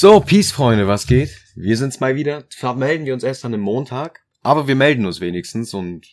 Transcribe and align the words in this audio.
So, 0.00 0.18
Peace, 0.20 0.50
Freunde, 0.50 0.88
was 0.88 1.06
geht? 1.06 1.28
Wir 1.54 1.76
sind's 1.76 2.00
mal 2.00 2.14
wieder. 2.14 2.48
Zwar 2.48 2.74
melden 2.74 3.04
wir 3.04 3.12
uns 3.12 3.22
erst 3.22 3.44
an 3.44 3.52
einem 3.52 3.62
Montag, 3.62 4.22
aber 4.40 4.66
wir 4.66 4.74
melden 4.74 5.04
uns 5.04 5.20
wenigstens 5.20 5.74
und 5.74 6.06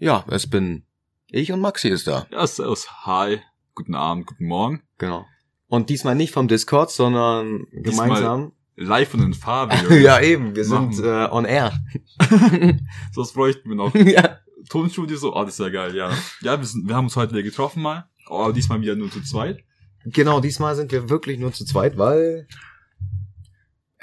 ja, 0.00 0.24
es 0.28 0.50
bin 0.50 0.86
ich 1.28 1.52
und 1.52 1.60
Maxi 1.60 1.86
ist 1.86 2.08
da. 2.08 2.26
Ja, 2.32 2.44
servus, 2.44 2.88
hi, 3.06 3.38
guten 3.76 3.94
Abend, 3.94 4.26
guten 4.26 4.46
Morgen. 4.46 4.82
Genau. 4.98 5.24
Und 5.68 5.88
diesmal 5.88 6.16
nicht 6.16 6.32
vom 6.32 6.48
Discord, 6.48 6.90
sondern 6.90 7.68
Diesmal 7.70 8.08
gemeinsam. 8.08 8.52
Live 8.74 9.10
von 9.10 9.20
den 9.20 9.34
Farben. 9.34 10.02
ja, 10.02 10.20
eben, 10.20 10.56
wir 10.56 10.66
Machen. 10.66 10.92
sind 10.92 11.06
äh, 11.06 11.28
on 11.30 11.44
air. 11.44 11.72
so, 13.12 13.22
das 13.22 13.32
bräuchten 13.34 13.68
wir 13.68 13.76
noch. 13.76 13.94
ja. 13.94 14.40
Tonstudio 14.68 15.16
so, 15.16 15.36
oh, 15.36 15.44
das 15.44 15.52
ist 15.52 15.60
ja 15.60 15.68
geil, 15.68 15.94
ja. 15.94 16.10
Ja, 16.40 16.58
wir, 16.58 16.66
sind, 16.66 16.88
wir 16.88 16.96
haben 16.96 17.04
uns 17.04 17.14
heute 17.14 17.34
wieder 17.34 17.44
getroffen 17.44 17.82
mal, 17.84 18.10
aber 18.26 18.52
diesmal 18.52 18.80
wieder 18.80 18.96
nur 18.96 19.12
zu 19.12 19.22
zweit. 19.22 19.62
Genau, 20.06 20.40
diesmal 20.40 20.74
sind 20.74 20.90
wir 20.90 21.08
wirklich 21.08 21.38
nur 21.38 21.52
zu 21.52 21.64
zweit, 21.64 21.96
weil 21.96 22.48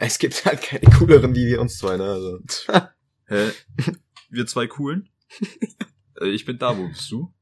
es 0.01 0.17
gibt 0.19 0.45
halt 0.45 0.61
keine 0.61 0.85
cooleren 0.97 1.35
wie 1.35 1.45
wir 1.47 1.61
uns 1.61 1.77
zwei, 1.77 1.97
ne? 1.97 2.03
Also. 2.05 2.39
Hä? 3.27 3.51
Wir 4.29 4.45
zwei 4.47 4.67
coolen? 4.67 5.09
Äh, 6.21 6.31
ich 6.31 6.43
bin 6.43 6.57
da, 6.59 6.77
wo 6.77 6.85
bist 6.89 7.09
du? 7.11 7.33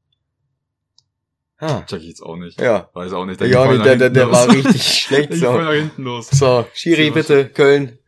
ah, 1.58 1.82
Check 1.86 2.02
ich 2.02 2.08
jetzt 2.08 2.22
auch 2.22 2.36
nicht. 2.36 2.60
ja. 2.60 2.88
Weiß 2.94 3.12
auch 3.12 3.26
nicht. 3.26 3.40
Ja, 3.40 3.46
ging 3.46 3.56
voll 3.56 3.78
der, 3.78 3.96
der, 3.96 3.96
der, 3.96 4.10
der 4.10 4.30
war 4.30 4.48
richtig 4.48 4.82
schlecht. 5.02 5.34
Ich 5.34 5.40
voll 5.40 5.58
So, 5.58 5.64
nach 5.64 5.72
hinten 5.72 6.02
los. 6.04 6.28
so 6.30 6.64
Schiri, 6.74 7.10
bitte, 7.10 7.48
Köln. 7.48 7.98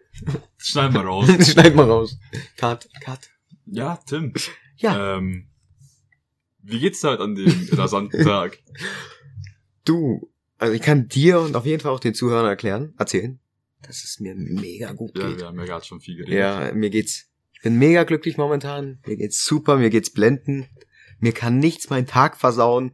Schneid 0.59 0.93
mal 0.93 1.05
raus. 1.05 1.27
Schneid 1.51 1.75
mal 1.75 1.91
raus. 1.91 2.17
Cut, 2.57 2.89
cut. 3.01 3.19
Ja, 3.67 3.99
Tim. 4.07 4.33
Ja. 4.77 5.17
Ähm, 5.17 5.49
wie 6.63 6.79
geht's 6.79 7.03
halt 7.03 7.19
an 7.19 7.35
dem 7.35 7.69
rasanten 7.73 8.23
Tag? 8.25 8.59
Du, 9.85 10.31
also 10.59 10.73
ich 10.73 10.83
kann 10.83 11.09
dir 11.09 11.41
und 11.41 11.57
auf 11.57 11.67
jeden 11.67 11.81
Fall 11.83 11.91
auch 11.91 11.99
den 12.01 12.15
Zuhörern 12.15 12.47
erklären, 12.47 12.95
erzählen, 12.97 13.41
dass 13.83 14.05
es 14.05 14.21
mir 14.21 14.35
mega 14.35 14.93
gut 14.93 15.17
Ja, 15.17 15.29
geht. 15.29 15.41
wir 15.41 15.47
haben 15.47 15.59
ja 15.59 15.65
gerade 15.67 15.85
schon 15.85 16.01
viel 16.01 16.17
geredet. 16.17 16.35
Ja, 16.39 16.73
mir 16.75 16.91
geht's, 16.91 17.31
ich 17.53 17.63
bin 17.63 17.77
mega 17.79 18.05
glücklich 18.05 18.37
momentan, 18.37 19.01
mir 19.07 19.17
geht's 19.17 19.45
super, 19.45 19.77
mir 19.77 19.91
geht's 19.91 20.11
blenden, 20.11 20.67
mir 21.19 21.33
kann 21.33 21.59
nichts 21.59 21.91
meinen 21.91 22.07
Tag 22.07 22.37
versauen. 22.39 22.93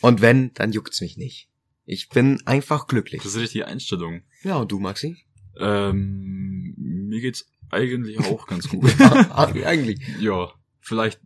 Und 0.00 0.20
wenn, 0.20 0.52
dann 0.54 0.72
juckt's 0.72 1.00
mich 1.00 1.16
nicht. 1.16 1.48
Ich 1.84 2.08
bin 2.08 2.40
einfach 2.46 2.86
glücklich. 2.86 3.22
Das 3.22 3.32
ist 3.32 3.36
die 3.36 3.40
richtige 3.40 3.66
Einstellung. 3.66 4.22
Ja, 4.42 4.56
und 4.56 4.70
du, 4.72 4.78
Maxi? 4.78 5.16
Ähm, 5.58 6.74
mir 6.76 7.20
geht's 7.20 7.48
eigentlich 7.70 8.18
auch 8.26 8.46
ganz 8.46 8.68
gut. 8.68 8.84
Eigentlich. 9.00 10.00
ja, 10.20 10.52
vielleicht, 10.80 11.20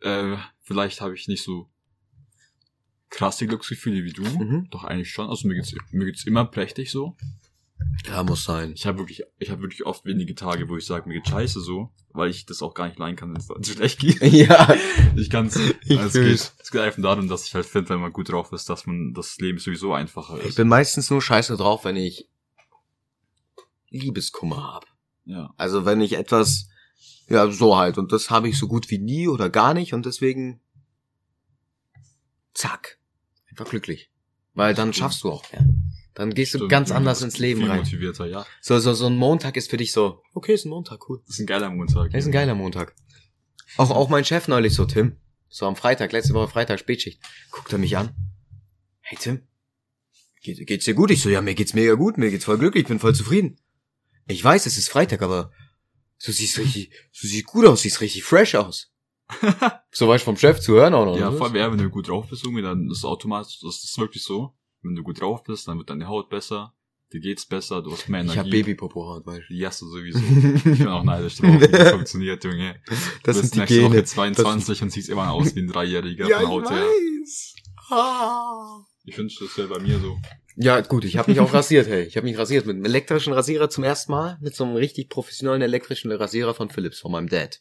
äh, 0.00 0.36
vielleicht 0.62 1.00
habe 1.00 1.14
ich 1.14 1.28
nicht 1.28 1.42
so 1.42 1.68
krasse 3.16 3.46
Glücksgefühle 3.46 4.04
wie 4.04 4.12
du. 4.12 4.22
Mhm. 4.22 4.68
Doch 4.70 4.84
eigentlich 4.84 5.10
schon. 5.10 5.28
Also 5.30 5.48
mir 5.48 5.54
geht's, 5.54 5.74
mir 5.90 6.04
geht's 6.04 6.24
immer 6.24 6.44
prächtig 6.44 6.90
so. 6.90 7.16
Ja, 8.06 8.22
muss 8.22 8.44
sein. 8.44 8.72
Ich 8.74 8.86
habe 8.86 8.98
wirklich, 8.98 9.22
ich 9.38 9.50
habe 9.50 9.62
wirklich 9.62 9.86
oft 9.86 10.04
wenige 10.04 10.34
Tage, 10.34 10.68
wo 10.68 10.76
ich 10.76 10.84
sage, 10.84 11.08
mir 11.08 11.14
geht 11.14 11.28
scheiße 11.28 11.60
so, 11.60 11.90
weil 12.12 12.28
ich 12.30 12.44
das 12.44 12.60
auch 12.60 12.74
gar 12.74 12.86
nicht 12.88 12.98
leiden 12.98 13.16
kann, 13.16 13.30
wenn 13.30 13.40
es 13.40 13.46
dann 13.48 13.64
schlecht 13.64 14.00
geht. 14.00 14.20
Ja, 14.32 14.74
Ich 15.16 15.30
kann's. 15.30 15.56
Ich 15.56 15.98
es, 15.98 16.12
fühl's. 16.12 16.52
geht, 16.52 16.62
es 16.62 16.70
geht 16.70 16.80
einfach 16.82 17.00
darum, 17.02 17.26
dass 17.28 17.46
ich 17.46 17.54
halt 17.54 17.64
finde, 17.64 17.90
wenn 17.90 18.00
man 18.00 18.12
gut 18.12 18.30
drauf 18.30 18.52
ist, 18.52 18.68
dass 18.68 18.86
man 18.86 19.14
das 19.14 19.38
Leben 19.38 19.58
sowieso 19.58 19.94
einfacher 19.94 20.38
ich 20.38 20.46
ist. 20.50 20.56
bin 20.56 20.68
meistens 20.68 21.08
nur 21.10 21.22
scheiße 21.22 21.56
drauf, 21.56 21.84
wenn 21.86 21.96
ich 21.96 22.28
Liebeskummer 23.88 24.62
habe. 24.74 24.86
Ja. 25.24 25.54
Also 25.56 25.86
wenn 25.86 26.02
ich 26.02 26.12
etwas, 26.14 26.68
ja, 27.28 27.50
so 27.50 27.78
halt. 27.78 27.96
Und 27.96 28.12
das 28.12 28.28
habe 28.30 28.48
ich 28.48 28.58
so 28.58 28.68
gut 28.68 28.90
wie 28.90 28.98
nie 28.98 29.26
oder 29.26 29.48
gar 29.48 29.72
nicht 29.72 29.94
und 29.94 30.04
deswegen, 30.04 30.60
zack, 32.52 32.98
einfach 33.56 33.70
glücklich. 33.70 34.10
Weil 34.54 34.74
dann 34.74 34.92
Stimmt. 34.92 34.96
schaffst 34.96 35.22
du 35.24 35.30
auch 35.30 35.50
mehr. 35.52 35.64
Dann 36.14 36.32
gehst 36.32 36.54
du 36.54 36.58
Stimmt, 36.58 36.70
ganz 36.70 36.90
anders 36.90 37.22
ins 37.22 37.38
Leben 37.38 37.60
viel 37.60 37.70
rein. 37.70 37.80
motivierter, 37.80 38.26
ja. 38.26 38.46
So, 38.60 38.78
so, 38.78 38.94
so 38.94 39.06
ein 39.06 39.16
Montag 39.16 39.56
ist 39.56 39.70
für 39.70 39.76
dich 39.76 39.92
so, 39.92 40.22
okay, 40.32 40.54
ist 40.54 40.64
ein 40.64 40.70
Montag, 40.70 41.08
cool. 41.08 41.22
Ist 41.28 41.40
ein 41.40 41.46
geiler 41.46 41.70
Montag. 41.70 42.14
Ist 42.14 42.26
ein 42.26 42.32
geiler 42.32 42.54
Montag. 42.54 42.94
Auch, 43.76 43.90
auch 43.90 44.08
mein 44.08 44.24
Chef 44.24 44.48
neulich 44.48 44.74
so, 44.74 44.86
Tim, 44.86 45.16
so 45.48 45.66
am 45.66 45.76
Freitag, 45.76 46.12
letzte 46.12 46.32
Woche 46.32 46.48
Freitag, 46.48 46.78
Spätschicht, 46.78 47.20
guckt 47.50 47.72
er 47.72 47.78
mich 47.78 47.96
an. 47.96 48.14
Hey 49.00 49.18
Tim, 49.20 49.42
geht, 50.40 50.66
geht's 50.66 50.86
dir 50.86 50.94
gut? 50.94 51.10
Ich 51.10 51.20
so, 51.20 51.28
ja, 51.28 51.42
mir 51.42 51.54
geht's 51.54 51.74
mega 51.74 51.94
gut, 51.94 52.16
mir 52.16 52.30
geht's 52.30 52.46
voll 52.46 52.58
glücklich, 52.58 52.82
ich 52.82 52.88
bin 52.88 52.98
voll 52.98 53.14
zufrieden. 53.14 53.60
Ich 54.26 54.42
weiß, 54.42 54.64
es 54.64 54.78
ist 54.78 54.88
Freitag, 54.88 55.20
aber 55.20 55.52
du 56.24 56.32
siehst 56.32 56.58
richtig, 56.58 56.90
du 57.20 57.26
siehst 57.26 57.46
gut 57.46 57.66
aus, 57.66 57.82
siehst 57.82 58.00
richtig 58.00 58.24
fresh 58.24 58.54
aus. 58.54 58.90
so 59.90 60.12
du 60.12 60.18
vom 60.18 60.36
Chef 60.36 60.60
zu 60.60 60.74
hören 60.74 60.94
auch 60.94 61.04
noch. 61.06 61.18
Ja, 61.18 61.32
vor 61.32 61.46
allem, 61.46 61.56
ja, 61.56 61.70
wenn 61.70 61.78
du 61.78 61.88
gut 61.90 62.08
drauf 62.08 62.28
bist, 62.28 62.44
irgendwie, 62.44 62.62
dann 62.62 62.88
ist 62.90 62.98
es 62.98 63.04
automatisch, 63.04 63.58
das 63.60 63.82
ist 63.84 63.98
wirklich 63.98 64.22
so. 64.22 64.54
Wenn 64.82 64.94
du 64.94 65.02
gut 65.02 65.20
drauf 65.20 65.42
bist, 65.42 65.66
dann 65.68 65.78
wird 65.78 65.90
deine 65.90 66.06
Haut 66.06 66.28
besser, 66.28 66.74
dir 67.12 67.20
geht's 67.20 67.44
besser, 67.46 67.82
du 67.82 67.90
hast 67.92 68.08
mehr 68.08 68.20
Ich 68.20 68.26
Energie. 68.32 68.38
hab 68.40 68.50
Babypopo-Haut, 68.50 69.26
weißt 69.26 69.44
Die 69.50 69.66
hast 69.66 69.80
du 69.82 69.86
sowieso. 69.88 70.18
Ich 70.18 70.62
bin 70.78 70.86
auch 70.88 71.02
neidisch 71.02 71.36
drauf, 71.36 71.60
wie 71.60 71.68
das 71.68 71.90
funktioniert, 71.92 72.44
Junge. 72.44 72.80
Das 72.86 72.98
du 73.22 73.24
bist 73.24 73.40
sind 73.40 73.54
die 73.54 73.58
nächste 73.60 73.82
Woche 73.82 73.90
Gene. 73.92 74.04
22 74.04 74.82
und 74.82 74.90
siehst 74.92 75.08
immer 75.08 75.30
aus 75.32 75.54
wie 75.56 75.60
ein 75.60 75.68
Dreijähriger 75.68 76.28
Ja, 76.28 76.36
von 76.40 76.44
ich 76.44 76.50
Haut 76.50 76.70
her. 76.70 76.82
weiß. 76.82 77.54
Ah. 77.90 78.84
Ich 79.04 79.16
wünschte, 79.18 79.44
das 79.44 79.56
wäre 79.58 79.68
bei 79.68 79.78
mir 79.80 79.98
so. 79.98 80.16
Ja, 80.56 80.80
gut, 80.80 81.04
ich 81.04 81.16
habe 81.16 81.30
mich 81.30 81.38
auch 81.40 81.52
rasiert, 81.52 81.86
hey. 81.86 82.04
Ich 82.04 82.16
habe 82.16 82.26
mich 82.26 82.38
rasiert 82.38 82.66
mit 82.66 82.76
einem 82.76 82.84
elektrischen 82.84 83.32
Rasierer 83.32 83.68
zum 83.70 83.84
ersten 83.84 84.10
Mal, 84.12 84.38
mit 84.40 84.54
so 84.56 84.64
einem 84.64 84.74
richtig 84.76 85.10
professionellen 85.10 85.62
elektrischen 85.62 86.10
Rasierer 86.10 86.54
von 86.54 86.70
Philips, 86.70 87.00
von 87.00 87.12
meinem 87.12 87.28
Dad. 87.28 87.60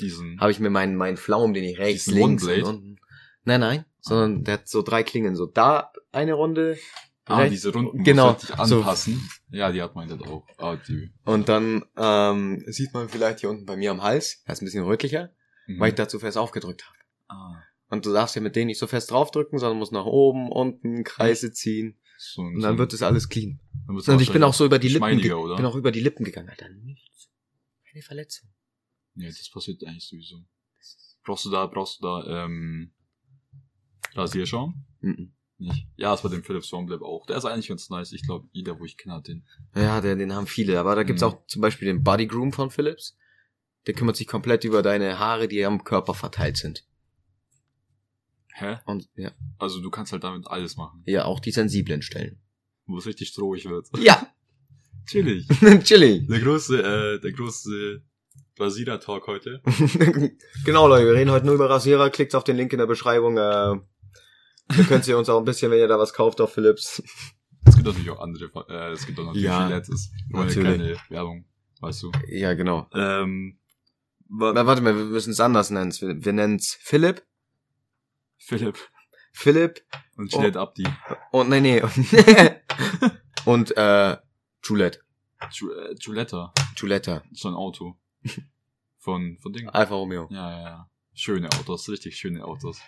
Diesen. 0.00 0.40
Habe 0.40 0.50
ich 0.50 0.58
mir 0.60 0.70
meinen 0.70 0.96
meinen 0.96 1.16
Pflaumen, 1.16 1.54
den 1.54 1.64
ich 1.64 1.78
rechts, 1.78 2.06
links 2.06 2.44
One-Blade? 2.44 2.68
und 2.68 2.74
unten. 2.76 2.96
Nein, 3.44 3.60
nein, 3.60 3.84
sondern 4.00 4.44
der 4.44 4.54
hat 4.54 4.68
so 4.68 4.82
drei 4.82 5.02
Klingen, 5.02 5.34
so 5.36 5.46
da 5.46 5.92
eine 6.12 6.34
Runde. 6.34 6.78
ah, 7.26 7.38
rechts- 7.38 7.50
diese 7.52 7.72
Runden, 7.72 8.02
genau, 8.04 8.32
muss 8.32 8.68
so. 8.68 8.78
anpassen. 8.78 9.28
Ja, 9.50 9.70
die 9.72 9.82
hat 9.82 9.94
mein 9.94 10.08
Dad 10.08 10.22
auch. 10.26 10.46
Ah, 10.58 10.76
die. 10.76 11.12
Und 11.24 11.48
dann 11.48 11.84
ähm, 11.96 12.62
sieht 12.66 12.92
man 12.94 13.08
vielleicht 13.08 13.40
hier 13.40 13.50
unten 13.50 13.64
bei 13.66 13.76
mir 13.76 13.90
am 13.90 14.02
Hals, 14.02 14.42
das 14.46 14.58
ist 14.58 14.62
ein 14.62 14.64
bisschen 14.66 14.84
rötlicher, 14.84 15.30
Mhm. 15.66 15.78
weil 15.80 15.90
ich 15.90 15.94
da 15.94 16.08
zu 16.08 16.18
fest 16.18 16.36
aufgedrückt 16.38 16.84
habe. 16.86 16.96
ah, 17.28 17.62
Und 17.88 18.04
du 18.06 18.12
darfst 18.12 18.34
ja 18.34 18.42
mit 18.42 18.56
denen 18.56 18.66
nicht 18.68 18.78
so 18.80 18.86
fest 18.86 19.10
draufdrücken, 19.10 19.58
sondern 19.58 19.78
musst 19.78 19.92
nach 19.92 20.06
oben, 20.06 20.50
unten, 20.50 21.04
Kreise 21.04 21.52
ziehen. 21.52 21.98
so 22.18 22.42
Und 22.42 22.60
dann 22.60 22.78
wird 22.78 22.92
es 22.92 23.02
alles 23.02 23.28
clean. 23.28 23.60
dann 23.86 23.96
Und 23.96 24.20
ich 24.22 24.32
bin 24.32 24.42
auch 24.44 24.54
so 24.54 24.64
über 24.64 24.78
die 24.78 24.88
Lippen, 24.88 25.32
oder? 25.32 25.56
bin 25.56 25.64
auch 25.66 25.76
über 25.76 25.90
die 25.92 26.00
Lippen 26.00 26.24
gegangen, 26.24 26.48
Alter. 26.48 26.68
Nichts. 26.70 27.28
Keine 27.90 28.02
Verletzung. 28.02 28.48
Nee, 29.14 29.26
das 29.26 29.50
passiert 29.50 29.84
eigentlich 29.84 30.06
sowieso. 30.06 30.44
Brauchst 31.24 31.44
du 31.44 31.50
da, 31.50 31.66
brauchst 31.66 32.00
du 32.00 32.04
da, 32.06 32.44
ähm, 32.44 32.92
Rasierschaum? 34.14 34.84
Mhm. 35.00 35.32
Nicht. 35.58 35.86
Ja, 35.96 36.10
das 36.10 36.24
war 36.24 36.30
dem 36.30 36.42
Philips 36.42 36.72
One 36.72 36.92
auch. 37.02 37.24
Der 37.26 37.36
ist 37.36 37.44
eigentlich 37.44 37.68
ganz 37.68 37.88
nice. 37.88 38.12
Ich 38.12 38.22
glaube, 38.24 38.48
jeder, 38.52 38.78
wo 38.80 38.84
ich 38.84 38.96
kenne, 38.96 39.14
hat 39.14 39.28
den. 39.28 39.46
Ja, 39.76 40.00
den, 40.00 40.18
den 40.18 40.34
haben 40.34 40.48
viele. 40.48 40.80
Aber 40.80 40.96
da 40.96 41.04
gibt's 41.04 41.22
Mhm. 41.22 41.28
auch 41.28 41.46
zum 41.46 41.62
Beispiel 41.62 41.86
den 41.86 42.02
Body 42.02 42.26
Groom 42.26 42.52
von 42.52 42.70
Philips. 42.70 43.16
Der 43.86 43.94
kümmert 43.94 44.16
sich 44.16 44.26
komplett 44.26 44.64
über 44.64 44.82
deine 44.82 45.18
Haare, 45.20 45.46
die 45.48 45.64
am 45.64 45.84
Körper 45.84 46.14
verteilt 46.14 46.56
sind. 46.56 46.84
Hä? 48.54 48.78
Und 48.86 49.08
ja, 49.14 49.30
Also 49.58 49.80
du 49.80 49.90
kannst 49.90 50.12
halt 50.12 50.24
damit 50.24 50.46
alles 50.46 50.76
machen. 50.76 51.02
ja 51.06 51.24
auch 51.24 51.40
die 51.40 51.52
sensiblen 51.52 52.02
Stellen. 52.02 52.40
Wo 52.86 52.98
es 52.98 53.06
richtig 53.06 53.28
strohig 53.28 53.64
wird. 53.66 53.88
Ja, 53.98 54.26
Chillig. 55.06 55.46
chillig. 55.84 56.26
Der 56.28 56.40
große, 56.40 56.82
äh, 56.82 57.20
der 57.20 57.32
große 57.32 58.02
Rasierer-Talk 58.58 59.26
heute. 59.26 59.62
genau, 60.64 60.86
Leute, 60.88 61.06
wir 61.06 61.14
reden 61.14 61.30
heute 61.30 61.46
nur 61.46 61.54
über 61.54 61.70
Rasierer. 61.70 62.10
Klickt 62.10 62.34
auf 62.34 62.44
den 62.44 62.56
Link 62.56 62.72
in 62.72 62.78
der 62.78 62.86
Beschreibung. 62.86 63.36
Äh, 63.36 63.40
da 63.40 64.82
könnt 64.88 65.06
ihr 65.08 65.18
uns 65.18 65.28
auch 65.28 65.38
ein 65.38 65.44
bisschen, 65.44 65.70
wenn 65.70 65.78
ihr 65.78 65.88
da 65.88 65.98
was 65.98 66.12
kauft, 66.12 66.40
auf 66.40 66.52
Philips. 66.52 67.02
Es 67.64 67.74
gibt 67.76 67.86
natürlich 67.86 68.10
auch 68.10 68.20
andere, 68.20 68.50
äh, 68.68 68.92
es 68.92 69.06
gibt 69.06 69.18
auch 69.18 69.24
natürlich 69.24 69.44
Ja, 69.44 69.68
Letztes. 69.68 70.10
Nur 70.28 70.46
keine 70.46 70.96
Werbung, 71.08 71.44
weißt 71.80 72.02
du. 72.02 72.12
Ja, 72.28 72.54
genau. 72.54 72.88
Ähm, 72.94 73.58
Na, 74.28 74.54
wa- 74.54 74.66
warte 74.66 74.82
mal, 74.82 74.96
wir 74.96 75.04
müssen 75.04 75.30
es 75.30 75.40
anders 75.40 75.70
nennen. 75.70 75.92
Wir, 75.92 76.24
wir 76.24 76.32
nennen 76.32 76.56
es 76.56 76.76
Philipp, 76.80 77.22
Philipp 78.38 78.78
Philipp 79.32 79.82
und 80.16 80.30
Gillette 80.30 80.60
Abdi. 80.60 80.86
und, 81.30 81.48
nee, 81.48 81.60
nee. 81.60 81.82
und, 83.46 83.76
äh, 83.76 84.12
äh, 84.12 84.16
Giulietta. 84.62 86.52
Juletta. 86.76 87.22
So 87.32 87.48
ein 87.48 87.54
Auto. 87.54 87.96
Von, 88.98 89.36
von 89.40 89.52
Ding. 89.52 89.68
Alfa 89.68 89.94
Romeo. 89.94 90.28
Ja, 90.30 90.50
ja, 90.50 90.62
ja. 90.62 90.90
Schöne 91.12 91.48
Autos, 91.58 91.88
richtig 91.88 92.16
schöne 92.16 92.44
Autos. 92.44 92.78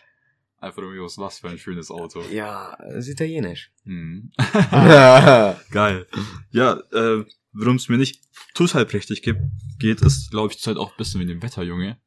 Alfa 0.59 0.81
Romeo 0.81 1.07
ist 1.07 1.19
was 1.19 1.41
für 1.41 1.49
ein 1.49 1.59
schönes 1.59 1.91
Auto. 1.91 2.23
Ja, 2.31 2.75
ist 2.95 3.09
italienisch. 3.09 3.73
Mhm. 3.83 4.31
Geil. 4.71 6.07
Ja, 6.53 6.75
äh, 6.93 7.25
worum 7.53 7.77
es 7.77 7.89
mir 7.89 7.97
nicht 7.99 8.23
total 8.55 8.87
prächtig 8.87 9.23
gibt, 9.23 9.41
geht, 9.81 10.03
ist, 10.03 10.31
glaube 10.31 10.53
ich, 10.53 10.59
zurzeit 10.61 10.79
auch 10.81 10.93
ein 10.93 10.97
bisschen 10.97 11.21
wie 11.21 11.27
dem 11.27 11.43
Wetter, 11.43 11.63
Junge. 11.65 11.99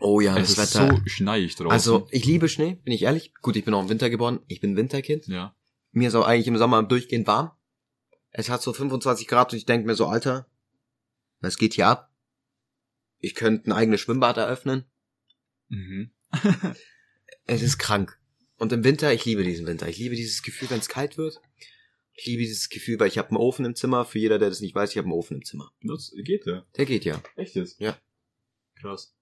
oh 0.00 0.20
ja, 0.20 0.36
es 0.36 0.54
das 0.54 0.74
ist 0.74 0.74
Wetter. 0.80 0.96
so 0.96 1.02
schneiig 1.06 1.56
draußen. 1.56 1.72
also, 1.72 2.06
ich 2.10 2.26
liebe 2.26 2.48
Schnee, 2.50 2.74
bin 2.84 2.92
ich 2.92 3.02
ehrlich. 3.02 3.32
Gut, 3.40 3.56
ich 3.56 3.64
bin 3.64 3.72
auch 3.72 3.82
im 3.82 3.88
Winter 3.88 4.10
geboren. 4.10 4.40
Ich 4.46 4.60
bin 4.60 4.76
Winterkind. 4.76 5.26
ja. 5.26 5.54
Mir 5.92 6.08
ist 6.08 6.14
auch 6.14 6.26
eigentlich 6.26 6.46
im 6.48 6.56
Sommer 6.58 6.82
durchgehend 6.82 7.26
warm. 7.26 7.50
Es 8.30 8.48
hat 8.50 8.60
so 8.62 8.72
25 8.72 9.26
Grad 9.26 9.52
und 9.52 9.58
ich 9.58 9.66
denke 9.66 9.86
mir 9.86 9.94
so, 9.94 10.06
Alter, 10.06 10.46
was 11.40 11.56
geht 11.58 11.74
hier 11.74 11.86
ab? 11.88 12.11
Ich 13.22 13.36
könnte 13.36 13.70
ein 13.70 13.72
eigenes 13.72 14.00
Schwimmbad 14.00 14.36
eröffnen. 14.36 14.84
Mhm. 15.68 16.10
Es 17.44 17.62
ist 17.62 17.78
krank. 17.78 18.20
Und 18.58 18.72
im 18.72 18.84
Winter, 18.84 19.12
ich 19.12 19.24
liebe 19.24 19.44
diesen 19.44 19.66
Winter. 19.66 19.88
Ich 19.88 19.98
liebe 19.98 20.16
dieses 20.16 20.42
Gefühl, 20.42 20.70
wenn 20.70 20.80
es 20.80 20.88
kalt 20.88 21.16
wird. 21.16 21.40
Ich 22.14 22.26
liebe 22.26 22.42
dieses 22.42 22.68
Gefühl, 22.68 22.98
weil 23.00 23.08
ich 23.08 23.18
habe 23.18 23.28
einen 23.28 23.38
Ofen 23.38 23.64
im 23.64 23.74
Zimmer. 23.76 24.04
Für 24.04 24.18
jeder, 24.18 24.38
der 24.38 24.48
das 24.48 24.60
nicht 24.60 24.74
weiß, 24.74 24.90
ich 24.90 24.98
habe 24.98 25.06
einen 25.06 25.14
Ofen 25.14 25.36
im 25.38 25.44
Zimmer. 25.44 25.72
Benutzt, 25.80 26.14
geht 26.16 26.46
der? 26.46 26.66
Der 26.76 26.84
geht 26.84 27.04
ja. 27.04 27.22
Echt 27.36 27.54
jetzt? 27.54 27.80
Ja. 27.80 27.96
Krass. 28.80 29.14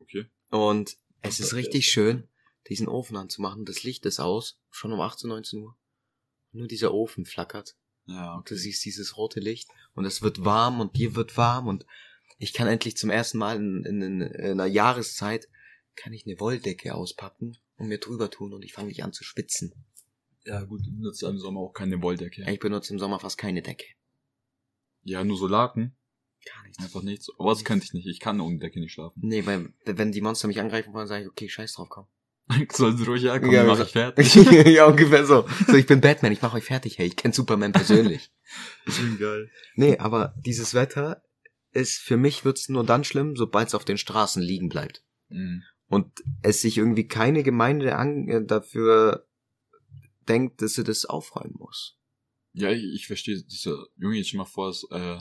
Okay. 0.00 0.26
Und 0.50 0.96
es 1.20 1.38
ist 1.38 1.54
richtig 1.54 1.90
schön, 1.90 2.28
diesen 2.68 2.88
Ofen 2.88 3.16
anzumachen. 3.16 3.66
Das 3.66 3.82
Licht 3.82 4.06
ist 4.06 4.20
aus, 4.20 4.58
schon 4.70 4.92
um 4.92 5.00
18, 5.00 5.28
19 5.28 5.60
Uhr. 5.60 5.76
Nur 6.52 6.66
dieser 6.66 6.94
Ofen 6.94 7.26
flackert. 7.26 7.76
Ja, 8.06 8.36
Und 8.36 8.48
du 8.48 8.54
okay. 8.54 8.62
siehst 8.62 8.84
dieses 8.86 9.18
rote 9.18 9.40
Licht 9.40 9.68
und 9.94 10.06
es 10.06 10.22
wird 10.22 10.44
warm 10.44 10.80
und 10.80 10.96
dir 10.96 11.14
wird 11.14 11.36
warm 11.36 11.68
und 11.68 11.84
ich 12.38 12.52
kann 12.52 12.68
endlich 12.68 12.96
zum 12.96 13.10
ersten 13.10 13.38
Mal 13.38 13.56
in, 13.56 13.84
in, 13.84 14.20
in 14.20 14.50
einer 14.52 14.66
Jahreszeit 14.66 15.48
kann 15.96 16.12
ich 16.12 16.26
eine 16.26 16.38
Wolldecke 16.38 16.94
auspacken 16.94 17.58
und 17.76 17.88
mir 17.88 17.98
drüber 17.98 18.30
tun 18.30 18.54
und 18.54 18.64
ich 18.64 18.72
fange 18.72 18.88
nicht 18.88 19.02
an 19.02 19.12
zu 19.12 19.24
schwitzen. 19.24 19.72
Ja, 20.44 20.62
gut, 20.62 20.80
du 20.86 20.90
benutzt 20.92 21.22
im 21.22 21.38
Sommer 21.38 21.60
auch 21.60 21.72
keine 21.72 22.00
Wolldecke. 22.00 22.48
Ich 22.48 22.60
benutze 22.60 22.92
im 22.92 22.98
Sommer 22.98 23.18
fast 23.18 23.36
keine 23.36 23.60
Decke. 23.60 23.86
Ja, 25.02 25.24
nur 25.24 25.36
so 25.36 25.46
Laken. 25.46 25.96
Gar 26.44 26.62
nichts. 26.64 26.78
Einfach 26.82 27.02
nichts. 27.02 27.28
Aber 27.38 27.50
das 27.50 27.64
könnte 27.64 27.84
ich 27.84 27.92
nicht. 27.92 28.06
Ich 28.06 28.20
kann 28.20 28.40
ohne 28.40 28.58
Decke 28.58 28.80
nicht 28.80 28.92
schlafen. 28.92 29.20
Nee, 29.22 29.44
weil 29.44 29.72
wenn 29.84 30.12
die 30.12 30.20
Monster 30.20 30.48
mich 30.48 30.60
angreifen 30.60 30.94
wollen, 30.94 31.08
sage 31.08 31.24
ich, 31.24 31.28
okay, 31.28 31.48
scheiß 31.48 31.74
drauf, 31.74 31.88
komm. 31.90 32.06
Sollen 32.72 32.96
sie 32.96 33.04
ruhig 33.04 33.24
herkommen, 33.24 33.54
Ja, 33.54 33.64
mach 33.64 33.78
ja. 33.78 33.84
ich 33.84 33.90
fertig. 33.92 34.34
ja, 34.74 34.86
ungefähr 34.86 35.26
so. 35.26 35.46
So, 35.66 35.74
ich 35.74 35.86
bin 35.86 36.00
Batman, 36.00 36.32
ich 36.32 36.40
mache 36.40 36.56
euch 36.56 36.64
fertig, 36.64 36.98
hey, 36.98 37.06
ich 37.06 37.16
kenne 37.16 37.34
Superman 37.34 37.72
persönlich. 37.72 38.30
Schön 38.86 39.18
geil. 39.18 39.50
Nee, 39.74 39.98
aber 39.98 40.34
dieses 40.38 40.72
Wetter 40.72 41.22
ist, 41.78 41.98
für 41.98 42.16
mich 42.16 42.44
wird's 42.44 42.68
nur 42.68 42.84
dann 42.84 43.04
schlimm, 43.04 43.36
sobald 43.36 43.68
es 43.68 43.74
auf 43.74 43.84
den 43.84 43.98
Straßen 43.98 44.42
liegen 44.42 44.68
bleibt. 44.68 45.04
Mhm. 45.28 45.62
Und 45.88 46.22
es 46.42 46.60
sich 46.60 46.76
irgendwie 46.76 47.08
keine 47.08 47.42
Gemeinde 47.42 47.96
an, 47.96 48.28
äh, 48.28 48.44
dafür 48.44 49.26
denkt, 50.28 50.60
dass 50.60 50.74
sie 50.74 50.84
das 50.84 51.06
aufräumen 51.06 51.54
muss. 51.58 51.96
Ja, 52.52 52.70
ich, 52.70 52.84
ich 52.94 53.06
verstehe 53.06 53.42
diese 53.42 53.86
Junge 53.96 54.16
jetzt 54.16 54.28
schon 54.28 54.38
mal 54.38 54.44
vor, 54.44 54.68
es, 54.68 54.86
äh, 54.90 55.18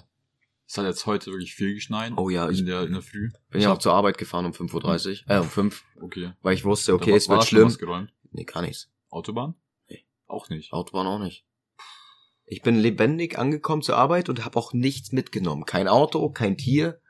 es 0.67 0.77
hat 0.77 0.85
jetzt 0.85 1.05
heute 1.05 1.31
wirklich 1.31 1.55
viel 1.55 1.73
geschneit. 1.73 2.11
Oh 2.17 2.29
ja, 2.29 2.49
ich 2.49 2.59
in 2.59 2.65
der, 2.65 2.83
in 2.83 2.91
der 2.93 3.01
Früh. 3.01 3.29
bin 3.49 3.61
ja 3.61 3.71
auch 3.71 3.77
zur 3.77 3.93
Arbeit 3.93 4.17
gefahren 4.17 4.45
um 4.45 4.51
5.30 4.51 5.23
Uhr, 5.29 5.35
äh, 5.35 5.39
um 5.39 5.49
5, 5.49 5.83
Okay. 6.01 6.33
weil 6.41 6.55
ich 6.55 6.65
wusste, 6.65 6.93
okay, 6.93 7.13
es 7.15 7.29
wird 7.29 7.45
schlimm. 7.45 7.67
was 7.67 7.77
geräumt. 7.77 8.13
Nee, 8.31 8.43
gar 8.43 8.61
nichts. 8.61 8.89
Autobahn? 9.09 9.55
Nee. 9.87 10.05
Auch 10.25 10.49
nicht. 10.49 10.73
Autobahn 10.73 11.07
auch 11.07 11.19
nicht. 11.19 11.45
Ich 12.49 12.61
bin 12.61 12.75
lebendig 12.79 13.37
angekommen 13.37 13.81
zur 13.81 13.97
Arbeit 13.97 14.29
und 14.29 14.45
habe 14.45 14.57
auch 14.57 14.71
nichts 14.71 15.11
mitgenommen. 15.11 15.65
Kein 15.65 15.89
Auto, 15.89 16.29
kein 16.29 16.57
Tier, 16.57 17.01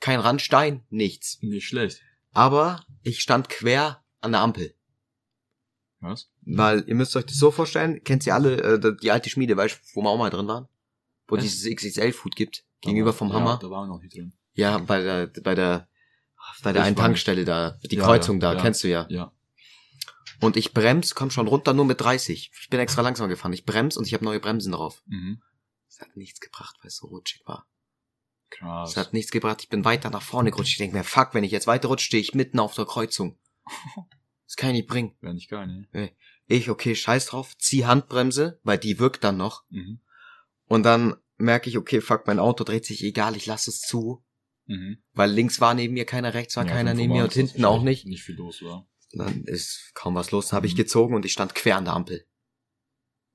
kein 0.00 0.18
Randstein, 0.18 0.84
nichts. 0.90 1.38
Nicht 1.40 1.68
schlecht. 1.68 2.02
Aber 2.32 2.84
ich 3.02 3.20
stand 3.20 3.48
quer 3.48 4.02
an 4.20 4.32
der 4.32 4.40
Ampel. 4.40 4.74
Was? 6.00 6.28
Weil 6.42 6.84
ihr 6.88 6.96
müsst 6.96 7.14
euch 7.16 7.26
das 7.26 7.36
so 7.36 7.52
vorstellen, 7.52 8.02
kennt 8.02 8.26
ihr 8.26 8.34
alle 8.34 8.60
äh, 8.60 8.96
die 9.00 9.12
alte 9.12 9.30
Schmiede, 9.30 9.56
weißt 9.56 9.76
du, 9.76 9.80
wo 9.94 10.02
wir 10.02 10.10
auch 10.10 10.18
mal 10.18 10.30
drin 10.30 10.48
waren? 10.48 10.66
Wo 11.28 11.36
Was? 11.36 11.44
dieses 11.44 11.64
XXL-Food 11.72 12.34
gibt, 12.34 12.64
gegenüber 12.80 13.12
vom 13.12 13.32
Hammer. 13.32 13.52
Ja, 13.52 13.58
da 13.58 13.70
waren 13.70 13.88
wir 13.88 13.94
noch 13.94 14.02
nicht 14.02 14.14
drin. 14.16 14.32
Ja, 14.54 14.78
bei 14.78 15.00
der, 15.00 15.28
bei 15.28 15.54
der, 15.54 15.88
bei 16.64 16.72
der 16.72 16.82
einen 16.82 16.96
war 16.96 17.04
Tankstelle 17.04 17.44
da, 17.44 17.78
die 17.84 17.96
Ja, 17.96 18.04
Kreuzung 18.04 18.40
ja, 18.40 18.54
da, 18.54 18.60
kennst 18.60 18.82
du 18.82 18.88
ja. 18.88 19.06
Ja. 19.08 19.32
Und 20.40 20.56
ich 20.56 20.72
brems, 20.72 21.14
komm 21.14 21.30
schon 21.30 21.48
runter 21.48 21.72
nur 21.72 21.84
mit 21.84 22.00
30. 22.00 22.50
Ich 22.60 22.68
bin 22.68 22.80
extra 22.80 23.02
langsam 23.02 23.28
gefahren. 23.28 23.52
Ich 23.52 23.64
brems 23.64 23.96
und 23.96 24.06
ich 24.06 24.14
habe 24.14 24.24
neue 24.24 24.40
Bremsen 24.40 24.72
drauf. 24.72 25.02
Mhm. 25.06 25.42
Es 25.88 26.00
hat 26.00 26.16
nichts 26.16 26.40
gebracht, 26.40 26.76
weil 26.80 26.88
es 26.88 26.96
so 26.96 27.06
rutschig 27.06 27.42
war. 27.46 27.66
Krass. 28.50 28.90
Es 28.90 28.96
hat 28.96 29.12
nichts 29.12 29.30
gebracht. 29.32 29.62
Ich 29.62 29.68
bin 29.68 29.84
weiter 29.84 30.10
nach 30.10 30.22
vorne 30.22 30.50
gerutscht. 30.50 30.72
Ich 30.72 30.78
denke 30.78 30.96
mir, 30.96 31.04
fuck, 31.04 31.34
wenn 31.34 31.44
ich 31.44 31.52
jetzt 31.52 31.66
weiter 31.66 31.88
rutsche, 31.88 32.06
stehe 32.06 32.20
ich 32.20 32.34
mitten 32.34 32.58
auf 32.58 32.74
der 32.74 32.86
Kreuzung. 32.86 33.38
Das 34.46 34.54
kann 34.54 34.70
ich 34.70 34.76
nicht 34.76 34.88
bringen. 34.88 35.16
Wäre 35.20 35.34
nicht 35.34 35.50
geil, 35.50 35.66
ne? 35.66 36.12
Ich, 36.46 36.70
okay, 36.70 36.94
scheiß 36.94 37.26
drauf, 37.26 37.58
zieh 37.58 37.84
Handbremse, 37.84 38.60
weil 38.62 38.78
die 38.78 39.00
wirkt 39.00 39.24
dann 39.24 39.36
noch. 39.36 39.64
Mhm. 39.70 39.98
Und 40.66 40.84
dann 40.84 41.16
merke 41.36 41.68
ich, 41.68 41.76
okay, 41.76 42.00
fuck, 42.00 42.28
mein 42.28 42.38
Auto 42.38 42.62
dreht 42.62 42.84
sich, 42.84 43.02
egal, 43.02 43.36
ich 43.36 43.46
lasse 43.46 43.70
es 43.70 43.80
zu. 43.80 44.24
Mhm. 44.66 44.98
Weil 45.12 45.32
links 45.32 45.60
war 45.60 45.74
neben 45.74 45.94
mir 45.94 46.04
keiner, 46.04 46.34
rechts 46.34 46.56
war 46.56 46.64
Ja, 46.64 46.72
keiner 46.72 46.94
neben 46.94 47.12
mir 47.12 47.24
und 47.24 47.32
hinten 47.32 47.64
auch 47.64 47.82
nicht. 47.82 48.06
Nicht 48.06 48.22
viel 48.22 48.36
los 48.36 48.62
war. 48.62 48.86
Dann 49.18 49.44
ist 49.44 49.90
kaum 49.94 50.14
was 50.14 50.30
los, 50.30 50.48
dann 50.48 50.56
habe 50.58 50.66
ich 50.66 50.74
Mhm. 50.74 50.78
gezogen 50.78 51.14
und 51.14 51.24
ich 51.24 51.32
stand 51.32 51.54
quer 51.54 51.76
an 51.76 51.84
der 51.84 51.94
Ampel. 51.94 52.26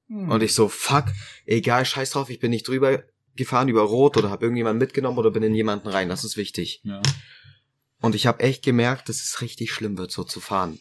Und 0.07 0.44
ich 0.44 0.54
so, 0.54 0.68
fuck, 0.68 1.06
egal, 1.45 1.86
scheiß 1.86 2.10
drauf, 2.10 2.30
ich 2.30 2.39
bin 2.39 2.51
nicht 2.51 2.68
drüber 2.68 3.04
gefahren 3.38 3.69
über 3.69 3.81
Rot 3.83 4.18
oder 4.18 4.30
habe 4.30 4.44
irgendjemanden 4.44 4.80
mitgenommen 4.80 5.18
oder 5.18 5.31
bin 5.31 5.42
in 5.42 5.56
jemanden 5.56 5.88
rein, 5.88 6.10
das 6.10 6.25
ist 6.25 6.36
wichtig. 6.36 6.81
Ja. 6.83 7.01
Und 8.01 8.13
ich 8.13 8.28
habe 8.28 8.42
echt 8.44 8.62
gemerkt, 8.62 9.07
dass 9.07 9.22
es 9.22 9.39
richtig 9.39 9.72
schlimm 9.72 9.98
wird, 9.98 10.12
so 10.12 10.25
zu 10.25 10.42
fahren. 10.42 10.80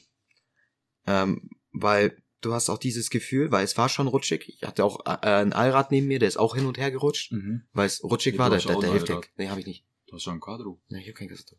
Ähm, 1.07 1.49
weil 1.73 2.21
du 2.41 2.53
hast 2.55 2.71
auch 2.71 2.79
dieses 2.79 3.09
Gefühl, 3.09 3.53
weil 3.53 3.65
es 3.65 3.79
war 3.79 3.89
schon 3.89 4.09
rutschig. 4.09 4.49
Ich 4.49 4.63
hatte 4.67 4.85
auch 4.85 5.07
äh, 5.07 5.19
ein 5.29 5.53
Allrad 5.53 5.93
neben 5.93 6.09
mir, 6.09 6.19
der 6.19 6.27
ist 6.29 6.37
auch 6.37 6.57
hin 6.57 6.67
und 6.67 6.77
her 6.77 6.91
gerutscht, 6.91 7.31
Mhm. 7.31 7.63
weil 7.73 7.87
es 7.87 8.03
rutschig 8.03 8.35
Ja, 8.35 8.39
war, 8.41 8.51
der, 8.51 8.59
der, 8.59 8.81
der 8.81 8.91
hilft 8.91 9.09
weg. 9.11 9.31
Nee, 9.37 9.49
habe 9.49 9.61
ich 9.61 9.67
nicht. 9.67 9.85
Du 10.09 10.17
hast 10.17 10.25
schon 10.25 10.35
ein 10.35 10.41
Quadro. 10.41 10.81
Nee, 10.89 10.99
ich 11.03 11.07
habe 11.07 11.15
kein 11.15 11.29
Kassette. 11.29 11.57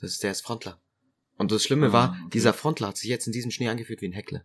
Das 0.00 0.10
ist 0.10 0.22
der 0.24 0.32
ist 0.32 0.40
Frontler. 0.42 0.80
Und 1.36 1.50
das 1.52 1.64
Schlimme 1.64 1.88
Ah, 1.88 1.92
war, 1.92 2.08
okay. 2.10 2.30
dieser 2.32 2.52
Frontler 2.52 2.88
hat 2.88 2.96
sich 2.96 3.10
jetzt 3.10 3.26
in 3.26 3.32
diesem 3.32 3.50
Schnee 3.50 3.68
angefühlt 3.68 4.00
wie 4.00 4.08
ein 4.08 4.12
Heckle. 4.12 4.44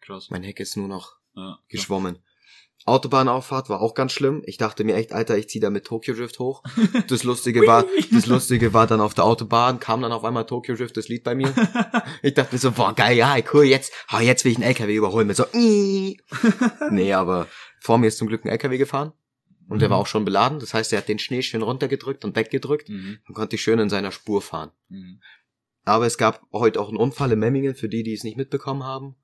Krass. 0.00 0.28
Mein 0.30 0.42
Heck 0.42 0.60
ist 0.60 0.76
nur 0.76 0.88
noch 0.88 1.16
Ja. 1.34 1.58
geschwommen. 1.68 2.18
Autobahnauffahrt 2.86 3.68
war 3.68 3.82
auch 3.82 3.94
ganz 3.94 4.12
schlimm. 4.12 4.42
Ich 4.46 4.56
dachte 4.56 4.84
mir 4.84 4.94
echt, 4.96 5.12
Alter, 5.12 5.36
ich 5.36 5.48
zieh 5.50 5.60
da 5.60 5.68
mit 5.68 5.84
Tokyo 5.84 6.14
Drift 6.14 6.38
hoch. 6.38 6.62
Das 7.08 7.24
Lustige 7.24 7.66
war, 7.66 7.84
das 8.10 8.26
Lustige 8.26 8.72
war 8.72 8.86
dann 8.86 9.00
auf 9.02 9.12
der 9.12 9.24
Autobahn, 9.24 9.80
kam 9.80 10.00
dann 10.00 10.12
auf 10.12 10.24
einmal 10.24 10.46
Tokyo 10.46 10.74
Drift 10.74 10.96
das 10.96 11.08
Lied 11.08 11.22
bei 11.24 11.34
mir. 11.34 11.52
Ich 12.22 12.34
dachte 12.34 12.54
mir 12.54 12.58
so, 12.58 12.72
boah, 12.72 12.94
geil, 12.94 13.16
ja, 13.16 13.36
cool, 13.52 13.64
jetzt, 13.64 13.92
ah, 14.08 14.20
jetzt 14.22 14.44
will 14.44 14.52
ich 14.52 14.58
einen 14.58 14.66
LKW 14.66 14.94
überholen 14.94 15.26
mit 15.26 15.36
so, 15.36 15.44
nee, 16.90 17.12
aber 17.12 17.48
vor 17.80 17.98
mir 17.98 18.08
ist 18.08 18.18
zum 18.18 18.28
Glück 18.28 18.44
ein 18.44 18.48
LKW 18.48 18.78
gefahren. 18.78 19.12
Und 19.68 19.80
der 19.82 19.88
war 19.90 19.98
auch 19.98 20.08
schon 20.08 20.24
beladen. 20.24 20.58
Das 20.58 20.74
heißt, 20.74 20.92
er 20.92 20.98
hat 20.98 21.08
den 21.08 21.20
Schnee 21.20 21.42
schön 21.42 21.62
runtergedrückt 21.62 22.24
und 22.24 22.34
weggedrückt. 22.34 22.88
Mhm. 22.88 23.18
Dann 23.24 23.34
konnte 23.34 23.54
ich 23.54 23.62
schön 23.62 23.78
in 23.78 23.88
seiner 23.88 24.10
Spur 24.10 24.42
fahren. 24.42 24.72
Mhm. 24.88 25.20
Aber 25.84 26.06
es 26.06 26.18
gab 26.18 26.46
heute 26.52 26.80
auch 26.80 26.88
einen 26.88 26.98
Unfall 26.98 27.32
in 27.32 27.38
Memmingen, 27.38 27.74
für 27.74 27.88
die, 27.88 28.02
die 28.02 28.12
es 28.12 28.24
nicht 28.24 28.36
mitbekommen 28.36 28.84
haben. 28.84 29.16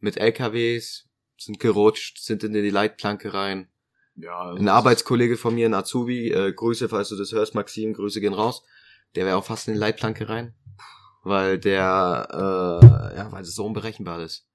Mit 0.00 0.16
LKWs, 0.16 1.08
sind 1.36 1.60
gerutscht, 1.60 2.18
sind 2.18 2.44
in 2.44 2.52
die 2.52 2.70
Leitplanke 2.70 3.34
rein. 3.34 3.68
Ja. 4.16 4.52
Ein 4.52 4.68
Arbeitskollege 4.68 5.36
von 5.36 5.54
mir, 5.54 5.66
ein 5.66 5.74
Azubi, 5.74 6.30
äh, 6.30 6.52
Grüße, 6.52 6.88
falls 6.88 7.08
du 7.08 7.16
das 7.16 7.32
hörst, 7.32 7.54
Maxim, 7.54 7.92
Grüße 7.92 8.20
gehen 8.20 8.34
raus. 8.34 8.64
Der 9.14 9.24
wäre 9.24 9.36
auch 9.36 9.44
fast 9.44 9.68
in 9.68 9.74
die 9.74 9.80
Leitplanke 9.80 10.28
rein. 10.28 10.54
Weil 11.22 11.58
der, 11.58 12.28
äh, 12.30 13.16
ja, 13.16 13.32
weil 13.32 13.42
es 13.42 13.54
so 13.54 13.64
unberechenbar 13.64 14.22
ist. 14.22 14.46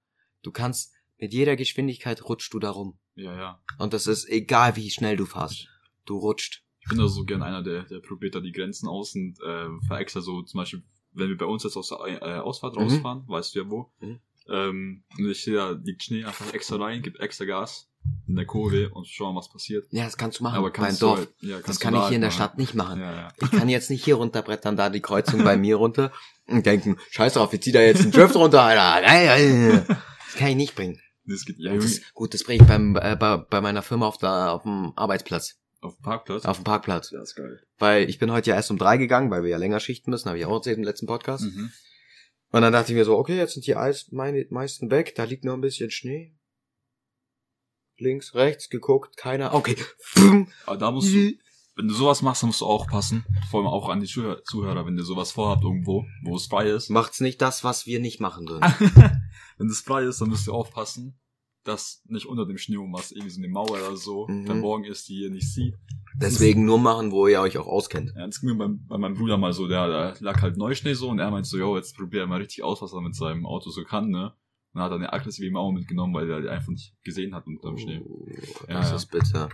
Du 0.42 0.52
kannst, 0.52 0.94
mit 1.18 1.34
jeder 1.34 1.56
Geschwindigkeit 1.56 2.24
rutscht 2.28 2.54
du 2.54 2.60
da 2.60 2.72
rum. 2.72 2.98
Ja, 3.16 3.36
ja. 3.36 3.64
Und 3.78 3.94
das 3.94 4.08
ist 4.08 4.28
egal, 4.28 4.76
wie 4.76 4.90
schnell 4.90 5.16
du 5.16 5.26
fährst. 5.26 5.68
Du 6.06 6.18
rutscht. 6.18 6.64
Ich 6.80 6.90
bin 6.90 6.98
da 6.98 7.08
so 7.08 7.24
gern 7.24 7.44
einer, 7.44 7.64
der, 7.64 7.84
der 7.84 8.00
probiert 8.00 8.36
da 8.36 8.42
die 8.42 8.52
Grenzen 8.52 8.90
aus 8.90 9.16
und 9.16 9.38
äh, 9.40 9.68
fahr 9.88 10.02
extra 10.02 10.20
so, 10.20 10.42
zum 10.42 10.58
Beispiel, 10.58 10.84
wenn 11.16 11.30
wir 11.30 11.38
bei 11.38 11.46
uns 11.46 11.64
jetzt 11.64 11.78
aus 11.78 11.90
der 11.90 12.00
äh, 12.22 12.40
Ausfahrt 12.40 12.76
Mhm. 12.76 12.82
rausfahren, 12.84 13.24
weißt 13.28 13.56
du 13.56 13.60
ja 13.60 13.70
wo, 13.70 13.92
Mhm. 14.00 14.20
ähm, 14.50 15.04
und 15.18 15.30
ich 15.30 15.44
sehe 15.44 15.56
da 15.56 15.72
liegt 15.72 16.04
Schnee 16.04 16.24
einfach 16.26 16.54
extra 16.54 16.78
rein, 16.78 17.02
gibt 17.02 17.20
extra 17.20 17.46
Gas 17.46 17.90
in 18.28 18.36
der 18.36 18.46
Kurve 18.46 18.90
und 18.90 19.08
schau 19.08 19.32
mal, 19.32 19.40
was 19.40 19.50
passiert. 19.50 19.86
Ja, 19.92 20.04
das 20.04 20.18
kannst 20.18 20.40
du 20.40 20.44
machen. 20.44 20.58
Aber 20.58 20.72
beim 20.72 20.74
kannst 20.74 21.02
Dorf. 21.02 21.20
du 21.20 21.26
halt, 21.26 21.34
ja, 21.40 21.56
das 21.58 21.66
kannst 21.66 21.80
kann 21.82 21.94
du 21.94 22.00
ich 22.02 22.08
hier 22.08 22.16
in 22.16 22.22
der 22.22 22.30
halt 22.32 22.36
Stadt 22.36 22.58
nicht 22.58 22.76
machen. 22.76 23.00
machen. 23.00 23.16
Ja, 23.16 23.22
ja. 23.22 23.34
Ich 23.42 23.52
kann 23.52 23.70
jetzt 23.70 23.90
nicht 23.90 24.04
hier 24.04 24.16
runterbrettern, 24.16 24.76
da 24.76 24.90
die 24.90 25.00
Kreuzung 25.00 25.44
bei 25.44 25.56
mir 25.58 25.78
runter 25.78 26.12
und 26.48 26.66
denken, 26.66 26.98
scheiß 27.12 27.34
drauf, 27.36 27.54
ich 27.54 27.62
zieh 27.62 27.72
da 27.72 27.80
jetzt 27.82 28.02
einen 28.02 28.12
Drift 28.12 28.36
runter, 28.36 28.62
Alter. 28.62 29.08
Das 30.34 30.40
kann 30.40 30.50
ich 30.50 30.56
nicht 30.56 30.76
bringen. 30.76 31.00
Das 31.26 31.46
geht, 31.46 31.58
ja, 31.60 31.74
Das, 31.76 32.02
gut, 32.14 32.34
das 32.34 32.44
bringe 32.44 32.64
ich 32.64 32.68
beim, 32.68 32.96
äh, 32.98 33.16
bei, 33.16 33.38
bei 33.38 33.62
meiner 33.62 33.84
Firma 33.84 34.08
auf, 34.08 34.18
der, 34.18 34.52
auf 34.52 34.64
dem 34.64 34.92
Arbeitsplatz, 34.98 35.60
auf 35.84 35.96
dem 35.96 36.04
Parkplatz. 36.04 36.46
auf 36.46 36.58
dem 36.58 36.64
Parkplatz. 36.64 37.12
Ja, 37.12 37.22
ist 37.22 37.36
geil. 37.36 37.62
Weil 37.78 38.10
ich 38.10 38.20
bin 38.20 38.32
heute 38.32 38.50
ja 38.50 38.56
erst 38.56 38.72
um 38.72 38.78
drei 38.78 38.98
gegangen, 38.98 39.30
weil 39.32 39.44
wir 39.44 39.50
ja 39.50 39.58
länger 39.58 39.80
schichten 39.80 40.12
müssen, 40.12 40.30
habe 40.30 40.40
ich 40.40 40.46
auch 40.46 40.56
erzählt 40.56 40.78
im 40.78 40.84
letzten 40.84 41.08
Podcast. 41.08 41.44
Mhm. 41.44 41.72
Und 42.52 42.62
dann 42.62 42.72
dachte 42.72 42.92
ich 42.92 42.96
mir 42.96 43.06
so, 43.06 43.18
okay, 43.18 43.36
jetzt 43.36 43.54
sind 43.54 43.66
die 43.66 43.76
Eis, 43.76 44.12
meine, 44.12 44.46
meisten 44.50 44.92
weg, 44.92 45.16
da 45.16 45.24
liegt 45.24 45.44
noch 45.44 45.56
ein 45.56 45.62
bisschen 45.62 45.90
Schnee. 45.90 46.36
Links, 47.98 48.36
rechts, 48.36 48.70
geguckt, 48.70 49.18
keiner. 49.18 49.54
Okay. 49.54 49.76
Aber 50.66 50.78
da 50.78 50.92
musst 50.92 51.14
du, 51.14 51.34
wenn 51.76 51.88
du 51.88 51.94
sowas 51.94 52.22
machst, 52.22 52.44
dann 52.44 52.50
musst 52.50 52.62
du 52.62 52.66
auch 52.66 52.88
passen. 52.88 53.26
Vor 53.50 53.60
allem 53.60 53.68
auch 53.68 53.90
an 53.90 54.00
die 54.00 54.08
Zuhörer, 54.08 54.44
Zuhörer 54.44 54.86
wenn 54.86 54.98
ihr 54.98 55.04
sowas 55.04 55.32
vorhabt 55.32 55.64
irgendwo, 55.64 56.06
wo 56.24 56.36
es 56.36 56.46
frei 56.46 56.70
ist. 56.70 56.90
Macht's 56.90 57.22
nicht 57.22 57.42
das, 57.42 57.64
was 57.64 57.88
wir 57.88 58.00
nicht 58.00 58.20
machen 58.20 58.48
würden. 58.48 58.62
wenn 59.58 59.68
es 59.68 59.82
frei 59.82 60.04
ist, 60.04 60.22
dann 60.22 60.30
müsst 60.30 60.48
ihr 60.48 60.54
aufpassen, 60.54 61.20
dass 61.64 62.02
nicht 62.08 62.26
unter 62.26 62.46
dem 62.46 62.58
Schnee 62.58 62.78
was 62.78 63.12
irgendwie 63.12 63.30
so 63.32 63.40
eine 63.42 63.48
Mauer 63.50 63.72
oder 63.72 63.96
so 63.98 64.28
Mhm. 64.28 64.46
verborgen 64.46 64.86
ist, 64.86 65.08
die 65.10 65.22
ihr 65.22 65.30
nicht 65.30 65.52
sieht. 65.52 65.76
Deswegen 66.16 66.66
nur 66.66 66.78
machen, 66.80 67.12
wo 67.12 67.28
ihr 67.28 67.42
euch 67.42 67.58
auch 67.58 67.68
auskennt. 67.68 68.14
Ja, 68.16 68.26
das 68.26 68.40
ging 68.42 68.56
mir 68.56 68.68
bei, 68.68 68.74
bei 68.88 68.98
meinem 68.98 69.16
Bruder 69.16 69.38
mal 69.38 69.54
so, 69.54 69.68
der, 69.68 69.88
der 69.88 70.16
lag 70.20 70.42
halt 70.42 70.58
Neuschnee 70.58 70.94
so 70.94 71.10
und 71.10 71.20
er 71.20 71.32
meinte 71.32 71.50
so, 71.50 71.58
yo, 71.58 71.76
jetzt 71.76 71.96
probier 71.98 72.28
mal 72.28 72.40
richtig 72.40 72.64
aus, 72.64 72.82
was 72.82 72.94
er 72.94 73.02
mit 73.02 73.16
seinem 73.16 73.46
Auto 73.46 73.70
so 73.70 73.84
kann, 73.84 74.10
ne? 74.10 74.26
Und 74.74 74.80
dann 74.80 74.84
hat 74.84 74.92
er 74.92 74.96
eine 74.96 75.14
aggressive 75.14 75.52
Mauer 75.52 75.72
mitgenommen, 75.74 76.14
weil 76.14 76.30
er 76.30 76.42
die 76.42 76.50
einfach 76.50 76.70
nicht 76.70 76.96
gesehen 77.04 77.34
hat 77.36 77.46
unter 77.48 77.70
dem 77.70 77.78
Schnee. 77.78 78.02
Oh, 78.06 78.26
Ja, 78.68 78.76
das 78.80 78.90
ja. 78.90 78.96
ist 78.96 79.06
bitter. 79.12 79.50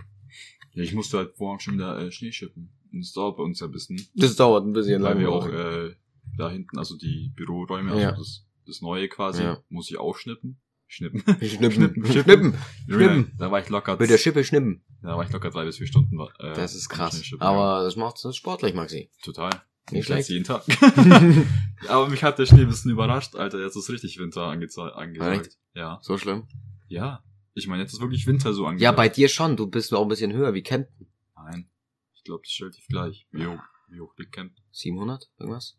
Ja, 0.74 0.82
ich 0.82 0.94
musste 0.94 1.18
halt 1.18 1.34
vorhin 1.36 1.60
schon 1.60 1.74
wieder 1.74 1.98
äh, 1.98 2.10
Schnee 2.12 2.32
schippen. 2.32 2.70
Und 2.92 3.00
das 3.00 3.12
dauert 3.12 3.36
bei 3.36 3.42
uns 3.42 3.60
ja 3.60 3.66
ein 3.66 3.72
bisschen. 3.72 4.00
Das 4.14 4.36
dauert 4.36 4.64
ein 4.66 4.72
bisschen 4.72 5.02
weil 5.02 5.10
lange. 5.14 5.20
wir 5.20 5.30
auch 5.32 5.46
äh, 5.46 5.94
da 6.36 6.50
hinten, 6.50 6.78
also 6.78 6.96
die 6.96 7.32
Büroräume, 7.36 7.90
also 7.90 8.02
Ja. 8.02 8.12
das, 8.12 8.46
das 8.66 8.80
neue 8.80 9.08
quasi, 9.08 9.42
muss 9.68 9.90
ich 9.90 9.98
auch 9.98 10.16
schnippen. 10.16 10.60
Schnippen. 10.92 11.20
Schnippen. 11.22 11.70
Schnippen. 11.72 12.06
Schnippen. 12.06 12.54
Schnippen. 12.88 13.32
Da 13.38 13.50
war 13.50 13.60
ich 13.60 13.68
locker, 13.68 13.96
Mit 13.96 14.10
der 14.10 14.18
Schippe 14.18 14.42
schnippen. 14.44 14.82
da 15.02 15.16
war 15.16 15.24
ich 15.24 15.30
locker 15.32 15.50
drei 15.50 15.64
bis 15.64 15.76
vier 15.78 15.86
Stunden. 15.86 16.18
Äh, 16.20 16.52
Das 16.54 16.74
ist 16.74 16.88
krass. 16.88 17.24
Schnippen, 17.24 17.42
Aber 17.46 17.84
das 17.84 17.94
macht 17.96 18.22
es 18.24 18.36
sportlich, 18.36 18.74
Maxi. 18.74 19.08
Total. 19.22 19.50
Nicht 19.92 20.00
Ich 20.00 20.06
schlecht. 20.06 20.28
jeden 20.28 20.44
Tag. 20.44 20.64
Aber 21.88 22.08
mich 22.08 22.22
hat 22.22 22.38
der 22.38 22.46
Schnee 22.46 22.62
ein 22.62 22.68
bisschen 22.68 22.90
überrascht, 22.90 23.34
Alter. 23.36 23.60
Jetzt 23.60 23.76
ist 23.76 23.88
richtig 23.90 24.18
Winter 24.18 24.42
angeze- 24.48 24.92
angesagt. 24.94 25.56
Ja. 25.74 25.98
So 26.02 26.18
schlimm? 26.18 26.46
Ja. 26.88 27.22
Ich 27.54 27.66
meine, 27.66 27.82
jetzt 27.82 27.92
ist 27.92 28.00
wirklich 28.00 28.26
Winter 28.26 28.52
so 28.52 28.66
angesagt. 28.66 28.82
Ja, 28.82 28.92
bei 28.92 29.08
dir 29.08 29.28
schon. 29.28 29.56
Du 29.56 29.66
bist 29.68 29.92
auch 29.94 30.02
ein 30.02 30.08
bisschen 30.08 30.32
höher 30.32 30.54
wie 30.54 30.62
Kempten. 30.62 31.06
Nein. 31.36 31.68
Ich 32.14 32.24
glaube, 32.24 32.42
das 32.44 32.52
ist 32.52 32.60
relativ 32.60 32.86
gleich. 32.88 33.26
Wie 33.32 33.46
hoch, 33.46 33.58
wie 33.88 34.00
hoch 34.00 34.12
liegt 34.18 34.32
Camp? 34.32 34.52
700? 34.72 35.30
Irgendwas? 35.38 35.76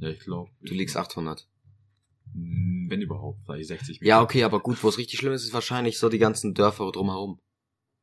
Ja, 0.00 0.08
ich 0.10 0.20
glaube. 0.20 0.50
Du 0.60 0.74
liegst 0.74 0.96
800. 0.96 1.48
Wenn 2.34 3.00
überhaupt, 3.02 3.40
vielleicht 3.44 3.68
60 3.68 4.00
Ja, 4.02 4.22
okay, 4.22 4.44
aber 4.44 4.60
gut, 4.60 4.82
wo 4.82 4.88
es 4.88 4.98
richtig 4.98 5.18
schlimm 5.18 5.32
ist, 5.32 5.44
ist 5.44 5.52
wahrscheinlich 5.52 5.98
so 5.98 6.08
die 6.08 6.18
ganzen 6.18 6.54
Dörfer 6.54 6.90
drumherum. 6.92 7.40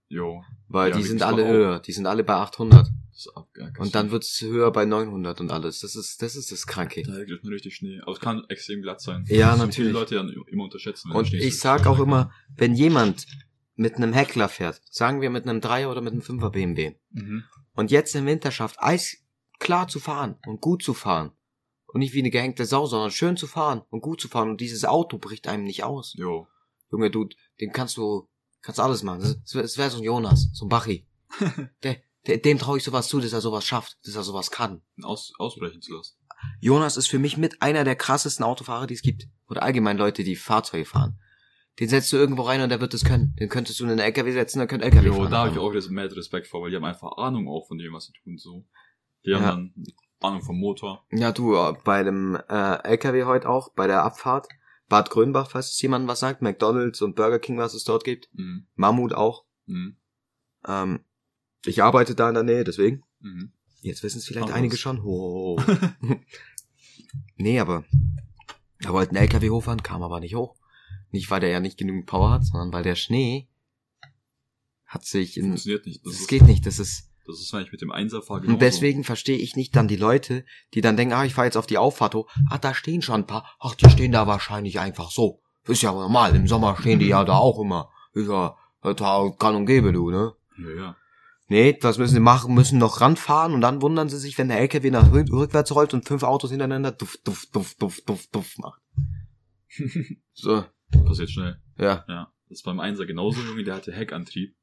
Jo. 0.07 0.43
Weil 0.67 0.91
Ja, 0.91 0.98
die 0.98 1.03
sind 1.03 1.21
alle 1.21 1.48
höher. 1.48 1.79
Die 1.79 1.91
sind 1.91 2.05
alle 2.07 2.24
bei 2.24 2.33
800. 2.36 2.88
Das 2.88 3.17
ist 3.25 3.31
ab, 3.36 3.48
ja, 3.57 3.69
Und 3.77 3.93
dann 3.95 4.12
wird's 4.12 4.41
höher 4.41 4.71
bei 4.71 4.86
900 4.86 5.41
und 5.41 5.51
alles. 5.51 5.79
Das 5.79 5.95
ist, 5.95 6.21
das 6.21 6.36
ist 6.36 6.51
das 6.51 6.65
Kranke. 6.67 7.03
Da 7.03 7.17
liegt 7.17 7.43
nur 7.43 7.53
richtig 7.53 7.75
Schnee. 7.75 8.00
Aber 8.01 8.13
es 8.13 8.19
kann 8.19 8.43
extrem 8.50 8.81
glatt 8.81 9.01
sein. 9.01 9.25
Ja, 9.27 9.50
Das 9.51 9.59
natürlich. 9.59 9.75
Viele 9.75 9.91
Leute 9.91 10.15
ja 10.15 10.24
immer 10.51 10.63
unterschätzen. 10.63 11.09
wenn 11.09 11.17
Und 11.17 11.33
ich 11.33 11.59
sag 11.59 11.86
auch 11.86 12.00
immer, 12.00 12.31
wenn 12.55 12.74
jemand 12.75 13.25
mit 13.75 13.95
einem 13.95 14.13
Heckler 14.13 14.50
fährt, 14.50 14.81
sagen 14.89 15.21
wir 15.21 15.29
mit 15.29 15.48
einem 15.48 15.59
3er 15.59 15.89
oder 15.91 16.01
mit 16.01 16.13
einem 16.13 16.21
5er 16.21 16.50
BMW, 16.50 16.95
Mhm. 17.12 17.43
und 17.74 17.91
jetzt 17.91 18.15
im 18.15 18.25
Winter 18.25 18.51
schafft, 18.51 18.77
eisklar 18.79 19.88
zu 19.88 20.00
fahren 20.00 20.36
und 20.48 20.59
gut 20.62 20.83
zu 20.83 20.93
fahren, 20.93 21.31
und 21.93 22.00
nicht 22.00 22.13
wie 22.13 22.19
eine 22.19 22.29
gehängte 22.29 22.65
Sau, 22.65 22.86
sondern 22.86 23.12
schön 23.12 23.38
zu 23.38 23.48
fahren 23.48 23.81
und 23.89 24.01
gut 24.01 24.22
zu 24.22 24.27
fahren, 24.27 24.50
und 24.51 24.62
dieses 24.62 24.86
Auto 24.86 25.17
bricht 25.17 25.48
einem 25.48 25.63
nicht 25.63 25.84
aus. 25.84 26.13
Jo. 26.17 26.48
Junge, 26.91 27.12
du, 27.12 27.27
den 27.62 27.72
kannst 27.72 27.98
du, 27.98 28.27
kannst 28.62 28.79
alles 28.79 29.03
machen. 29.03 29.22
Das 29.43 29.53
wäre 29.55 29.67
wär 29.77 29.89
so 29.89 29.98
ein 29.98 30.03
Jonas, 30.03 30.50
so 30.53 30.65
ein 30.65 30.69
Bachi. 30.69 31.08
der, 31.84 31.98
der, 32.27 32.38
dem 32.38 32.58
traue 32.58 32.77
ich 32.77 32.84
sowas 32.84 33.08
zu, 33.08 33.19
dass 33.19 33.34
er 33.34 33.41
sowas 33.41 33.65
schafft, 33.65 33.98
dass 34.03 34.15
er 34.15 34.24
sowas 34.24 34.50
kann. 34.51 34.81
Aus, 35.03 35.34
ausbrechen 35.38 35.81
zu 35.81 35.93
lassen. 35.96 36.15
Jonas 36.62 36.98
ist 36.98 37.08
für 37.08 37.19
mich 37.19 37.38
mit 37.38 37.62
einer 37.62 37.84
der 37.84 37.96
krassesten 37.96 38.46
Autofahrer, 38.46 38.88
die 38.88 38.93
es 38.93 39.01
gibt. 39.01 39.27
Oder 39.48 39.62
allgemein 39.63 39.98
Leute, 39.98 40.24
die 40.24 40.36
Fahrzeuge 40.36 40.86
fahren. 40.86 41.19
Den 41.79 41.89
setzt 41.89 42.12
du 42.12 42.17
irgendwo 42.17 42.41
rein 42.43 42.62
und 42.62 42.69
der 42.69 42.81
wird 42.81 42.93
es 42.93 43.05
können. 43.05 43.36
Den 43.39 43.50
könntest 43.50 43.79
du 43.79 43.84
in 43.86 43.91
einen 43.91 44.00
LKW 44.00 44.31
setzen, 44.31 44.60
der 44.60 44.67
könnte 44.67 44.86
LKW 44.86 45.08
Jo, 45.08 45.13
fahren. 45.15 45.31
da 45.31 45.38
habe 45.46 45.51
ich 45.51 45.58
auch 45.58 45.89
mehr 45.89 46.13
Respekt 46.15 46.48
vor, 46.48 46.62
weil 46.62 46.72
die 46.72 46.75
haben 46.75 46.86
einfach 46.86 47.12
Ahnung 47.17 47.48
auch 47.48 47.67
von 47.67 47.77
dem, 47.77 47.93
was 47.93 48.05
sie 48.05 48.13
tun. 48.24 48.38
So. 48.38 48.65
Die 49.25 49.34
haben 49.34 49.43
Ja. 49.43 49.51
dann 49.51 49.74
Ahnung 50.19 50.41
vom 50.41 50.59
Motor. 50.59 51.05
Ja, 51.11 51.31
du, 51.31 51.55
äh, 51.55 51.73
bei 51.83 52.03
dem 52.03 52.35
äh, 52.49 52.83
LKW 52.83 53.23
heute 53.23 53.49
auch, 53.49 53.73
bei 53.73 53.88
der 53.88 54.03
Abfahrt. 54.03 54.47
Bad 54.88 55.11
Grönbach, 55.11 55.51
falls 55.51 55.71
es 55.71 55.81
jemandem 55.81 56.07
was 56.07 56.19
sagt, 56.19 56.41
McDonalds 56.41 57.01
und 57.01 57.15
Burger 57.15 57.39
King, 57.39 57.57
was 57.57 57.75
es 57.75 57.83
dort 57.83 58.03
gibt. 58.03 58.27
Mhm. 58.33 58.65
Mammut 58.75 59.13
auch. 59.13 59.45
Mhm. 59.67 59.97
Ähm, 60.67 60.99
ich 61.63 61.83
arbeite 61.83 62.15
da 62.15 62.27
in 62.27 62.33
der 62.33 62.43
Nähe, 62.43 62.63
deswegen. 62.63 63.03
Mhm. 63.19 63.51
Jetzt 63.81 64.03
wissen 64.03 64.17
es 64.17 64.25
vielleicht 64.25 64.49
Ach, 64.49 64.55
einige 64.55 64.73
was. 64.73 64.79
schon. 64.79 65.03
Ho. 65.03 65.61
nee, 67.38 67.59
aber 67.59 67.85
da 68.81 68.91
wollten 68.91 69.15
LKW 69.15 69.51
hochfahren, 69.51 69.83
kam 69.83 70.01
aber 70.01 70.19
nicht 70.19 70.35
hoch. 70.35 70.55
Nicht, 71.11 71.29
weil 71.29 71.39
der 71.39 71.49
ja 71.49 71.59
nicht 71.59 71.77
genügend 71.77 72.07
Power 72.07 72.31
hat, 72.31 72.45
sondern 72.45 72.73
weil 72.73 72.83
der 72.83 72.95
Schnee 72.95 73.47
hat 74.85 75.05
sich 75.05 75.38
in... 75.38 75.49
Funktioniert 75.49 75.85
nicht. 75.85 76.05
Das, 76.05 76.17
Das 76.17 76.27
geht 76.27 76.43
nicht, 76.43 76.65
das 76.65 76.79
ist... 76.79 77.11
das 77.29 77.39
ist, 77.39 77.53
wenn 77.53 77.63
ich 77.63 77.71
mit 77.71 77.81
dem 77.81 77.91
Einser 77.91 78.21
fahre, 78.21 78.45
Und 78.48 78.62
deswegen 78.62 79.03
verstehe 79.03 79.38
ich 79.38 79.55
nicht 79.55 79.75
dann 79.75 79.88
die 79.88 79.95
Leute, 79.95 80.43
die 80.74 80.81
dann 80.81 80.98
denken, 80.98 81.13
ah, 81.13 81.25
ich 81.25 81.33
fahre 81.33 81.45
jetzt 81.48 81.57
auf 81.57 81.67
die 81.67 81.77
Auffahrt 81.77 82.15
hoch. 82.15 82.29
Ah, 82.50 82.57
da 82.57 82.74
stehen 82.74 83.01
schon 83.01 83.21
ein 83.21 83.27
paar. 83.27 83.45
Ach, 83.59 83.75
die 83.75 83.89
stehen 83.89 84.12
da 84.12 84.27
wahrscheinlich 84.27 84.79
einfach 84.79 85.12
so. 85.12 85.41
Ist 85.67 85.81
ja 85.81 85.91
normal, 85.91 86.36
im 86.36 86.48
Sommer 86.48 86.75
stehen 86.79 87.00
die 87.00 87.07
ja 87.07 87.24
da 87.24 87.38
auch 87.38 87.59
immer. 87.59 87.89
Ist 88.13 88.27
ja 88.29 88.55
kann 88.81 89.55
und 89.55 89.65
gäbe, 89.65 89.91
du, 89.93 90.09
ne? 90.09 90.33
Ja, 90.57 90.69
ja. 90.75 90.95
Nee, 91.51 91.77
was 91.81 91.98
müssen 91.98 92.13
sie 92.13 92.19
machen? 92.19 92.53
Müssen 92.53 92.77
noch 92.79 93.01
ranfahren 93.01 93.53
und 93.53 93.62
dann 93.62 93.81
wundern 93.81 94.07
sie 94.07 94.17
sich, 94.19 94.38
wenn 94.38 94.50
der 94.50 94.59
LKW 94.59 94.91
nach 94.91 95.12
rück- 95.12 95.31
rückwärts 95.31 95.74
rollt 95.74 95.93
und 95.95 96.07
fünf 96.07 96.21
Autos 96.24 96.51
hintereinander 96.51 96.91
duff, 96.91 97.17
duff, 97.24 97.45
duff, 97.51 97.74
duff, 97.75 98.01
duff, 98.05 98.27
duff 98.27 98.57
macht. 98.59 98.81
So, 100.33 100.63
Passiert 101.05 101.29
schnell. 101.29 101.59
ja. 101.77 102.05
Ja. 102.07 102.31
Das 102.50 102.59
ist 102.59 102.63
beim 102.63 102.79
Einser 102.79 103.05
genauso, 103.05 103.41
Junge, 103.41 103.63
der 103.63 103.75
hatte 103.75 103.91
Heckantrieb. 103.91 104.55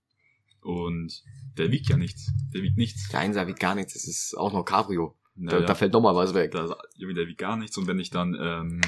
Und 0.67 1.23
der 1.57 1.71
wiegt 1.71 1.89
ja 1.89 1.97
nichts. 1.97 2.33
Der 2.53 2.63
wiegt 2.63 2.77
nichts. 2.77 3.09
Der 3.11 3.21
Einser 3.21 3.47
wiegt 3.47 3.61
gar 3.61 3.75
nichts, 3.77 3.93
das 3.95 4.07
ist 4.09 4.35
auch 4.37 4.53
noch 4.53 4.65
Cabrio. 4.65 5.17
Da, 5.37 5.55
Naja. 5.57 5.67
da 5.67 5.75
fällt 5.75 5.93
nochmal 5.93 6.15
was 6.15 6.35
weg. 6.35 6.51
da, 6.53 6.67
der 6.99 7.27
wiegt 7.29 7.39
gar 7.39 7.57
nichts. 7.57 7.77
Und 7.79 7.87
wenn 7.87 7.99
ich 8.01 8.11
dann, 8.11 8.35
ähm, 8.41 8.81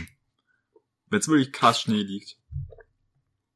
wenn 1.08 1.20
es 1.20 1.28
wirklich 1.28 1.52
krass 1.52 1.80
Schnee 1.80 2.02
liegt 2.02 2.37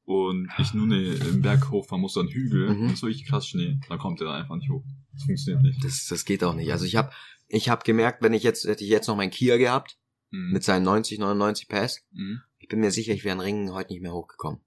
und 0.05 0.49
ich 0.59 0.75
nur 0.75 0.87
ne, 0.87 1.03
im 1.15 1.43
Berg 1.43 1.71
hochfahren 1.71 2.01
muss, 2.01 2.15
dann 2.15 2.29
Hügel, 2.29 2.71
Mhm. 2.71 2.83
und 2.83 2.93
es 2.93 3.03
wirklich 3.03 3.27
krass 3.27 3.49
Schnee, 3.49 3.81
dann 3.89 3.99
kommt 3.99 4.21
der 4.21 4.29
da 4.29 4.35
einfach 4.35 4.57
nicht 4.57 4.71
hoch. 4.71 4.85
Das 5.13 5.25
funktioniert 5.25 5.63
nicht. 5.63 5.85
Das, 5.85 6.07
das 6.07 6.25
geht 6.25 6.45
auch 6.45 6.55
nicht. 6.55 6.71
Also 6.73 6.85
ich 6.85 6.97
habe 6.97 7.13
ich 7.49 7.69
hab 7.69 7.85
gemerkt, 7.85 8.23
wenn 8.23 8.33
ich 8.35 8.43
jetzt, 8.43 8.65
hätte 8.65 8.85
ich 8.85 8.91
jetzt 8.91 9.09
noch 9.09 9.17
meinen 9.17 9.31
Kia 9.31 9.57
gehabt, 9.57 9.99
Mhm. 10.31 10.53
mit 10.53 10.65
seinen 10.65 10.85
90, 10.85 11.19
99 11.19 11.69
PS, 11.69 12.03
Mhm. 12.13 12.41
ich 12.59 12.69
bin 12.69 12.81
mir 12.81 12.91
sicher, 12.91 13.13
ich 13.13 13.25
wäre 13.25 13.35
in 13.35 13.41
Ringen 13.41 13.73
heute 13.73 13.93
nicht 13.93 14.01
mehr 14.03 14.13
hochgekommen. 14.15 14.61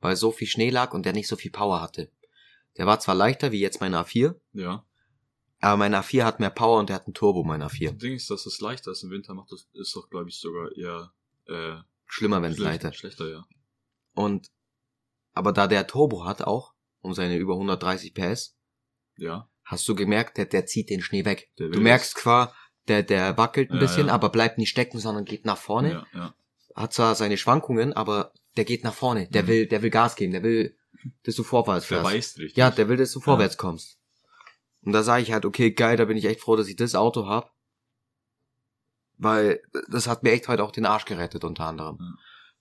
Weil 0.00 0.16
so 0.16 0.30
viel 0.32 0.48
Schnee 0.48 0.70
lag 0.70 0.92
und 0.92 1.06
der 1.06 1.12
nicht 1.14 1.28
so 1.28 1.36
viel 1.36 1.50
Power 1.50 1.80
hatte. 1.80 2.10
Der 2.78 2.86
war 2.86 3.00
zwar 3.00 3.14
leichter 3.14 3.52
wie 3.52 3.60
jetzt 3.60 3.80
mein 3.80 3.94
A4, 3.94 4.34
Ja. 4.52 4.84
aber 5.60 5.76
mein 5.76 5.94
A4 5.94 6.24
hat 6.24 6.40
mehr 6.40 6.50
Power 6.50 6.78
und 6.80 6.88
der 6.88 6.96
hat 6.96 7.06
einen 7.06 7.14
Turbo, 7.14 7.44
mein 7.44 7.62
A4. 7.62 7.90
Das 7.90 7.98
Ding 7.98 8.14
ist, 8.14 8.30
dass 8.30 8.46
es 8.46 8.60
leichter 8.60 8.92
ist 8.92 9.02
im 9.02 9.10
Winter, 9.10 9.34
macht 9.34 9.52
das, 9.52 9.68
ist 9.74 9.94
doch, 9.94 10.08
glaube 10.10 10.28
ich, 10.30 10.38
sogar 10.38 10.70
eher, 10.76 11.12
äh, 11.46 11.76
Schlimmer, 12.06 12.42
wenn 12.42 12.52
es 12.52 12.58
leichter. 12.58 12.92
Schlechter, 12.92 13.28
ja. 13.28 13.44
Und, 14.14 14.50
aber 15.34 15.52
da 15.52 15.66
der 15.66 15.86
Turbo 15.86 16.24
hat 16.24 16.42
auch, 16.42 16.74
um 17.00 17.14
seine 17.14 17.36
über 17.36 17.54
130 17.54 18.14
PS, 18.14 18.56
Ja. 19.16 19.48
hast 19.64 19.86
du 19.88 19.94
gemerkt, 19.94 20.36
der, 20.38 20.46
der 20.46 20.66
zieht 20.66 20.90
den 20.90 21.00
Schnee 21.02 21.24
weg. 21.24 21.50
Du 21.56 21.68
merkst 21.80 22.18
zwar, 22.18 22.54
der, 22.88 23.02
der 23.02 23.36
wackelt 23.38 23.70
ein 23.70 23.74
Ja, 23.76 23.80
bisschen, 23.80 24.06
ja. 24.08 24.12
aber 24.14 24.28
bleibt 24.30 24.58
nicht 24.58 24.70
stecken, 24.70 24.98
sondern 24.98 25.24
geht 25.24 25.44
nach 25.46 25.56
vorne. 25.58 25.90
Ja, 25.92 26.06
ja. 26.14 26.34
Hat 26.74 26.92
zwar 26.92 27.14
seine 27.14 27.36
Schwankungen, 27.36 27.92
aber 27.92 28.32
der 28.56 28.64
geht 28.64 28.82
nach 28.84 28.94
vorne. 28.94 29.28
Der 29.28 29.42
Mhm. 29.44 29.46
will, 29.48 29.66
der 29.66 29.82
will 29.82 29.90
Gas 29.90 30.16
geben, 30.16 30.32
der 30.32 30.42
will, 30.42 30.76
dass 31.24 31.34
du 31.34 31.42
vorwärts 31.42 31.88
Der 31.88 31.98
fährst. 31.98 32.14
weiß 32.14 32.38
richtig. 32.38 32.56
Ja, 32.56 32.70
der 32.70 32.88
will, 32.88 32.96
dass 32.96 33.12
du 33.12 33.20
vorwärts 33.20 33.56
kommst. 33.56 33.98
Und 34.82 34.92
da 34.92 35.02
sage 35.02 35.22
ich 35.22 35.32
halt, 35.32 35.44
okay, 35.44 35.70
geil, 35.70 35.96
da 35.96 36.04
bin 36.04 36.16
ich 36.16 36.24
echt 36.24 36.40
froh, 36.40 36.56
dass 36.56 36.68
ich 36.68 36.76
das 36.76 36.94
Auto 36.94 37.26
hab. 37.26 37.54
Weil 39.18 39.62
das 39.88 40.08
hat 40.08 40.22
mir 40.22 40.32
echt 40.32 40.48
heute 40.48 40.64
auch 40.64 40.72
den 40.72 40.86
Arsch 40.86 41.04
gerettet, 41.04 41.44
unter 41.44 41.66
anderem. 41.66 41.98
Ja. 42.00 42.14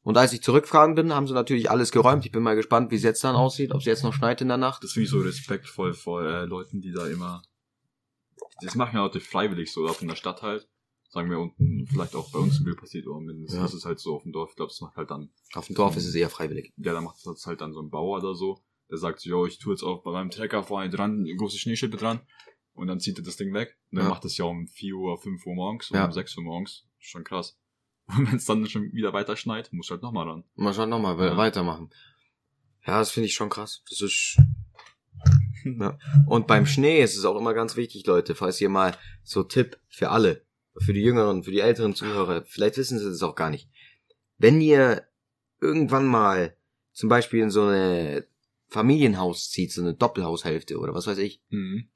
Und 0.04 0.18
als 0.18 0.34
ich 0.34 0.42
zurückgefahren 0.42 0.96
bin, 0.96 1.14
haben 1.14 1.28
sie 1.28 1.34
natürlich 1.34 1.70
alles 1.70 1.92
geräumt. 1.92 2.26
Ich 2.26 2.32
bin 2.32 2.42
mal 2.44 2.56
gespannt, 2.56 2.92
wie 2.92 2.96
es 2.96 3.04
jetzt 3.04 3.24
dann 3.24 3.36
aussieht, 3.36 3.72
ob 3.72 3.80
es 3.80 3.86
jetzt 3.86 4.04
noch 4.04 4.14
schneit 4.14 4.42
in 4.42 4.48
der 4.48 4.58
Nacht. 4.58 4.84
Das 4.84 4.94
finde 4.94 5.06
ich 5.06 5.12
so 5.12 5.20
respektvoll 5.20 5.94
vor 5.94 6.24
äh, 6.24 6.46
Leuten, 6.46 6.82
die 6.82 6.92
da 6.92 7.08
immer. 7.08 7.44
Das 8.62 8.76
machen 8.76 8.96
ja 8.96 9.02
Leute 9.04 9.20
freiwillig 9.20 9.72
so, 9.72 9.88
auch 9.88 10.02
in 10.02 10.08
der 10.08 10.16
Stadt 10.16 10.42
halt. 10.42 10.68
Sagen 11.12 11.30
wir 11.30 11.40
unten, 11.40 11.86
vielleicht 11.88 12.16
auch 12.16 12.32
bei 12.32 12.40
uns 12.40 12.58
im 12.60 12.64
Bild 12.64 12.78
passiert, 12.80 13.06
aber 13.06 13.20
mindestens 13.20 13.58
Ja. 13.60 13.66
ist 13.66 13.74
es 13.74 13.84
halt 13.86 14.00
so 14.00 14.16
auf 14.16 14.24
dem 14.24 14.32
Dorf. 14.32 14.52
Ich 14.52 14.56
glaube, 14.56 14.70
das 14.72 14.80
macht 14.80 14.96
halt 14.96 15.12
dann, 15.12 15.30
Auf 15.54 15.68
dem 15.68 15.76
Dorf 15.76 15.98
ist 15.98 16.06
es 16.06 16.16
eher 16.16 16.30
freiwillig. 16.30 16.72
ja, 16.78 16.94
da 16.94 17.02
macht 17.02 17.18
das 17.26 17.46
halt 17.46 17.60
dann 17.62 17.74
so 17.74 17.82
ein 17.82 17.90
Bauer 17.90 18.20
oder 18.20 18.34
so. 18.34 18.62
Der 18.90 18.98
sagt 18.98 19.20
so, 19.20 19.30
yo, 19.30 19.46
ich 19.46 19.60
tue 19.60 19.74
jetzt 19.74 19.84
auch 19.84 20.04
bei 20.04 20.12
meinem 20.12 20.30
Trecker 20.32 20.64
vorne 20.64 20.90
dran, 20.90 21.26
große 21.38 21.58
Schneeschippe 21.58 21.98
dran. 21.98 22.22
Und 22.74 22.88
dann 22.88 23.00
zieht 23.02 23.18
er 23.18 23.24
das 23.26 23.36
Ding 23.36 23.54
weg. 23.54 23.78
Und 23.92 23.98
dann 23.98 24.06
Ja. 24.06 24.10
macht 24.10 24.24
das 24.24 24.38
ja 24.38 24.46
um 24.46 24.68
4 24.68 24.96
Uhr, 24.96 25.18
5 25.18 25.46
Uhr 25.46 25.54
morgens 25.56 25.92
oder 25.92 26.00
Ja. 26.02 26.06
um 26.06 26.12
6 26.14 26.38
Uhr 26.38 26.44
morgens. 26.44 26.88
Schon 27.00 27.24
krass. 27.26 27.58
Und 28.08 28.28
wenn 28.32 28.38
es 28.38 28.46
dann 28.46 28.66
schon 28.68 28.92
wieder 28.94 29.12
weiter 29.12 29.36
schneit, 29.36 29.72
muss 29.74 29.90
halt 29.90 30.02
nochmal 30.02 30.28
ran. 30.30 30.44
Mal 30.56 30.74
schauen 30.74 30.90
nochmal, 30.90 31.18
Ja. 31.20 31.36
weitermachen. 31.36 31.90
Ja, 32.88 33.00
das 33.00 33.12
finde 33.12 33.28
ich 33.28 33.34
schon 33.36 33.50
krass. 33.50 33.84
Das 33.90 34.00
ist. 34.02 34.38
Ja. 35.64 35.98
Und 36.26 36.48
beim 36.48 36.66
Schnee 36.66 37.04
ist 37.04 37.16
es 37.16 37.24
auch 37.26 37.38
immer 37.38 37.54
ganz 37.54 37.76
wichtig, 37.76 38.06
Leute, 38.08 38.34
falls 38.34 38.60
ihr 38.62 38.70
mal 38.70 38.98
so 39.24 39.44
Tipp 39.44 39.78
für 39.90 40.10
alle, 40.10 40.44
für 40.78 40.94
die 40.94 41.02
jüngeren, 41.02 41.44
für 41.44 41.52
die 41.52 41.60
älteren 41.60 41.96
Zuhörer, 41.96 42.44
vielleicht 42.46 42.78
wissen 42.78 43.00
sie 43.00 43.06
das 43.06 43.22
auch 43.24 43.36
gar 43.36 43.50
nicht. 43.50 43.70
Wenn 44.38 44.62
ihr 44.62 45.08
irgendwann 45.60 46.06
mal 46.06 46.56
zum 46.94 47.10
Beispiel 47.10 47.42
in 47.42 47.52
so 47.52 47.64
eine 47.64 48.26
Familienhaus 48.68 49.50
zieht, 49.52 49.72
so 49.72 49.82
eine 49.82 49.94
Doppelhaushälfte 49.94 50.78
oder 50.80 50.94
was 50.94 51.08
weiß 51.08 51.18
ich, 51.20 51.42
Mhm. 51.50 51.90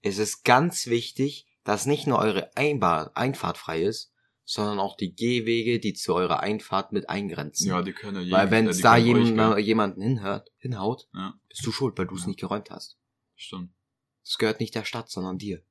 ist 0.00 0.18
es 0.18 0.42
ganz 0.42 0.86
wichtig, 0.86 1.46
dass 1.64 1.86
nicht 1.86 2.06
nur 2.06 2.18
eure 2.18 2.56
Einbar 2.56 3.12
Einfahrt 3.16 3.58
frei 3.58 3.82
ist, 3.82 4.12
sondern 4.44 4.80
auch 4.80 4.96
die 4.96 5.14
Gehwege, 5.14 5.78
die 5.78 5.92
zu 5.94 6.14
eurer 6.14 6.40
Einfahrt 6.40 6.92
mit 6.92 7.08
eingrenzen. 7.08 7.68
Ja, 7.68 7.82
die 7.82 7.92
können 7.92 8.26
ja 8.26 8.36
Weil 8.38 8.50
wenn 8.50 8.66
es 8.66 8.80
da 8.80 8.96
jemand, 8.96 9.58
jemanden 9.60 10.02
hinhört, 10.02 10.50
hinhaut, 10.58 11.08
Ja, 11.14 11.34
bist 11.48 11.64
du 11.64 11.70
schuld, 11.70 11.96
weil 11.98 12.06
du 12.06 12.16
es 12.16 12.22
Ja. 12.22 12.28
nicht 12.28 12.40
geräumt 12.40 12.70
hast. 12.70 12.98
stimmt. 13.36 13.70
Das 14.24 14.38
gehört 14.38 14.60
nicht 14.60 14.74
der 14.74 14.84
Stadt, 14.84 15.10
sondern 15.10 15.38
dir. 15.38 15.62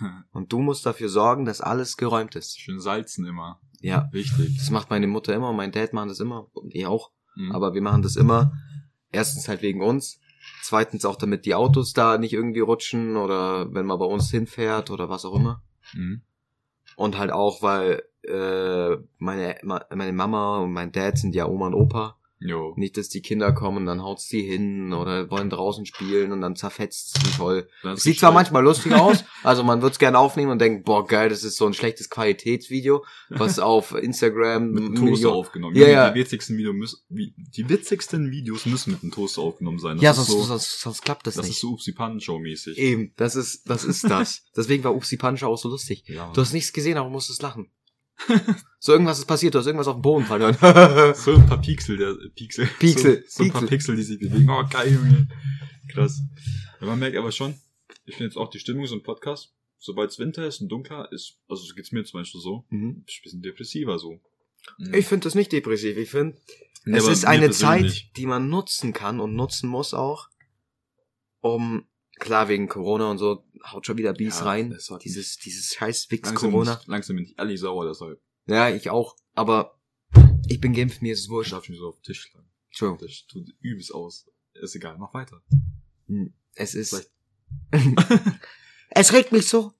Und 0.32 0.52
du 0.52 0.60
musst 0.60 0.86
dafür 0.86 1.08
sorgen, 1.08 1.44
dass 1.44 1.60
alles 1.60 1.96
geräumt 1.96 2.34
ist. 2.36 2.58
Schön 2.58 2.80
salzen 2.80 3.26
immer. 3.26 3.60
Ja. 3.80 4.08
Wichtig. 4.12 4.56
Das 4.58 4.70
macht 4.70 4.90
meine 4.90 5.06
Mutter 5.06 5.34
immer 5.34 5.50
und 5.50 5.56
mein 5.56 5.70
Dad 5.70 5.92
machen 5.92 6.08
das 6.08 6.18
immer 6.18 6.48
und 6.54 6.74
ich 6.74 6.86
auch. 6.86 7.10
Mhm. 7.36 7.52
Aber 7.52 7.74
wir 7.74 7.82
machen 7.82 8.00
das 8.00 8.16
immer. 8.16 8.52
Erstens 9.12 9.46
halt 9.46 9.60
wegen 9.60 9.82
uns. 9.82 10.20
Zweitens 10.62 11.04
auch 11.04 11.16
damit 11.16 11.44
die 11.44 11.54
Autos 11.54 11.92
da 11.92 12.16
nicht 12.16 12.32
irgendwie 12.32 12.60
rutschen 12.60 13.16
oder 13.16 13.72
wenn 13.74 13.86
man 13.86 13.98
bei 13.98 14.06
uns 14.06 14.30
hinfährt 14.30 14.90
oder 14.90 15.10
was 15.10 15.24
auch 15.24 15.34
immer. 15.34 15.62
Mhm. 15.92 16.22
Und 16.96 17.18
halt 17.18 17.30
auch, 17.30 17.60
weil 17.60 18.02
äh, 18.22 18.96
meine, 19.18 19.56
meine 19.62 20.12
Mama 20.12 20.58
und 20.58 20.72
mein 20.72 20.92
Dad 20.92 21.18
sind 21.18 21.34
ja 21.34 21.46
Oma 21.46 21.66
und 21.66 21.74
Opa. 21.74 22.16
Jo. 22.44 22.74
Nicht, 22.76 22.98
dass 22.98 23.08
die 23.08 23.22
Kinder 23.22 23.52
kommen, 23.52 23.86
dann 23.86 24.02
haut's 24.02 24.28
die 24.28 24.42
hin 24.42 24.92
oder 24.92 25.30
wollen 25.30 25.48
draußen 25.48 25.86
spielen 25.86 26.30
und 26.30 26.42
dann 26.42 26.56
zerfetzt 26.56 27.18
sie 27.18 27.30
voll. 27.32 27.66
Das 27.82 28.02
Sieht 28.02 28.18
zwar 28.18 28.32
manchmal 28.32 28.62
lustig 28.62 28.92
aus, 28.92 29.24
also 29.42 29.64
man 29.64 29.80
wird's 29.80 29.98
gerne 29.98 30.18
aufnehmen 30.18 30.52
und 30.52 30.60
denkt, 30.60 30.84
boah 30.84 31.06
geil, 31.06 31.30
das 31.30 31.42
ist 31.42 31.56
so 31.56 31.66
ein 31.66 31.72
schlechtes 31.72 32.10
Qualitätsvideo, 32.10 33.02
was 33.30 33.58
auf 33.58 33.94
Instagram 33.94 34.72
mit 34.72 34.84
einem 34.84 34.94
Toaster 34.94 35.32
aufgenommen. 35.32 35.74
Ja, 35.74 35.86
die, 35.86 35.92
ja. 35.92 36.10
Die 36.10 36.20
witzigsten, 36.20 36.58
Video 36.58 36.74
müssen, 36.74 36.98
die 37.08 37.68
witzigsten 37.68 38.30
Videos 38.30 38.66
müssen 38.66 38.92
mit 38.92 39.02
einem 39.02 39.10
Toaster 39.10 39.40
aufgenommen 39.40 39.78
sein. 39.78 39.96
Das 39.96 40.02
Ja, 40.02 40.12
sonst, 40.12 40.28
so, 40.28 40.42
sonst, 40.42 40.80
sonst 40.80 41.00
klappt 41.00 41.26
das, 41.26 41.36
das 41.36 41.46
nicht. 41.46 41.54
ist 41.54 41.62
so 41.62 41.72
Upsi 41.72 41.92
Pan-Show 41.92 42.38
mäßig. 42.38 42.76
Eben, 42.76 43.14
das 43.16 43.36
ist, 43.36 43.70
das 43.70 43.84
ist 43.84 44.04
das. 44.04 44.42
Deswegen 44.56 44.84
war 44.84 44.94
Upsi 44.94 45.16
Punch 45.16 45.42
auch 45.44 45.56
so 45.56 45.70
lustig. 45.70 46.04
Ja. 46.08 46.30
Du 46.34 46.42
hast 46.42 46.52
nichts 46.52 46.74
gesehen, 46.74 46.98
aber 46.98 47.08
musstest 47.08 47.40
lachen. 47.40 47.70
so 48.78 48.92
irgendwas 48.92 49.18
ist 49.18 49.26
passiert, 49.26 49.54
du 49.54 49.58
hast 49.58 49.66
irgendwas 49.66 49.88
auf 49.88 49.96
den 49.96 50.02
Boden 50.02 50.24
fallen. 50.24 50.54
so 51.14 51.34
ein 51.34 51.46
paar 51.46 51.60
Pixel, 51.60 51.96
der 51.96 52.14
Pixel. 52.34 52.66
Pixel, 52.78 53.24
So, 53.28 53.38
so 53.38 53.44
ein 53.44 53.50
paar 53.52 53.66
Pixel. 53.66 53.96
Die 53.96 54.02
sich 54.02 54.18
bewegen. 54.20 54.48
Oh, 54.50 54.64
geil, 54.68 54.92
Junge. 54.94 55.28
Krass. 55.88 56.20
Ja, 56.80 56.86
man 56.86 56.98
merkt 56.98 57.16
aber 57.16 57.32
schon, 57.32 57.54
ich 58.04 58.14
finde 58.16 58.28
jetzt 58.30 58.36
auch 58.36 58.50
die 58.50 58.58
Stimmung 58.58 58.86
so 58.86 58.94
ein 58.94 59.02
Podcast, 59.02 59.52
sobald 59.78 60.10
es 60.10 60.18
Winter 60.18 60.46
ist 60.46 60.60
und 60.60 60.68
dunkler 60.68 61.10
ist, 61.12 61.38
also 61.48 61.62
so 61.64 61.74
geht's 61.74 61.92
mir 61.92 62.04
zum 62.04 62.20
Beispiel 62.20 62.40
so, 62.40 62.64
Mhm. 62.70 62.80
bin 62.80 62.88
ein 62.98 63.04
bisschen 63.22 63.42
depressiver 63.42 63.98
so. 63.98 64.20
Mhm. 64.78 64.94
Ich 64.94 65.06
finde 65.06 65.24
das 65.24 65.34
nicht 65.34 65.52
depressiv. 65.52 65.96
Ich 65.96 66.10
finde, 66.10 66.38
Nee, 66.86 66.98
es 66.98 67.08
ist 67.08 67.24
eine. 67.24 67.50
Zeit, 67.50 68.10
die 68.16 68.26
man 68.26 68.48
nutzen 68.50 68.92
kann 68.92 69.18
und 69.20 69.34
nutzen 69.34 69.68
muss 69.70 69.94
auch, 69.94 70.28
um, 71.40 71.86
klar, 72.24 72.48
wegen 72.48 72.68
Corona 72.68 73.10
und 73.10 73.18
so, 73.18 73.44
haut 73.70 73.86
schon 73.86 73.96
wieder 73.98 74.12
Bies 74.14 74.40
Ja, 74.40 74.46
rein. 74.46 74.76
Dieses, 75.02 75.36
dieses 75.38 75.74
scheiß 75.74 76.10
Wix 76.10 76.28
Langsam, 76.30 76.62
ich, 76.62 76.86
langsam 76.86 77.16
bin 77.16 77.24
ich 77.26 77.38
ehrlich 77.38 77.60
sauer 77.60 77.86
deshalb. 77.86 78.20
Ja, 78.46 78.68
ich 78.70 78.90
auch. 78.90 79.14
Aber 79.34 79.78
ich 80.48 80.60
bin 80.60 80.72
geimpft, 80.72 81.02
mir 81.02 81.12
ist 81.12 81.20
es 81.20 81.24
Ich 81.26 81.30
wurscht. 81.30 81.52
darf 81.52 81.68
mich 81.68 81.78
so 81.78 81.88
auf 81.88 81.96
den 81.96 82.02
Tisch 82.02 82.22
schlagen. 82.22 82.48
Entschuldigung. 82.70 83.06
Das 83.06 83.26
tut 83.26 83.48
übelst 83.60 83.94
aus. 83.94 84.26
Ist 84.54 84.74
egal, 84.74 84.96
mach 84.98 85.14
weiter. 85.14 85.42
Hm, 86.08 86.32
Es 86.54 86.74
ist. 86.74 87.10
Es 88.96 89.12
regt 89.12 89.32
mich 89.32 89.48
so. 89.48 89.72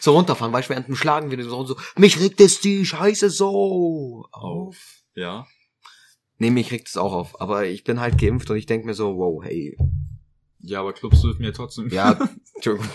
so 0.00 0.12
runterfahren, 0.14 0.52
weil 0.54 0.62
ich 0.62 0.70
während 0.70 0.88
dem 0.88 0.96
Schlagen 0.96 1.30
wieder 1.30 1.44
so, 1.44 1.64
so, 1.66 1.76
mich 1.96 2.18
regt 2.18 2.40
es 2.40 2.60
die 2.60 2.86
Scheiße 2.86 3.28
so 3.28 4.26
auf. 4.32 5.02
Ja. 5.14 5.46
Nee, 6.38 6.50
mich 6.50 6.70
regt 6.72 6.88
es 6.88 6.96
auch 6.96 7.12
auf. 7.12 7.40
Aber 7.42 7.66
ich 7.66 7.84
bin 7.84 8.00
halt 8.00 8.18
geimpft 8.18 8.48
und 8.50 8.56
ich 8.56 8.64
denk 8.66 8.84
mir 8.86 8.94
so, 8.94 9.16
wow, 9.18 9.44
hey. 9.44 9.76
Ja, 10.66 10.80
aber 10.80 10.92
Clubs 10.94 11.20
dürfen 11.20 11.44
ja 11.44 11.52
trotzdem. 11.52 11.88
Ja, 11.88 12.18
Entschuldigung. 12.54 12.88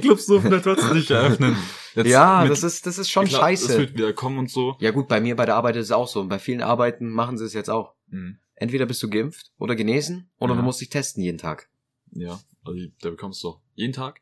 Clubs 0.00 0.26
dürfen 0.26 0.52
ja 0.52 0.60
trotzdem 0.60 0.94
nicht 0.94 1.10
eröffnen. 1.10 1.56
Jetzt 1.94 2.08
ja, 2.08 2.42
mit- 2.42 2.50
das 2.50 2.62
ist, 2.62 2.86
das 2.86 2.98
ist 2.98 3.10
schon 3.10 3.24
Das 3.24 3.32
scheiße. 3.34 3.78
wird 3.78 3.94
wieder 3.94 4.12
kommen 4.12 4.38
und 4.38 4.50
so. 4.50 4.76
Ja 4.80 4.90
gut, 4.90 5.08
bei 5.08 5.20
mir 5.20 5.34
bei 5.36 5.46
der 5.46 5.54
Arbeit 5.56 5.76
ist 5.76 5.86
es 5.86 5.92
auch 5.92 6.08
so. 6.08 6.20
Und 6.20 6.28
bei 6.28 6.38
vielen 6.38 6.60
Arbeiten 6.62 7.08
machen 7.08 7.38
sie 7.38 7.44
es 7.44 7.54
jetzt 7.54 7.70
auch. 7.70 7.94
Mhm. 8.08 8.38
Entweder 8.54 8.84
bist 8.86 9.02
du 9.02 9.08
geimpft 9.10 9.50
oder 9.58 9.74
genesen 9.76 10.30
oder 10.38 10.52
Ja. 10.54 10.60
du 10.60 10.64
musst 10.64 10.80
dich 10.80 10.90
testen 10.90 11.22
jeden 11.22 11.38
Tag. 11.38 11.68
Ja, 12.10 12.38
also 12.64 12.80
da 13.00 13.10
bekommst 13.10 13.42
du 13.42 13.56
jeden 13.74 13.92
Tag, 13.92 14.20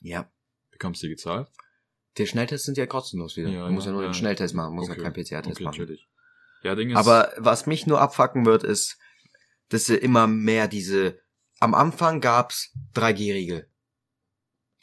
Ja. 0.00 0.28
bekommst 0.70 1.02
du 1.02 1.08
gezahlt. 1.08 1.48
Die 2.18 2.26
Schnelltests 2.26 2.66
sind 2.66 2.76
ja 2.76 2.86
kostenlos 2.86 3.36
wieder. 3.36 3.48
Ja, 3.50 3.66
du 3.66 3.72
musst 3.72 3.86
ja 3.86 3.92
ja, 3.92 3.98
nur 3.98 4.06
den 4.06 4.14
Schnelltest 4.14 4.54
machen, 4.54 4.74
musst 4.74 4.90
Okay. 4.90 4.98
ja 5.00 5.04
keinen 5.10 5.14
PCR-Test 5.14 5.56
Okay, 5.56 5.64
machen. 5.64 5.78
natürlich. 5.78 6.08
Ja, 6.62 6.74
Ding 6.74 6.90
ist. 6.90 6.96
Aber 6.96 7.32
was 7.38 7.66
mich 7.66 7.86
nur 7.86 8.00
abfacken 8.00 8.44
wird, 8.46 8.64
ist, 8.64 8.98
dass 9.68 9.86
sie 9.86 9.96
immer 9.96 10.26
mehr 10.26 10.66
diese. 10.68 11.20
Am 11.62 11.74
Anfang 11.74 12.20
gab's 12.20 12.72
3G-Regel. 12.94 13.68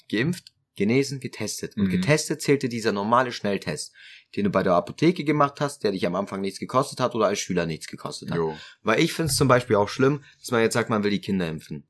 Geimpft, 0.09 0.53
genesen, 0.77 1.19
getestet. 1.19 1.75
Und 1.75 1.87
Mhm. 1.87 1.89
getestet 1.89 2.41
zählte 2.41 2.69
dieser 2.69 2.93
normale 2.93 3.33
Schnelltest, 3.33 3.93
den 4.37 4.45
du 4.45 4.49
bei 4.49 4.63
der 4.63 4.75
Apotheke 4.75 5.25
gemacht 5.25 5.59
hast, 5.59 5.83
der 5.83 5.91
dich 5.91 6.07
am 6.07 6.15
Anfang 6.15 6.39
nichts 6.39 6.57
gekostet 6.57 7.01
hat 7.01 7.15
oder 7.15 7.27
als 7.27 7.39
Schüler 7.39 7.65
nichts 7.65 7.87
gekostet 7.87 8.31
hat. 8.31 8.37
Jo. 8.37 8.57
Weil 8.81 9.01
ich 9.01 9.11
finde 9.11 9.29
es 9.29 9.35
zum 9.37 9.49
Beispiel 9.49 9.75
auch 9.75 9.89
schlimm, 9.89 10.23
dass 10.39 10.51
man 10.51 10.61
jetzt 10.61 10.73
sagt, 10.73 10.89
man 10.89 11.03
will 11.03 11.11
die 11.11 11.19
Kinder 11.19 11.49
impfen. 11.49 11.85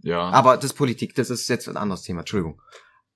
Ja. 0.00 0.30
Aber 0.30 0.56
das 0.56 0.66
ist 0.66 0.74
Politik, 0.74 1.14
das 1.14 1.30
ist 1.30 1.48
jetzt 1.48 1.68
ein 1.68 1.76
anderes 1.76 2.02
Thema, 2.02 2.20
Entschuldigung. 2.20 2.60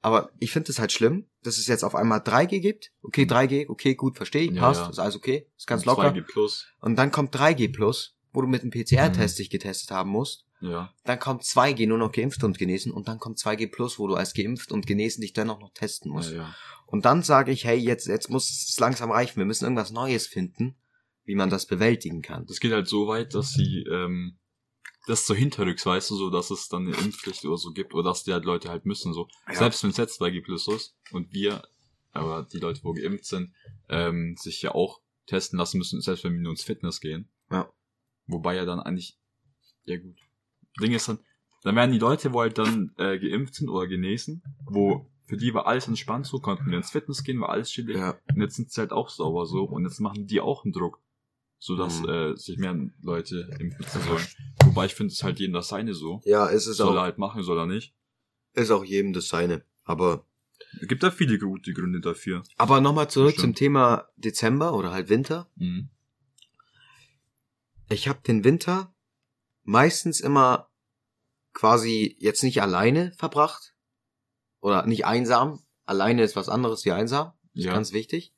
Aber 0.03 0.31
ich 0.39 0.53
finde 0.53 0.71
es 0.71 0.79
halt 0.79 0.93
schlimm, 0.93 1.27
dass 1.43 1.59
es 1.59 1.67
jetzt 1.67 1.83
auf 1.83 1.97
einmal 1.97 2.21
3G 2.21 2.61
gibt. 2.61 2.93
Okay, 3.03 3.25
3G, 3.25 3.69
okay, 3.69 3.97
gut, 3.97 4.17
verstehe 4.17 4.43
ich, 4.43 4.53
Ja, 4.53 4.61
passt, 4.61 4.83
ja. 4.83 4.91
ist 4.91 4.99
alles 5.01 5.17
okay, 5.17 5.49
ist 5.57 5.67
ganz 5.67 5.85
locker. 5.85 6.03
2G 6.13 6.23
plus. 6.23 6.67
Und 6.81 6.95
dann 6.95 7.11
kommt 7.11 7.35
3G 7.35 7.73
plus, 7.73 8.17
wo 8.33 8.41
du 8.41 8.47
mit 8.47 8.63
einem 8.63 8.71
PCR-Test 8.71 9.35
Mhm. 9.37 9.43
dich 9.43 9.51
getestet 9.51 9.91
haben 9.91 10.11
musst. 10.11 10.45
Ja. 10.63 10.95
Dann 11.05 11.19
kommt 11.19 11.43
2G 11.43 11.87
nur 11.89 11.99
noch 11.99 12.13
geimpft 12.13 12.45
und 12.45 12.57
genesen 12.57 12.93
und 12.93 13.09
dann 13.09 13.19
kommt 13.19 13.39
2G 13.39 13.71
plus, 13.71 13.99
wo 13.99 14.07
du 14.07 14.15
als 14.15 14.33
geimpft 14.33 14.73
und 14.73 14.87
genesen 14.87 15.21
dich 15.21 15.33
dann 15.33 15.51
auch 15.51 15.61
noch 15.61 15.73
testen 15.75 16.11
Ja, 16.11 16.17
musst. 16.17 16.33
ja. 16.33 16.55
Und 16.87 17.05
dann 17.05 17.23
sage 17.23 17.53
ich, 17.53 17.65
hey, 17.65 17.77
jetzt, 17.79 18.07
jetzt 18.07 18.31
muss 18.31 18.49
es 18.49 18.79
langsam 18.79 19.11
reichen. 19.11 19.37
Wir 19.37 19.45
müssen 19.45 19.65
irgendwas 19.65 19.91
Neues 19.91 20.27
finden, 20.27 20.77
wie 21.25 21.35
man 21.35 21.51
das 21.51 21.67
bewältigen 21.67 22.23
kann. 22.23 22.47
Das 22.47 22.61
geht 22.61 22.73
halt 22.73 22.87
so 22.87 23.09
weit, 23.09 23.35
dass 23.35 23.53
sie 23.53 23.85
ähm, 23.91 24.39
das 25.07 25.27
so 25.27 25.35
hinterrücks, 25.35 25.85
weißt 25.85 26.11
du, 26.11 26.17
so, 26.17 26.31
dass 26.31 26.51
es 26.51 26.69
dann 26.69 26.87
eine 26.87 26.97
Impfpflicht 26.97 27.45
oder 27.45 27.57
so 27.57 27.73
gibt, 27.73 27.93
oder 27.93 28.11
dass 28.11 28.23
die 28.23 28.33
halt 28.33 28.45
Leute 28.45 28.69
halt 28.69 28.87
müssen, 28.87 29.13
so. 29.13 29.27
Ja. 29.49 29.55
Selbst 29.55 29.83
wenn 29.83 29.91
es 29.91 29.97
jetzt 29.97 30.21
2G 30.21 30.45
plus 30.45 30.69
ist 30.69 30.95
und 31.11 31.33
wir, 31.33 31.63
aber 32.13 32.47
die 32.53 32.59
Leute, 32.59 32.85
wo 32.85 32.93
geimpft 32.93 33.25
sind, 33.25 33.53
ähm, 33.89 34.37
sich 34.39 34.63
ja 34.63 34.75
auch 34.75 35.01
testen 35.27 35.59
lassen 35.59 35.79
müssen, 35.79 36.01
selbst 36.01 36.23
wenn 36.25 36.35
wir 36.35 36.41
nur 36.41 36.53
ins 36.53 36.63
Fitness 36.63 37.01
gehen. 37.01 37.29
Ja. 37.51 37.69
Wobei 38.27 38.55
ja 38.55 38.65
dann 38.65 38.81
eigentlich, 38.81 39.19
ja 39.85 39.97
gut. 39.97 40.19
Ding 40.81 40.93
ist 40.93 41.09
dann, 41.09 41.19
dann 41.63 41.77
werden 41.77 41.93
die 41.93 41.99
Leute, 41.99 42.33
wo 42.33 42.41
halt 42.41 42.59
dann 42.59 42.93
äh, 42.99 43.19
geimpft 43.19 43.55
sind 43.57 43.69
oder 43.69 43.87
genesen, 43.87 44.43
wo 44.65 45.07
für 45.27 45.37
die 45.37 45.55
war 45.55 45.67
alles 45.67 45.87
entspannt, 45.89 46.27
so 46.27 46.41
konnten 46.41 46.71
wir 46.71 46.77
ins 46.77 46.91
Fitness 46.91 47.23
gehen, 47.25 47.41
war 47.41 47.49
alles 47.51 47.71
chillig. 47.71 47.97
Ja. 47.97 48.19
Und 48.35 48.41
jetzt 48.41 48.57
sind 48.57 48.71
sie 48.71 48.81
halt 48.81 48.93
auch 48.93 49.09
sauber 49.09 49.47
so 49.47 49.65
und 49.65 49.85
jetzt 49.85 50.01
machen 50.01 50.27
die 50.27 50.41
auch 50.41 50.65
einen 50.65 50.73
Druck, 50.73 51.01
so 51.59 51.77
dass 51.77 52.01
Mhm. 52.03 52.09
äh, 52.09 52.37
sich 52.37 52.59
mehr 52.59 52.77
Leute 53.03 53.49
impfen 53.59 53.87
sollen. 54.03 54.27
Wobei 54.65 54.87
ich 54.87 54.95
finde 54.95 55.13
es 55.13 55.23
halt 55.23 55.39
jedem 55.39 55.55
das 55.55 55.69
seine 55.69 55.95
so. 55.95 56.21
Ja, 56.25 56.51
es 56.51 56.67
ist 56.67 56.79
Soll 56.79 56.97
er 56.97 57.01
auch, 57.01 57.05
halt 57.05 57.19
machen, 57.19 57.43
soll 57.43 57.59
er 57.59 57.67
nicht. 57.67 57.95
ist 58.55 58.71
auch 58.71 58.85
jedem 58.85 59.13
das 59.13 59.29
seine. 59.29 59.65
Aber, 59.85 60.27
Es 60.81 60.89
gibt 60.89 61.03
da 61.03 61.11
viele 61.11 61.39
gute 61.39 61.73
Gründe 61.73 62.01
dafür. 62.01 62.43
aber 62.59 62.81
nochmal 62.81 63.09
zurück 63.09 63.33
Stimmt. 63.33 63.41
zum 63.41 63.55
Thema 63.55 64.09
Dezember 64.17 64.75
oder 64.75 64.91
halt 64.93 65.09
Winter. 65.09 65.49
Mhm. 65.57 65.89
Ich 67.89 68.09
habe 68.09 68.21
den 68.27 68.45
Winter 68.45 68.92
meistens 69.65 70.21
immer 70.21 70.69
quasi 71.55 72.17
jetzt 72.19 72.43
nicht 72.43 72.63
alleine 72.63 73.13
verbracht 73.19 73.75
oder 74.61 74.87
nicht 74.87 75.05
einsam. 75.05 75.61
Alleine 75.85 76.23
ist 76.23 76.37
was 76.37 76.49
anderes 76.49 76.85
wie 76.85 76.93
einsam, 76.93 77.33
ist 77.55 77.65
Ja. 77.65 77.73
ganz 77.73 77.93
wichtig. 77.93 78.35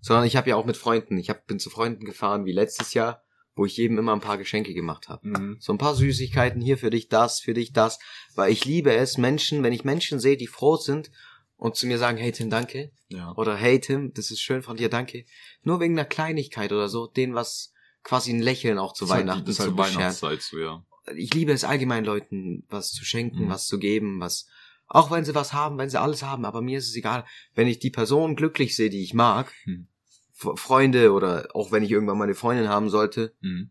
Sondern 0.00 0.24
ich 0.26 0.36
habe 0.36 0.50
ja 0.50 0.56
auch 0.56 0.66
mit 0.66 0.76
Freunden. 0.76 1.18
Ich 1.18 1.30
hab, 1.30 1.46
bin 1.46 1.58
zu 1.58 1.70
Freunden 1.70 2.04
gefahren 2.04 2.44
wie 2.44 2.52
letztes 2.52 2.94
Jahr, 2.94 3.22
wo 3.54 3.64
ich 3.64 3.76
jedem 3.76 3.98
immer 3.98 4.12
ein 4.12 4.20
paar 4.20 4.38
Geschenke 4.38 4.74
gemacht 4.74 5.08
habe. 5.08 5.26
Mhm. 5.28 5.56
So 5.60 5.72
ein 5.72 5.78
paar 5.78 5.94
Süßigkeiten 5.94 6.60
hier 6.60 6.78
für 6.78 6.90
dich 6.90 7.08
das, 7.08 7.40
für 7.40 7.54
dich 7.54 7.72
das, 7.72 7.98
weil 8.34 8.52
ich 8.52 8.64
liebe 8.64 8.92
es, 8.94 9.16
Menschen, 9.18 9.62
wenn 9.62 9.72
ich 9.72 9.84
Menschen 9.84 10.20
sehe, 10.20 10.36
die 10.36 10.46
froh 10.46 10.76
sind 10.76 11.10
und 11.56 11.74
zu 11.76 11.86
mir 11.86 11.98
sagen, 11.98 12.18
hey 12.18 12.32
Tim, 12.32 12.50
danke, 12.50 12.92
Ja. 13.08 13.32
oder 13.36 13.56
hey 13.56 13.80
Tim, 13.80 14.12
das 14.12 14.30
ist 14.30 14.40
schön 14.40 14.62
von 14.62 14.76
dir, 14.76 14.90
danke. 14.90 15.24
Nur 15.62 15.80
wegen 15.80 15.94
einer 15.98 16.04
Kleinigkeit 16.06 16.70
oder 16.72 16.88
so, 16.88 17.06
denen 17.06 17.34
was 17.34 17.72
quasi 18.06 18.30
ein 18.32 18.40
Lächeln 18.40 18.78
auch 18.78 18.92
zu 18.92 19.08
halt 19.08 19.22
Weihnachten 19.26 19.50
ist 19.50 19.56
zu 19.56 19.62
halt 19.64 19.76
bescheren. 19.76 19.98
Weihnachtszeit, 19.98 20.40
so, 20.40 20.58
ja. 20.58 20.84
Ich 21.16 21.34
liebe 21.34 21.52
es 21.52 21.64
allgemein 21.64 22.04
Leuten 22.04 22.64
was 22.68 22.90
zu 22.92 23.04
schenken, 23.04 23.46
Mhm. 23.46 23.48
was 23.48 23.66
zu 23.66 23.78
geben, 23.80 24.20
was 24.20 24.46
auch 24.86 25.10
wenn 25.10 25.24
sie 25.24 25.34
was 25.34 25.52
haben, 25.52 25.76
wenn 25.78 25.90
sie 25.90 26.00
alles 26.00 26.22
haben, 26.22 26.44
aber 26.44 26.62
mir 26.62 26.78
ist 26.78 26.88
es 26.88 26.94
egal, 26.94 27.24
wenn 27.56 27.66
ich 27.66 27.80
die 27.80 27.90
Person 27.90 28.36
glücklich 28.36 28.76
sehe, 28.76 28.90
die 28.90 29.02
ich 29.02 29.12
mag, 29.14 29.52
Mhm. 29.64 29.88
Freunde 30.32 31.12
oder 31.12 31.48
auch 31.54 31.72
wenn 31.72 31.82
ich 31.82 31.90
irgendwann 31.90 32.18
mal 32.18 32.24
eine 32.24 32.34
Freundin 32.34 32.68
haben 32.68 32.88
sollte, 32.90 33.34
Mhm. 33.40 33.70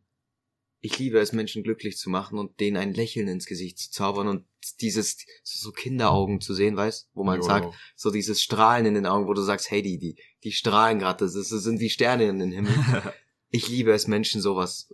ich 0.81 0.99
liebe 0.99 1.19
es, 1.19 1.31
Menschen 1.31 1.63
glücklich 1.63 1.97
zu 1.97 2.09
machen 2.09 2.37
und 2.37 2.59
denen 2.59 2.75
ein 2.77 2.93
Lächeln 2.93 3.27
ins 3.27 3.45
Gesicht 3.45 3.77
zu 3.79 3.91
zaubern 3.91 4.27
und 4.27 4.45
dieses 4.81 5.17
so 5.43 5.71
Kinderaugen 5.71 6.41
zu 6.41 6.53
sehen, 6.53 6.75
weißt, 6.75 7.09
wo 7.13 7.23
man 7.23 7.39
Jo. 7.39 7.45
sagt, 7.45 7.73
so 7.95 8.11
dieses 8.11 8.41
Strahlen 8.41 8.85
in 8.85 8.93
den 8.95 9.05
Augen, 9.05 9.27
wo 9.27 9.33
du 9.33 9.41
sagst, 9.41 9.71
hey, 9.71 9.81
die, 9.81 9.97
die, 9.97 10.17
die 10.43 10.51
strahlen 10.51 10.99
gerade, 10.99 11.23
das, 11.25 11.33
das 11.33 11.49
sind 11.49 11.79
wie 11.79 11.89
Sterne 11.89 12.25
in 12.27 12.39
den 12.39 12.51
Himmel. 12.51 12.73
ich 13.55 13.67
liebe 13.69 13.91
es, 13.91 14.07
Menschen 14.07 14.41
sowas 14.41 14.93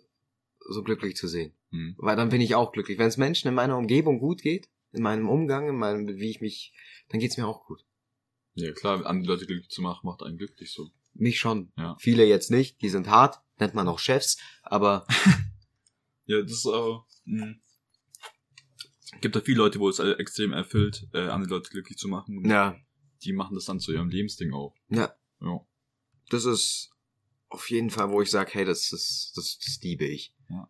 so 0.60 0.84
glücklich 0.84 1.16
zu 1.16 1.28
sehen. 1.28 1.54
Mhm. 1.72 1.96
Weil 1.98 2.16
dann 2.16 2.30
bin 2.30 2.42
ich 2.42 2.56
auch 2.56 2.72
glücklich. 2.72 2.98
Wenn 3.00 3.08
es 3.08 3.18
Menschen 3.18 3.48
in 3.48 3.54
meiner 3.56 3.78
Umgebung 3.78 4.20
gut 4.20 4.42
geht, 4.42 4.70
in 4.92 5.02
meinem 5.02 5.28
Umgang, 5.30 5.68
in 5.70 5.76
meinem, 5.78 6.08
wie 6.08 6.30
ich 6.30 6.42
mich, 6.42 6.74
dann 7.10 7.20
geht's 7.20 7.38
mir 7.38 7.48
auch 7.48 7.66
gut. 7.66 7.84
Ja, 8.54 8.72
klar, 8.74 9.06
andere 9.06 9.34
Leute 9.34 9.46
glücklich 9.46 9.70
zu 9.70 9.82
machen, 9.82 10.06
macht 10.06 10.22
einen 10.24 10.38
glücklich 10.38 10.72
so. 10.72 10.90
Mich 11.14 11.40
schon. 11.40 11.72
Ja. 11.78 11.96
Viele 12.00 12.26
jetzt 12.26 12.52
nicht, 12.52 12.82
die 12.82 12.90
sind 12.90 13.10
hart, 13.10 13.40
nennt 13.60 13.74
man 13.74 13.88
auch 13.88 14.00
Chefs, 14.00 14.38
aber 14.64 15.06
Ja, 16.26 16.42
das 16.42 16.52
ist 16.52 16.66
auch. 16.68 17.06
mh. 17.26 17.56
Gibt 19.22 19.36
da 19.36 19.42
viele 19.42 19.58
Leute, 19.58 19.80
wo 19.80 19.90
es 19.90 20.00
äh, 20.00 20.12
extrem 20.14 20.54
erfüllt, 20.54 21.08
äh, 21.14 21.28
andere 21.28 21.56
Leute 21.56 21.70
glücklich 21.70 21.98
zu 21.98 22.08
machen. 22.08 22.48
Ja, 22.50 22.76
Die 23.24 23.34
machen 23.34 23.56
das 23.56 23.66
dann 23.66 23.80
zu 23.80 23.92
ihrem 23.92 24.10
Lebensding 24.10 24.54
auch. 24.54 24.74
ja, 24.90 25.14
Ja. 25.42 25.60
das 26.30 26.46
ist 26.46 26.91
auf 27.52 27.70
jeden 27.70 27.90
Fall, 27.90 28.10
wo 28.10 28.22
ich 28.22 28.32
sage, 28.32 28.52
hey, 28.54 28.66
das 28.66 28.92
ist, 28.92 29.34
das, 29.36 29.60
das 29.60 29.80
liebe 29.82 30.06
ich. 30.06 30.34
Ja. 30.50 30.70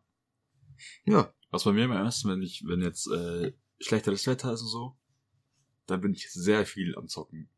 Ja. 1.06 1.34
Was 1.52 1.64
bei 1.64 1.74
mir 1.74 1.86
immer 1.86 2.08
ist, 2.08 2.26
wenn 2.26 2.42
ich, 2.42 2.64
wenn 2.66 2.82
jetzt 2.82 3.08
äh, 3.08 3.54
schlechteres 3.80 4.26
Wetter 4.28 4.54
ist 4.54 4.62
und 4.62 4.70
so, 4.70 4.98
dann 5.86 6.02
bin 6.02 6.14
ich 6.14 6.32
sehr 6.32 6.66
viel 6.66 6.96
am 6.96 7.08
Zocken. 7.08 7.50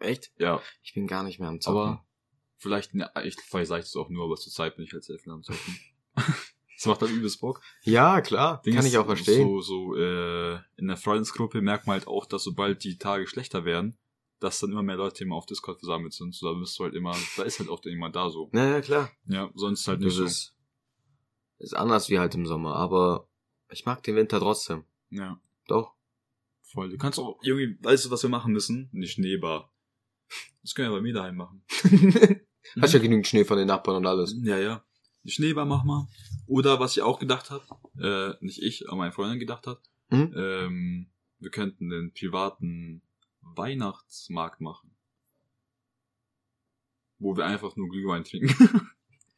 Echt? 0.00 0.32
Ja, 0.38 0.60
Ich 0.82 0.94
bin 0.94 1.06
gar 1.06 1.22
nicht 1.22 1.38
mehr 1.38 1.48
am 1.48 1.60
Zocken. 1.60 1.78
aber 1.78 2.06
vielleicht, 2.56 2.94
ne, 2.94 3.10
ich, 3.24 3.36
vielleicht 3.36 3.68
sage 3.68 3.80
ich 3.80 3.86
das 3.86 3.96
auch 3.96 4.08
nur, 4.08 4.24
aber 4.24 4.36
zur 4.36 4.52
Zeit 4.52 4.76
bin 4.76 4.84
ich 4.84 4.92
halt 4.92 5.04
sehr 5.04 5.18
viel 5.18 5.32
am 5.32 5.42
Zocken. 5.42 5.78
das 6.16 6.86
macht 6.86 7.00
halt 7.00 7.12
übelst 7.12 7.40
Bock. 7.40 7.60
ja, 7.82 8.20
klar. 8.22 8.60
Ding 8.62 8.74
kann 8.74 8.84
ist, 8.84 8.92
ich 8.92 8.98
auch 8.98 9.06
verstehen. 9.06 9.46
So, 9.46 9.60
so 9.60 9.96
äh, 9.96 10.58
in 10.76 10.88
der 10.88 10.96
Freundesgruppe 10.96 11.60
merkt 11.60 11.86
man 11.86 11.94
halt 11.94 12.08
auch, 12.08 12.26
dass 12.26 12.42
sobald 12.42 12.82
die 12.82 12.98
Tage 12.98 13.26
schlechter 13.26 13.64
werden, 13.64 13.96
dass 14.44 14.60
dann 14.60 14.70
immer 14.70 14.82
mehr 14.82 14.96
Leute 14.96 15.24
immer 15.24 15.36
auf 15.36 15.46
Discord 15.46 15.78
versammelt 15.78 16.12
sind. 16.12 16.34
So, 16.34 16.52
da 16.52 16.58
bist 16.58 16.78
du 16.78 16.84
halt 16.84 16.94
immer, 16.94 17.16
da 17.36 17.42
ist 17.42 17.58
halt 17.58 17.68
auch 17.68 17.84
jemand 17.84 18.14
da 18.16 18.30
so. 18.30 18.50
Ja, 18.52 18.64
ja, 18.70 18.80
klar. 18.80 19.10
Ja, 19.26 19.50
sonst 19.54 19.86
halt 19.88 20.00
nicht 20.00 20.10
Das 20.10 20.16
so. 20.16 20.24
ist, 20.24 20.56
ist 21.58 21.74
anders 21.74 22.08
wie 22.10 22.18
halt 22.18 22.34
im 22.34 22.46
Sommer, 22.46 22.76
aber 22.76 23.28
ich 23.70 23.84
mag 23.86 24.02
den 24.02 24.16
Winter 24.16 24.38
trotzdem. 24.38 24.84
Ja, 25.10 25.40
Doch. 25.66 25.94
voll. 26.62 26.90
Du 26.90 26.98
kannst 26.98 27.18
auch 27.18 27.38
irgendwie, 27.42 27.76
weißt 27.82 28.04
du, 28.06 28.10
was 28.10 28.22
wir 28.22 28.30
machen 28.30 28.52
müssen? 28.52 28.90
Eine 28.94 29.06
Schneebar. 29.06 29.72
Das 30.62 30.74
können 30.74 30.90
wir 30.90 30.96
bei 30.96 31.02
mir 31.02 31.14
daheim 31.14 31.36
machen. 31.36 31.62
Hast 32.80 32.94
ja 32.94 32.98
genügend 33.00 33.26
Schnee 33.26 33.44
von 33.44 33.58
den 33.58 33.66
Nachbarn 33.68 33.98
und 33.98 34.06
alles. 34.06 34.34
Ja, 34.42 34.58
ja. 34.58 34.84
Eine 35.22 35.30
Schneebar 35.30 35.64
mach 35.66 35.84
mal. 35.84 36.06
Oder 36.46 36.80
was 36.80 36.96
ich 36.96 37.02
auch 37.02 37.18
gedacht 37.18 37.50
habe, 37.50 37.64
äh, 38.40 38.44
nicht 38.44 38.62
ich, 38.62 38.88
aber 38.88 38.96
meine 38.98 39.12
Freundin 39.12 39.38
gedacht 39.38 39.66
hat, 39.66 39.80
Mhm. 40.10 40.34
ähm, 40.36 41.10
wir 41.38 41.50
könnten 41.50 41.88
den 41.88 42.12
privaten 42.12 43.02
Weihnachtsmarkt 43.54 44.60
machen. 44.60 44.90
Wo 47.18 47.36
wir 47.36 47.46
einfach 47.46 47.76
nur 47.76 47.88
Glühwein 47.88 48.24
trinken. 48.24 48.90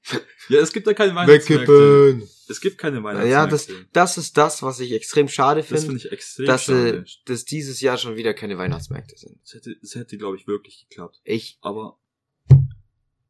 ja, 0.49 0.61
es 0.61 0.73
gibt 0.73 0.87
ja 0.87 0.95
keine 0.95 1.15
Weihnachtsmärkte. 1.15 1.73
Wegkippen! 1.73 2.29
Es 2.49 2.61
gibt 2.61 2.79
keine 2.79 3.03
Weihnachtsmärkte. 3.03 3.31
Ja, 3.31 3.47
das, 3.47 3.69
das 3.93 4.19
ist 4.19 4.37
das, 4.37 4.63
was 4.63 4.81
ich 4.81 4.93
extrem 4.93 5.29
schade 5.29 5.61
das 5.61 5.69
finde 5.69 5.83
finde, 5.83 5.99
ich 5.99 6.13
extrem 6.13 6.47
dass, 6.47 6.69
äh, 6.69 6.89
schade. 6.91 7.05
dass 7.27 7.45
dieses 7.45 7.81
Jahr 7.81 7.99
schon 7.99 8.17
wieder 8.17 8.35
keine 8.35 8.57
Weihnachtsmärkte 8.57 9.17
sind. 9.17 9.39
Es 9.45 9.55
hätte, 9.55 9.77
es 9.83 9.95
hätte 9.95 10.17
glaube 10.17 10.37
ich, 10.37 10.47
wirklich 10.47 10.87
geklappt. 10.89 11.21
Ich, 11.25 11.59
Aber, 11.61 11.99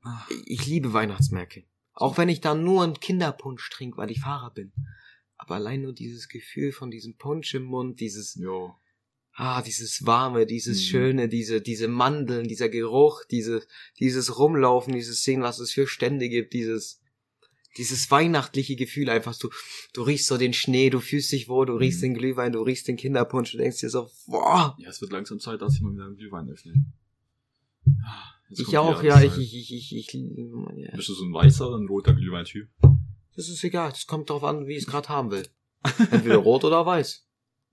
ah, 0.03 0.27
ich 0.47 0.67
liebe 0.67 0.93
Weihnachtsmärkte. 0.93 1.65
Auch 1.93 2.19
wenn 2.19 2.29
ich 2.29 2.43
da 2.43 2.55
nur 2.55 2.85
einen 2.85 3.01
Kinderpunsch 3.01 3.69
trinke, 3.71 3.97
weil 3.97 4.11
ich 4.11 4.21
Fahrer 4.21 4.53
bin. 4.53 4.73
Aber 5.39 5.57
allein 5.57 5.83
nur 5.83 5.93
dieses 5.93 6.29
Gefühl 6.29 6.73
von 6.73 6.91
diesem 6.91 7.17
Punsch 7.17 7.55
im 7.55 7.65
Mund, 7.65 8.01
dieses, 8.01 8.35
jo. 8.35 8.75
Ah, 9.37 9.63
dieses 9.63 10.05
Warme, 10.07 10.47
dieses 10.47 10.79
Mhm. 10.79 10.83
Schöne, 10.85 11.29
diese, 11.29 11.61
diese 11.61 11.89
Mandeln, 11.89 12.49
dieser 12.49 12.69
Geruch, 12.69 13.23
diese, 13.31 13.63
dieses 14.01 14.39
Rumlaufen, 14.39 14.93
dieses 14.95 15.23
Sehen, 15.23 15.43
was 15.43 15.59
es 15.61 15.71
für 15.73 15.87
Stände 15.87 16.29
gibt, 16.29 16.53
dieses, 16.55 17.01
dieses 17.77 18.11
weihnachtliche 18.11 18.75
Gefühl 18.77 19.11
einfach, 19.11 19.37
du, 19.39 19.51
du 19.93 20.03
riechst 20.03 20.27
so 20.29 20.39
den 20.39 20.55
Schnee, 20.55 20.89
du 20.89 21.01
fühlst 21.01 21.31
dich 21.33 21.49
wohl, 21.49 21.67
du 21.67 21.75
riechst 21.77 21.99
Mhm. 22.01 22.07
den 22.07 22.15
Glühwein, 22.15 22.53
du 22.53 22.63
riechst 22.63 22.89
den 22.89 22.97
Kinderpunsch, 22.97 23.53
du 23.53 23.59
denkst 23.59 23.81
dir 23.81 23.91
so, 23.91 24.09
boah, 24.27 24.75
Ja, 24.79 24.89
es 24.89 25.01
wird 25.03 25.13
langsam 25.13 25.39
Zeit, 25.39 25.61
dass 25.61 25.75
ich 25.75 25.81
mal 25.83 25.93
wieder 25.93 26.07
einen 26.07 26.17
Glühwein 26.17 26.49
öffne. 26.49 26.73
Ah, 28.05 28.25
jetzt 28.49 28.61
ich 28.61 28.77
auch, 28.79 29.03
ja, 29.03 29.21
ich, 29.23 29.37
ich, 29.39 29.55
ich, 29.55 29.73
ich, 29.73 29.95
ich, 29.95 30.15
ja. 30.15 30.97
Bist 30.97 31.09
du 31.09 31.15
so 31.15 31.25
ein 31.25 31.33
weißer 31.35 31.69
oder 31.69 31.79
ein 31.79 31.87
roter 31.87 32.15
Glühweintyp? 32.15 32.69
Das 33.37 33.49
ist 33.51 33.63
egal, 33.65 33.91
das 33.91 34.07
kommt 34.07 34.31
drauf 34.31 34.43
an, 34.45 34.67
wie 34.67 34.73
ich 34.77 34.85
es 34.85 34.87
gerade 34.87 35.09
haben 35.11 35.31
will. 35.31 35.47
Entweder 36.11 36.37
rot 36.39 36.65
oder 36.65 36.85
weiß. 36.87 37.26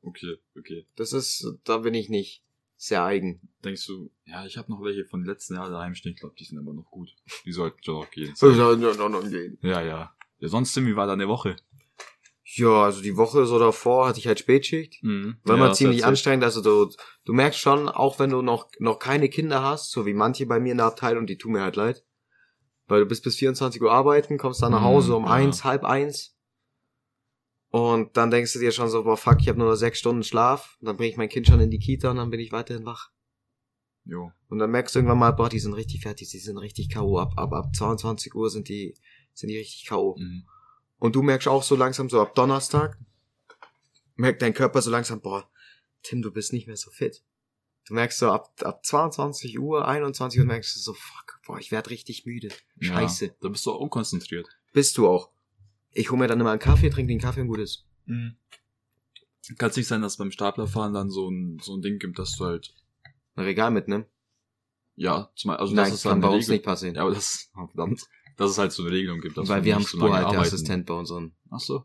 Okay, 0.04 0.38
okay. 0.58 0.86
Das 0.96 1.14
ist, 1.14 1.48
da 1.64 1.80
bin 1.80 1.94
ich 1.94 2.10
nicht 2.10 2.44
sehr 2.76 3.04
eigen. 3.04 3.42
Denkst 3.64 3.88
du, 3.88 4.12
ja, 4.26 4.46
ich 4.46 4.58
habe 4.58 4.70
noch 4.72 4.84
welche 4.84 5.06
von 5.06 5.24
letzten 5.24 5.56
Jahr 5.56 5.70
daheim 5.70 5.96
stehen, 5.96 6.14
ich 6.14 6.20
glaube, 6.20 6.36
die 6.38 6.44
sind 6.44 6.60
aber 6.60 6.74
noch 6.74 6.92
gut. 6.92 7.16
Die 7.46 7.54
sollten 7.54 7.82
schon 7.84 7.96
noch 7.96 8.12
gehen. 8.12 8.36
So 8.36 8.52
soll 8.54 8.78
nur 8.78 8.94
noch 9.10 9.30
gehen. 9.30 9.58
Ja, 9.62 9.82
ja. 9.82 10.14
Ja, 10.40 10.48
sonst, 10.50 10.74
Tim, 10.74 10.86
wie 10.86 10.96
war 10.96 11.08
deine 11.08 11.28
Woche? 11.30 11.56
Ja, 12.44 12.84
also 12.84 13.02
die 13.02 13.16
Woche 13.16 13.46
so 13.46 13.58
davor 13.58 14.08
hatte 14.08 14.20
ich 14.20 14.28
halt 14.28 14.40
Spätschicht. 14.40 15.02
Mhm. 15.02 15.38
War 15.44 15.58
ja, 15.58 15.72
ziemlich 15.72 16.06
anstrengend. 16.06 16.44
Also 16.44 16.62
du, 16.62 16.94
du 17.24 17.34
merkst 17.34 17.60
schon, 17.60 17.88
auch 17.88 18.20
wenn 18.20 18.30
du 18.30 18.42
noch, 18.42 18.70
noch 18.80 19.00
keine 19.00 19.30
Kinder 19.30 19.64
hast, 19.64 19.92
so 19.92 20.06
wie 20.06 20.14
manche 20.14 20.46
bei 20.46 20.60
mir 20.60 20.74
in 20.74 20.78
der 20.78 20.88
Abteilung, 20.88 21.26
die 21.26 21.38
tun 21.38 21.54
mir 21.54 21.62
halt 21.62 21.78
leid. 21.78 22.04
Weil 22.88 23.00
du 23.00 23.06
bist 23.06 23.24
bis 23.24 23.38
24 23.38 23.82
Uhr 23.82 23.92
arbeiten, 23.92 24.38
kommst 24.38 24.62
dann 24.62 24.74
nach 24.74 24.82
Mhm, 24.82 24.86
Hause 24.86 25.16
um 25.16 25.24
ja. 25.26 25.32
eins, 25.32 25.64
halb 25.64 25.86
eins. 25.86 26.33
Und 27.74 28.18
dann 28.18 28.30
denkst 28.30 28.54
du 28.54 28.60
dir 28.60 28.72
schon 28.72 28.88
so, 28.88 29.04
boah, 29.04 29.18
fuck, 29.18 29.42
ich 29.42 29.50
habe 29.50 29.58
nur 29.58 29.68
noch 29.68 29.76
sechs 29.76 29.98
Stunden 29.98 30.22
Schlaf. 30.22 30.78
Und 30.80 30.86
dann 30.86 30.96
bringe 30.96 31.10
ich 31.10 31.18
mein 31.18 31.28
Kind 31.28 31.48
schon 31.48 31.60
in 31.60 31.72
die 31.72 31.80
Kita 31.80 32.12
und 32.12 32.18
dann 32.18 32.30
bin 32.30 32.40
ich 32.40 32.52
weiterhin 32.52 32.86
wach. 32.86 33.10
Jo. 34.06 34.32
Und 34.48 34.60
dann 34.60 34.70
merkst 34.70 34.94
du 34.94 35.00
irgendwann 35.00 35.18
mal, 35.18 35.32
boah, 35.32 35.50
die 35.50 35.58
sind 35.58 35.74
richtig 35.74 36.04
fertig, 36.04 36.30
die 36.30 36.38
sind 36.38 36.60
richtig 36.60 36.90
K.O. 36.90 37.18
Ab, 37.18 37.34
ab, 37.36 37.52
ab 37.52 37.76
22 37.76 38.36
Uhr 38.36 38.52
sind 38.52 38.70
die, 38.70 38.96
sind 39.34 39.50
die 39.50 39.58
richtig 39.58 39.88
K.O. 39.88 40.16
Mhm. 40.20 40.46
Und 41.00 41.16
du 41.16 41.24
merkst 41.24 41.48
auch 41.48 41.64
so 41.64 41.76
langsam, 41.76 42.12
so 42.12 42.22
ab 42.22 42.36
Donnerstag, 42.36 43.00
merkt 44.18 44.44
dein 44.44 44.54
Körper 44.54 44.84
so 44.84 44.92
langsam, 44.92 45.20
boah, 45.20 45.50
Tim, 46.04 46.22
du 46.22 46.32
bist 46.32 46.54
nicht 46.54 46.68
mehr 46.68 46.78
so 46.78 46.92
fit. 46.92 47.24
Du 47.88 47.96
merkst 47.96 48.20
so 48.20 48.30
ab, 48.30 48.54
ab 48.62 48.86
22 48.86 49.58
Uhr, 49.58 49.88
21 49.88 50.40
Uhr 50.40 50.46
merkst 50.46 50.76
du 50.76 50.80
so, 50.80 50.94
fuck, 50.94 51.40
boah, 51.48 51.58
ich 51.58 51.72
werd 51.72 51.90
richtig 51.90 52.28
müde. 52.28 52.50
Scheiße. 52.82 53.26
Ja, 53.26 53.32
da 53.42 53.50
bist 53.50 53.66
du 53.66 53.72
auch 53.72 53.80
unkonzentriert. 53.80 54.48
Bist 54.74 54.96
du 55.00 55.08
auch. 55.08 55.33
Ich 55.94 56.12
hol 56.12 56.18
mir 56.18 56.28
dann 56.28 56.40
immer 56.40 56.52
einen 56.52 56.60
Kaffee, 56.60 56.90
trinke 56.90 57.14
den 57.14 57.20
Kaffee 57.20 57.42
und 57.42 57.48
gut 57.48 57.60
ist. 57.60 57.86
Mhm. 58.06 58.36
Kann 59.58 59.70
es 59.70 59.76
nicht 59.78 59.88
sein, 59.88 60.02
dass 60.02 60.18
beim 60.18 60.32
Staplerfahren 60.32 60.94
dann 60.94 61.10
so 61.10 61.30
ein, 61.30 61.60
so 61.62 61.76
ein 61.76 61.82
Ding 61.82 62.00
gibt, 62.00 62.18
dass 62.18 62.36
du 62.38 62.46
halt, 62.46 62.74
Ein 63.36 63.44
Regal 63.46 63.72
mitnehmen. 63.72 64.06
ja, 64.96 65.30
zum 65.36 65.50
Beispiel, 65.50 65.62
also 65.62 65.76
Nein, 65.76 65.86
das 65.86 65.94
ist 65.96 66.04
kann 66.04 66.12
dann 66.14 66.22
bei 66.22 66.28
uns 66.30 66.46
Regel- 66.46 66.54
nicht 66.56 66.66
passieren. 66.66 66.96
Ja, 66.96 67.02
aber 67.04 67.14
das, 67.14 67.50
oh, 67.58 67.68
verdammt, 67.68 68.02
dass 68.38 68.52
es 68.52 68.58
halt 68.58 68.72
so 68.72 68.84
eine 68.84 68.92
Regelung 68.92 69.20
gibt. 69.20 69.38
Dass 69.38 69.48
weil 69.50 69.64
wir 69.64 69.76
haben 69.76 69.84
so 69.84 69.98
arbeiten- 70.00 70.22
Spurhalteassistent 70.24 70.86
bei 70.86 70.94
unseren. 70.94 71.36
Ach 71.52 71.60
so. 71.60 71.84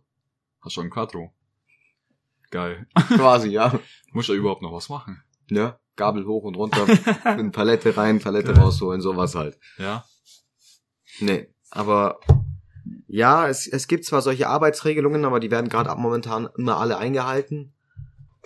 Hast 0.61 0.73
schon 0.73 0.85
ein 0.87 0.91
Quattro. 0.91 1.33
Geil. 2.51 2.87
Quasi, 2.95 3.49
ja. 3.51 3.79
Muss 4.13 4.29
ja 4.29 4.35
überhaupt 4.35 4.63
noch 4.63 4.73
was 4.73 4.89
machen. 4.89 5.23
Ne? 5.51 5.79
Gabel 5.97 6.25
hoch 6.27 6.45
und 6.45 6.55
runter, 6.57 6.87
in 7.39 7.51
Palette 7.53 7.97
rein, 7.97 8.21
Palette 8.21 8.57
rausholen, 8.57 9.01
sowas 9.01 9.35
halt. 9.35 9.59
Ja. 9.79 10.05
Nee, 11.21 11.49
aber 11.71 12.21
ja, 13.09 13.49
es, 13.49 13.67
es 13.67 13.89
gibt 13.89 14.05
zwar 14.05 14.23
solche 14.23 14.49
Arbeitsregelungen, 14.49 15.25
aber 15.25 15.41
die 15.41 15.51
werden 15.51 15.69
gerade 15.69 15.91
ab 15.91 15.99
momentan 15.99 16.49
immer 16.57 16.77
alle 16.79 16.99
eingehalten. 16.99 17.73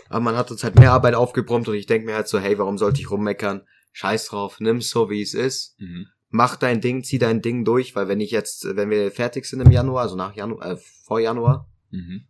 Aber 0.08 0.20
man 0.20 0.36
hat 0.36 0.50
uns 0.50 0.62
halt 0.62 0.78
mehr 0.78 0.92
Arbeit 0.92 1.14
aufgebrummt 1.14 1.68
und 1.68 1.74
ich 1.74 1.86
denke 1.86 2.06
mir 2.06 2.14
halt 2.14 2.28
so, 2.28 2.38
hey, 2.38 2.58
warum 2.58 2.78
sollte 2.78 3.00
ich 3.00 3.10
rummeckern? 3.10 3.62
Scheiß 3.92 4.26
drauf, 4.26 4.60
nimm's 4.60 4.88
so 4.90 5.10
wie 5.10 5.20
es 5.22 5.34
ist. 5.34 5.78
Mhm. 5.80 6.06
Mach 6.30 6.56
dein 6.56 6.80
Ding, 6.80 7.04
zieh 7.04 7.18
dein 7.18 7.42
Ding 7.42 7.64
durch, 7.64 7.94
weil 7.94 8.08
wenn 8.08 8.20
ich 8.20 8.30
jetzt, 8.30 8.64
wenn 8.76 8.88
wir 8.88 9.10
fertig 9.10 9.44
sind 9.44 9.60
im 9.60 9.70
Januar, 9.70 10.02
also 10.02 10.16
nach 10.16 10.34
Januar, 10.34 10.72
äh, 10.72 10.76
vor 10.76 11.20
Januar, 11.20 11.68
Mhm. 11.90 12.22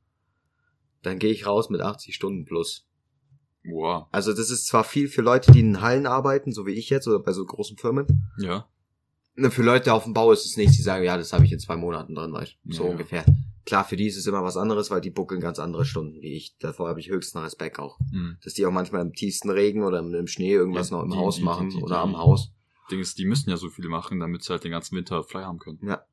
dann 1.02 1.18
gehe 1.20 1.30
ich 1.30 1.46
raus 1.46 1.70
mit 1.70 1.80
80 1.80 2.14
Stunden 2.14 2.44
plus. 2.44 2.86
Wow. 3.64 4.06
Also 4.10 4.32
das 4.32 4.50
ist 4.50 4.66
zwar 4.66 4.82
viel 4.82 5.06
für 5.08 5.22
Leute, 5.22 5.52
die 5.52 5.60
in 5.60 5.80
Hallen 5.80 6.06
arbeiten, 6.06 6.52
so 6.52 6.66
wie 6.66 6.72
ich 6.72 6.90
jetzt, 6.90 7.06
oder 7.06 7.20
bei 7.20 7.32
so 7.32 7.44
großen 7.44 7.76
Firmen. 7.76 8.28
Ja. 8.38 8.68
Ne, 9.34 9.50
Für 9.50 9.62
Leute 9.62 9.92
auf 9.94 10.04
dem 10.04 10.12
Bau 10.12 10.30
ist 10.32 10.44
es 10.44 10.56
nichts, 10.56 10.76
die 10.76 10.82
sagen, 10.82 11.04
ja, 11.04 11.16
das 11.16 11.32
habe 11.32 11.44
ich 11.44 11.52
in 11.52 11.58
zwei 11.58 11.76
Monaten 11.76 12.14
drin, 12.14 12.32
du, 12.64 12.72
so 12.74 12.84
Ja. 12.84 12.90
ungefähr. 12.90 13.24
Klar, 13.64 13.84
für 13.84 13.96
die 13.96 14.06
ist 14.06 14.16
es 14.16 14.26
immer 14.26 14.42
was 14.42 14.56
anderes, 14.56 14.90
weil 14.90 15.00
die 15.00 15.10
buckeln 15.10 15.40
ganz 15.40 15.58
andere 15.58 15.84
Stunden 15.84 16.20
wie 16.20 16.34
ich. 16.34 16.56
Davor 16.58 16.88
habe 16.88 17.00
ich 17.00 17.08
höchsten 17.08 17.38
Respekt 17.38 17.78
auch. 17.78 17.98
Mhm. 18.10 18.36
Dass 18.42 18.54
die 18.54 18.66
auch 18.66 18.72
manchmal 18.72 19.00
im 19.02 19.12
tiefsten 19.14 19.50
Regen 19.50 19.84
oder 19.84 20.00
im 20.00 20.26
Schnee 20.26 20.52
irgendwas 20.52 20.90
Ja, 20.90 20.96
noch 20.98 21.04
im 21.04 21.10
die- 21.12 21.16
Haus 21.16 21.36
die- 21.36 21.42
machen 21.44 21.70
die- 21.70 21.76
oder 21.82 21.98
am 22.00 22.18
Haus. 22.18 22.50
Ding 22.90 23.00
ist, 23.00 23.16
die 23.18 23.24
müssen 23.24 23.48
ja 23.48 23.56
so 23.56 23.70
viel 23.70 23.88
machen, 23.88 24.18
damit 24.20 24.42
sie 24.42 24.50
halt 24.52 24.64
den 24.64 24.72
ganzen 24.72 24.96
Winter 24.96 25.22
frei 25.22 25.44
haben 25.44 25.58
können. 25.60 25.78
Ja. 25.82 26.04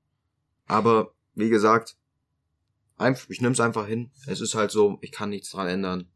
Aber, 0.67 1.13
wie 1.33 1.49
gesagt, 1.49 1.97
einfach, 2.97 3.27
ich 3.29 3.41
nehm's 3.41 3.59
einfach 3.59 3.87
hin. 3.87 4.11
Es 4.27 4.39
ist 4.39 4.53
halt 4.55 4.71
so, 4.71 4.97
ich 5.01 5.11
kann 5.11 5.31
nichts 5.31 5.49
dran 5.49 5.67
ändern. 5.67 6.07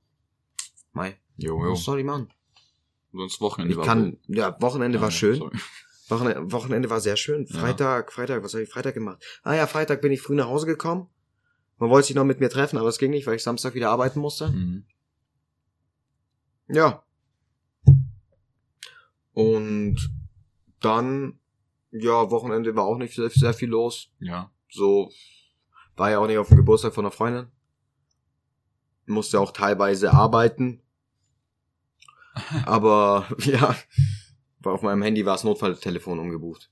Mai. 0.93 1.17
Jo, 1.37 1.61
jo. 1.65 1.71
Was 1.73 1.83
soll 1.83 1.99
ich 1.99 2.05
machen? 2.05 2.31
Sonst 3.11 3.41
Wochenende 3.41 3.71
Ich 3.73 3.77
war 3.77 3.85
kann, 3.85 4.19
ja, 4.27 4.55
Wochenende 4.61 4.99
Ja, 4.99 5.01
war 5.01 5.11
schön. 5.11 5.35
sorry. 5.37 5.57
Wochenende, 6.09 6.51
Wochenende 6.51 6.89
war 6.89 6.99
sehr 6.99 7.15
schön. 7.15 7.45
Ja. 7.45 7.59
Freitag, 7.59 8.11
Freitag, 8.11 8.43
was 8.43 8.53
habe 8.53 8.63
ich 8.63 8.69
Freitag 8.69 8.93
gemacht? 8.93 9.23
Ah 9.43 9.53
ja, 9.53 9.67
Freitag 9.67 10.01
bin 10.01 10.11
ich 10.11 10.21
früh 10.21 10.35
nach 10.35 10.47
Hause 10.47 10.65
gekommen. 10.65 11.07
Man 11.77 11.89
wollte 11.89 12.07
sich 12.07 12.15
noch 12.15 12.25
mit 12.25 12.39
mir 12.39 12.49
treffen, 12.49 12.77
aber 12.77 12.89
es 12.89 12.97
ging 12.97 13.11
nicht, 13.11 13.25
weil 13.27 13.35
ich 13.35 13.43
Samstag 13.43 13.73
wieder 13.73 13.89
arbeiten 13.89 14.19
musste. 14.19 14.49
Mhm. 14.49 14.85
Ja. 16.67 17.03
Und 19.33 19.97
dann, 20.79 21.39
ja, 21.91 22.29
Wochenende 22.29 22.75
war 22.75 22.85
auch 22.85 22.97
nicht 22.97 23.15
sehr, 23.15 23.29
sehr 23.29 23.53
viel 23.53 23.69
los. 23.69 24.11
Ja. 24.19 24.51
So, 24.69 25.11
war 25.95 26.11
ja 26.11 26.19
auch 26.19 26.27
nicht 26.27 26.37
auf 26.37 26.47
dem 26.47 26.57
Geburtstag 26.57 26.93
von 26.93 27.05
einer 27.05 27.11
Freundin. 27.11 27.47
Musste 29.05 29.39
auch 29.39 29.51
teilweise 29.51 30.13
arbeiten. 30.13 30.81
Aber, 32.65 33.27
ja, 33.39 33.75
auf 34.71 34.81
meinem 34.81 35.01
Handy 35.01 35.25
war 35.25 35.33
das 35.33 35.43
Notfalltelefon 35.43 36.19
umgebucht. 36.19 36.69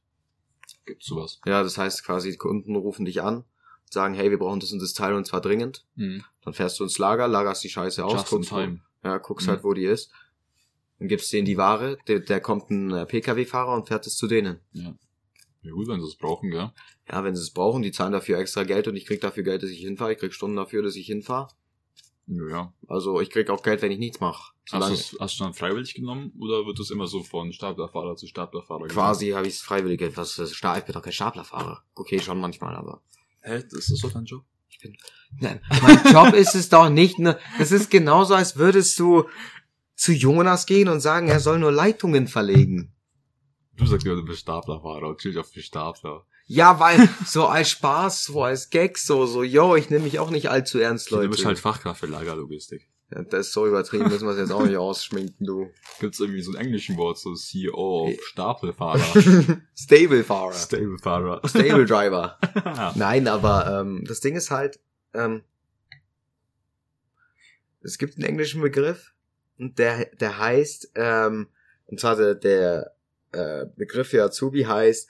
Gibt's 0.86 1.08
sowas. 1.08 1.39
Ja, 1.45 1.63
das 1.63 1.77
heißt 1.77 2.04
quasi, 2.04 2.32
die 2.32 2.38
Kunden 2.38 2.75
rufen 2.75 3.06
dich 3.06 3.21
an, 3.21 3.43
sagen, 3.89 4.13
hey, 4.13 4.32
wir 4.32 4.39
brauchen 4.39 4.60
das 4.60 4.71
und 4.71 4.82
das 4.82 4.93
Teil 4.93 5.13
und 5.13 5.25
zwar 5.25 5.41
dringend. 5.41 5.86
Mhm. 5.95 6.23
Dann 6.43 6.54
fährst 6.54 6.80
du 6.80 6.84
ins 6.84 6.97
Lager, 6.97 7.27
lagerst 7.27 7.63
die 7.63 7.69
Scheiße 7.69 8.04
aus, 8.04 8.13
Just 8.13 8.32
in 8.32 8.38
guckst, 8.38 8.51
wo, 8.51 9.08
ja, 9.08 9.17
guckst 9.17 9.47
Mhm. 9.47 9.51
halt, 9.51 9.63
wo 9.63 9.73
die 9.73 9.86
ist. 9.86 10.12
Dann 10.99 11.08
gibst 11.08 11.32
denen 11.34 11.45
die 11.45 11.58
Ware, 11.58 11.97
der, 12.08 12.19
der 12.19 12.39
kommt 12.41 12.69
ein 12.69 12.91
äh, 12.91 13.06
Pkw-Fahrer 13.06 13.73
und 13.75 13.88
fährt 13.88 14.06
es 14.08 14.15
zu 14.15 14.27
denen. 14.27 14.60
Ja. 14.73 14.93
Ja 15.63 15.71
gut, 15.73 15.88
wenn 15.88 15.99
sie 16.01 16.08
es 16.08 16.15
brauchen, 16.15 16.51
ja. 16.51 16.73
Ja, 17.12 17.23
wenn 17.23 17.36
sie 17.36 17.41
es 17.41 17.51
brauchen, 17.51 17.84
die 17.84 17.91
zahlen 17.91 18.13
dafür 18.13 18.39
extra 18.39 18.63
Geld 18.63 18.88
und 18.88 18.95
ich 18.95 19.06
krieg 19.06 19.21
dafür 19.21 19.43
Geld, 19.43 19.62
dass 19.62 19.69
ich 19.69 19.80
hinfahre. 19.82 20.13
Ich 20.13 20.17
krieg 20.19 20.34
Stunden 20.34 20.56
dafür, 20.56 20.82
dass 20.82 20.95
ich 20.95 21.06
hinfahre. 21.06 21.49
Ja. 22.33 22.73
Also 22.87 23.19
ich 23.19 23.29
krieg 23.29 23.49
auch 23.49 23.61
Geld, 23.61 23.81
wenn 23.81 23.91
ich 23.91 23.99
nichts 23.99 24.19
mache. 24.21 24.53
Hast, 24.71 25.17
hast 25.19 25.39
du 25.39 25.43
dann 25.43 25.53
freiwillig 25.53 25.93
genommen 25.95 26.31
oder 26.39 26.65
wird 26.65 26.79
es 26.79 26.89
immer 26.89 27.05
so 27.07 27.23
von 27.23 27.51
Staplerfahrer 27.51 28.15
zu 28.15 28.25
Staplerfahrer 28.25 28.87
quasi 28.87 29.29
habe 29.31 29.47
ich 29.47 29.55
es 29.55 29.61
freiwillig. 29.61 29.99
Das 30.15 30.39
Sta- 30.55 30.77
Ich 30.77 30.85
bin 30.85 30.93
doch 30.93 31.01
kein 31.01 31.11
Staplerfahrer. 31.11 31.83
Okay, 31.95 32.19
schon 32.19 32.39
manchmal, 32.39 32.75
aber. 32.75 33.01
Hä, 33.41 33.63
das 33.69 33.89
ist 33.89 34.01
doch 34.03 34.11
dein 34.13 34.23
Job? 34.25 34.43
Nein, 35.39 35.61
mein 35.81 36.03
Job 36.13 36.33
ist 36.33 36.55
es 36.55 36.69
doch 36.69 36.89
nicht. 36.89 37.19
Ne, 37.19 37.37
das 37.59 37.71
ist 37.73 37.91
genauso, 37.91 38.33
als 38.33 38.55
würdest 38.55 38.97
du 38.99 39.25
zu 39.95 40.13
Jonas 40.13 40.65
gehen 40.65 40.87
und 40.87 41.01
sagen, 41.01 41.27
er 41.27 41.39
soll 41.41 41.59
nur 41.59 41.71
Leitungen 41.71 42.27
verlegen. 42.27 42.93
Du 43.75 43.85
sagst 43.85 44.05
ja, 44.05 44.15
du 44.15 44.23
bist 44.23 44.39
Staplerfahrer 44.39 45.09
und 45.09 45.19
chillt 45.19 45.37
auf 45.37 45.51
den 45.51 45.63
Stapler. 45.63 46.25
Ja, 46.53 46.81
weil 46.81 47.07
so 47.25 47.45
als 47.45 47.69
Spaß, 47.69 48.25
so 48.25 48.43
als 48.43 48.69
Gag, 48.69 48.97
so, 48.97 49.25
so, 49.25 49.41
yo, 49.41 49.77
ich 49.77 49.89
nehme 49.89 50.03
mich 50.03 50.19
auch 50.19 50.29
nicht 50.29 50.49
allzu 50.49 50.79
ernst, 50.79 51.09
Leute. 51.09 51.29
Du 51.29 51.31
bist 51.31 51.45
halt 51.45 51.57
Fachkraft 51.57 52.01
für 52.01 52.07
Lagerlogistik. 52.07 52.89
ja, 53.09 53.21
das 53.21 53.47
ist 53.47 53.53
so 53.53 53.65
übertrieben, 53.65 54.09
müssen 54.09 54.25
wir 54.25 54.33
es 54.33 54.37
jetzt 54.37 54.51
auch 54.51 54.65
nicht 54.65 54.75
ausschminken, 54.75 55.45
du. 55.45 55.69
Gibt's 56.01 56.19
irgendwie 56.19 56.41
so 56.41 56.51
ein 56.51 56.57
englischen 56.57 56.97
Wort, 56.97 57.19
so 57.19 57.35
CEO 57.35 57.73
auf 57.73 58.21
Stapelfahrer. 58.25 58.99
Stablefahrer. 59.75 60.51
Stablefahrer. 60.51 61.41
Stable 61.47 61.85
Driver. 61.85 62.37
Nein, 62.95 63.29
aber 63.29 63.79
ähm, 63.79 64.03
das 64.05 64.19
Ding 64.19 64.35
ist 64.35 64.51
halt, 64.51 64.81
ähm, 65.13 65.43
es 67.79 67.97
gibt 67.97 68.17
einen 68.17 68.25
englischen 68.25 68.61
Begriff 68.61 69.13
und 69.57 69.79
der, 69.79 70.07
der 70.17 70.37
heißt, 70.37 70.91
ähm, 70.95 71.47
und 71.85 72.01
zwar 72.01 72.17
der, 72.17 72.35
der 72.35 72.93
äh, 73.31 73.67
Begriff 73.77 74.09
für 74.09 74.21
Azubi 74.21 74.63
heißt 74.63 75.07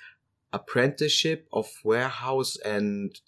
Apprenticeship 0.51 1.47
of 1.51 1.67
Warehouse 1.83 2.57
and 2.63 3.21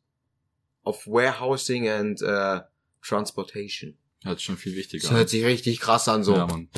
of 0.84 1.08
Warehousing 1.08 1.88
and 1.88 2.22
äh, 2.22 2.62
Transportation. 3.02 3.98
Hört 4.24 4.42
schon 4.42 4.58
viel 4.58 4.76
wichtiger 4.76 5.08
Das 5.08 5.18
hört 5.18 5.30
sich 5.30 5.44
richtig 5.44 5.80
krass 5.80 6.08
an, 6.08 6.24
so. 6.24 6.36
Ja, 6.36 6.48
Mann. 6.48 6.70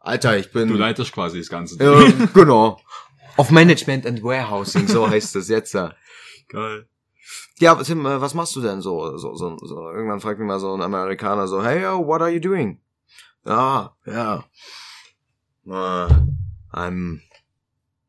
Alter, 0.00 0.36
ich 0.36 0.50
bin. 0.50 0.68
Du 0.68 0.74
leitest 0.74 1.12
quasi 1.12 1.38
das 1.38 1.48
ganze 1.48 1.78
Ding. 1.78 1.86
ja, 1.86 2.26
genau. 2.34 2.80
Of 3.36 3.50
Management 3.50 4.04
and 4.06 4.22
Warehousing, 4.22 4.88
so 4.88 5.08
heißt 5.08 5.34
das 5.34 5.48
jetzt. 5.48 5.74
Ja. 5.74 5.94
Geil. 6.48 6.86
Ja, 7.58 7.76
Tim, 7.76 8.04
äh, 8.04 8.20
was 8.20 8.34
machst 8.34 8.54
du 8.56 8.60
denn 8.60 8.82
so? 8.82 9.16
so, 9.16 9.34
so, 9.34 9.56
so? 9.58 9.90
Irgendwann 9.90 10.20
fragt 10.20 10.38
mich 10.38 10.46
mal 10.46 10.58
so 10.58 10.74
ein 10.74 10.82
Amerikaner 10.82 11.46
so, 11.46 11.64
hey, 11.64 11.82
yo, 11.82 12.04
what 12.06 12.20
are 12.20 12.30
you 12.30 12.40
doing? 12.40 12.80
Ah, 13.44 13.90
ja. 14.04 14.44
Uh, 15.64 16.08
I'm 16.72 17.20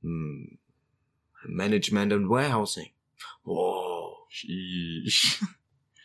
mm, 0.02 0.58
Management 1.48 2.14
and 2.14 2.30
Warehousing. 2.30 2.92
Wow. 3.44 4.26
Sheesh. 4.30 5.44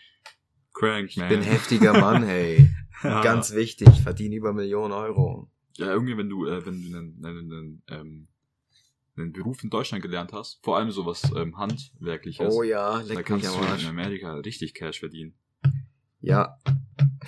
Crank, 0.74 1.16
man. 1.16 1.30
Ich 1.30 1.38
bin 1.38 1.42
heftiger 1.42 1.92
Mann, 2.00 2.24
hey. 2.24 2.70
ja. 3.02 3.22
Ganz 3.22 3.52
wichtig, 3.54 3.88
verdiene 4.02 4.36
über 4.36 4.52
Millionen 4.52 4.92
Euro. 4.92 5.50
Ja, 5.76 5.86
irgendwie, 5.86 6.16
wenn 6.16 6.28
du, 6.28 6.46
äh, 6.46 6.64
wenn 6.66 6.82
du 6.82 6.96
einen, 6.96 7.24
einen, 7.24 7.52
einen, 7.52 7.82
ähm, 7.88 8.28
einen 9.16 9.32
Beruf 9.32 9.64
in 9.64 9.70
Deutschland 9.70 10.02
gelernt 10.02 10.32
hast, 10.32 10.60
vor 10.62 10.76
allem 10.76 10.90
sowas 10.90 11.30
ähm, 11.34 11.56
Handwerkliches, 11.56 12.54
Oh 12.54 12.62
ja, 12.62 12.98
da 13.02 13.14
leck 13.14 13.26
kannst 13.26 13.46
du 13.46 13.58
in. 13.58 13.86
Amerika 13.88 14.34
richtig 14.34 14.74
Cash 14.74 15.00
verdienen. 15.00 15.34
Ja, 16.20 16.58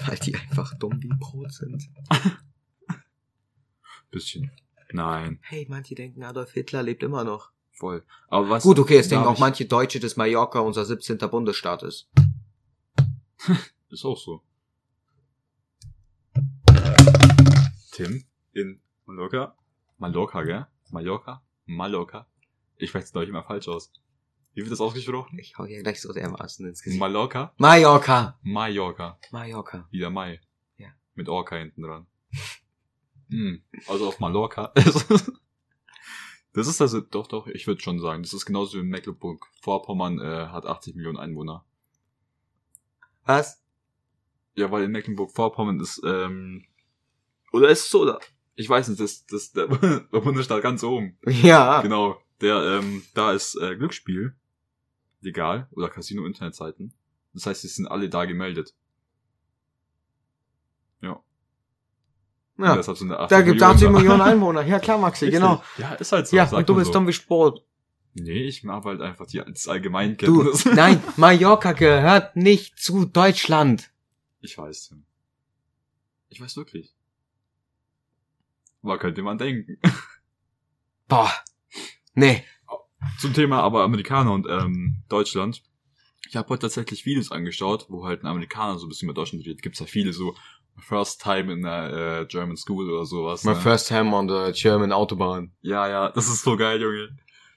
weil 0.06 0.18
die 0.18 0.34
einfach 0.34 0.74
dumm 0.78 1.00
wie 1.02 1.10
Brot 1.18 1.52
sind. 1.52 1.88
Bisschen. 4.10 4.50
Nein, 4.92 5.38
Hey, 5.42 5.66
manche 5.68 5.94
denken, 5.94 6.24
Adolf 6.24 6.52
Hitler 6.52 6.82
lebt 6.82 7.04
immer 7.04 7.22
noch. 7.22 7.52
Voll. 7.80 8.04
Aber 8.28 8.48
was? 8.50 8.62
Gut, 8.62 8.78
okay, 8.78 8.98
es 8.98 9.08
denken 9.08 9.26
auch 9.26 9.38
manche 9.38 9.64
Deutsche, 9.64 9.98
dass 9.98 10.16
Mallorca 10.16 10.60
unser 10.60 10.84
17. 10.84 11.18
Bundesstaat 11.18 11.82
ist. 11.82 12.08
Ist 13.88 14.04
auch 14.04 14.18
so. 14.18 14.42
Tim 17.90 18.24
in 18.52 18.80
Mallorca. 19.04 19.56
Mallorca, 19.98 20.42
gell? 20.44 20.66
Mallorca? 20.90 21.42
Mallorca? 21.66 22.28
Ich 22.76 22.94
weiß 22.94 23.04
es 23.04 23.12
glaube 23.12 23.24
ich 23.24 23.30
immer 23.30 23.42
falsch 23.42 23.66
aus. 23.66 23.90
Wie 24.54 24.62
wird 24.62 24.70
das 24.70 24.80
ausgesprochen? 24.80 25.38
Ich 25.40 25.58
hau 25.58 25.66
dir 25.66 25.82
gleich 25.82 26.00
so 26.00 26.12
dermaßen 26.12 26.66
ins 26.66 26.82
Gesicht. 26.82 27.00
Mallorca? 27.00 27.52
Mallorca. 27.56 28.38
Mallorca. 28.42 29.18
Mallorca. 29.32 29.88
Wie 29.90 29.98
der 29.98 30.10
Mai. 30.10 30.40
Ja. 30.76 30.88
Mit 31.14 31.28
Orca 31.28 31.56
hinten 31.56 31.82
dran. 31.82 32.06
Hm. 33.30 33.62
Also 33.86 34.08
auf 34.08 34.18
Mallorca. 34.18 34.72
Das 36.52 36.66
ist 36.66 36.80
also, 36.80 37.00
doch, 37.00 37.28
doch, 37.28 37.46
ich 37.46 37.66
würde 37.66 37.80
schon 37.80 38.00
sagen, 38.00 38.22
das 38.22 38.32
ist 38.32 38.44
genauso 38.44 38.78
wie 38.78 38.82
Mecklenburg-Vorpommern 38.82 40.18
äh, 40.18 40.48
hat 40.48 40.66
80 40.66 40.96
Millionen 40.96 41.18
Einwohner. 41.18 41.64
Was? 43.24 43.62
Ja, 44.56 44.70
weil 44.72 44.84
in 44.84 44.90
Mecklenburg-Vorpommern 44.90 45.78
ist, 45.78 46.02
ähm, 46.04 46.64
oder 47.52 47.68
ist 47.68 47.84
es 47.84 47.90
so, 47.90 48.02
oder? 48.02 48.20
Ich 48.56 48.68
weiß 48.68 48.88
nicht, 48.88 49.00
das, 49.00 49.26
das, 49.26 49.52
der, 49.52 49.66
der 50.12 50.20
Bundesstaat 50.20 50.62
ganz 50.62 50.82
oben. 50.82 51.16
Ja. 51.26 51.82
Genau. 51.82 52.20
Der, 52.40 52.56
ähm, 52.56 53.02
da 53.14 53.32
ist 53.32 53.54
äh, 53.56 53.76
Glücksspiel 53.76 54.34
legal 55.20 55.68
oder 55.72 55.88
Casino-Internetseiten. 55.88 56.94
Das 57.32 57.46
heißt, 57.46 57.62
die 57.62 57.68
sind 57.68 57.86
alle 57.86 58.08
da 58.08 58.24
gemeldet. 58.24 58.74
Ja. 61.00 61.22
Ja. 62.62 62.76
Deshalb 62.76 62.98
sind 62.98 63.08
da 63.08 63.16
80 63.16 63.28
Da 63.28 63.42
gibt's 63.42 63.62
80 63.62 63.86
da. 63.86 63.92
Millionen 63.92 64.20
Einwohner. 64.20 64.62
Ja, 64.62 64.78
klar, 64.78 64.98
Maxi, 64.98 65.24
Richtig. 65.26 65.40
genau. 65.40 65.62
Ja, 65.78 65.92
ist 65.94 66.12
halt 66.12 66.26
so. 66.28 66.36
Ja, 66.36 66.48
und 66.50 66.68
du 66.68 66.74
bist 66.74 66.88
so. 66.88 66.92
dumm 66.92 67.06
wie 67.06 67.12
Sport. 67.12 67.64
Nee, 68.14 68.42
ich 68.44 68.64
mag 68.64 68.84
halt 68.84 69.00
einfach 69.00 69.26
die, 69.26 69.38
das 69.46 69.64
Du, 69.64 69.70
Allgemeinkenntnis. 69.70 70.64
nein, 70.74 71.02
Mallorca 71.16 71.72
gehört 71.72 72.36
nicht 72.36 72.78
zu 72.78 73.04
Deutschland. 73.04 73.90
Ich 74.40 74.58
weiß, 74.58 74.88
Tim. 74.88 75.04
Ich 76.28 76.40
weiß 76.40 76.56
wirklich. 76.56 76.94
War 78.82 78.98
könnte 78.98 79.22
man 79.22 79.38
denken. 79.38 79.78
Boah. 81.08 81.30
Nee. 82.14 82.44
Zum 83.18 83.32
Thema 83.32 83.60
aber 83.62 83.82
Amerikaner 83.82 84.32
und 84.32 84.46
ähm, 84.48 85.02
Deutschland. 85.08 85.62
Ich 86.28 86.36
habe 86.36 86.48
heute 86.48 86.62
tatsächlich 86.62 87.06
Videos 87.06 87.32
angeschaut, 87.32 87.86
wo 87.88 88.04
halt 88.04 88.22
ein 88.22 88.26
Amerikaner 88.26 88.78
so 88.78 88.86
ein 88.86 88.88
bisschen 88.88 89.08
über 89.08 89.14
Deutschland 89.14 89.44
redet. 89.44 89.62
Gibt's 89.62 89.80
ja 89.80 89.86
viele 89.86 90.12
so 90.12 90.36
First 90.78 91.22
Time 91.22 91.52
in 91.52 91.62
der 91.62 92.20
äh, 92.22 92.26
German 92.26 92.56
School 92.56 92.90
oder 92.90 93.04
sowas. 93.04 93.44
My 93.44 93.50
ne? 93.50 93.56
first 93.56 93.88
time 93.88 94.14
on 94.14 94.28
the 94.28 94.52
German 94.52 94.92
Autobahn. 94.92 95.52
Ja, 95.62 95.88
ja, 95.88 96.10
das 96.10 96.28
ist 96.28 96.42
so 96.42 96.56
geil, 96.56 96.80
Junge. 96.80 97.10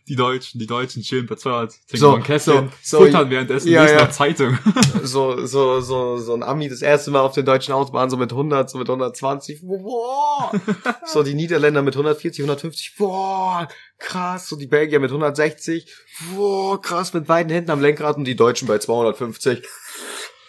Die 0.10 0.18
Deutschen, 0.18 0.60
die 0.60 0.68
Deutschen 0.68 1.02
chillen 1.02 1.28
200, 1.28 1.72
trinken 1.72 1.98
So, 1.98 2.16
ein 2.16 2.24
Käffchen, 2.24 2.70
so, 2.82 2.98
so, 2.98 3.06
futtern 3.06 3.30
währenddessen, 3.30 3.70
ja, 3.70 3.90
ja. 3.90 4.10
Zeitung. 4.10 4.58
So, 5.04 5.46
so, 5.46 5.80
so, 5.80 6.18
so 6.18 6.34
ein 6.34 6.44
Ami 6.44 6.68
das 6.68 6.82
erste 6.82 7.10
Mal 7.12 7.22
auf 7.22 7.34
der 7.34 7.44
deutschen 7.44 7.74
Autobahn 7.74 8.10
so 8.10 8.18
mit 8.18 8.32
100, 8.32 8.70
so 8.70 8.78
mit 8.78 8.90
120. 8.90 9.62
Boah. 9.62 10.52
So 11.06 11.24
die 11.24 11.34
Niederländer 11.34 11.82
mit 11.82 11.94
140, 11.94 12.44
150. 12.44 12.96
Boah, 12.98 13.68
krass. 13.98 14.48
So 14.48 14.58
die 14.58 14.68
Belgier 14.68 15.00
mit 15.00 15.12
160. 15.12 15.90
Boah, 16.36 16.82
krass 16.82 17.14
mit 17.14 17.28
beiden 17.28 17.52
Händen 17.52 17.72
am 17.72 17.82
Lenkrad 17.82 18.18
und 18.18 18.26
die 18.26 18.36
Deutschen 18.36 18.68
bei 18.68 18.80
250. 18.80 19.64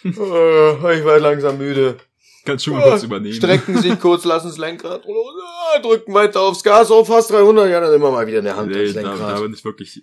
Äh, 0.04 0.10
ich 0.10 1.04
werde 1.06 1.20
langsam 1.20 1.56
müde. 1.56 1.96
Kannst 2.44 2.64
schon 2.64 2.74
mal 2.74 2.82
kurz 2.82 3.02
übernehmen. 3.02 3.34
Strecken 3.34 3.78
sich 3.78 3.98
kurz, 4.00 4.24
lassen 4.24 4.48
das 4.48 4.58
Lenkrad 4.58 5.04
runter, 5.06 5.80
drücken 5.82 6.12
weiter 6.14 6.40
aufs 6.42 6.62
Gas, 6.62 6.90
oh, 6.90 7.04
fast 7.04 7.30
300, 7.30 7.70
ja, 7.70 7.80
dann 7.80 7.94
immer 7.94 8.10
mal 8.10 8.26
wieder 8.26 8.38
in 8.40 8.44
der 8.44 8.56
Hand 8.56 8.70
Nee, 8.70 8.84
das 8.84 8.94
da, 8.94 9.02
da 9.02 9.10
Lenkrad. 9.14 9.40
bin 9.42 9.54
ich 9.54 9.64
wirklich 9.64 10.02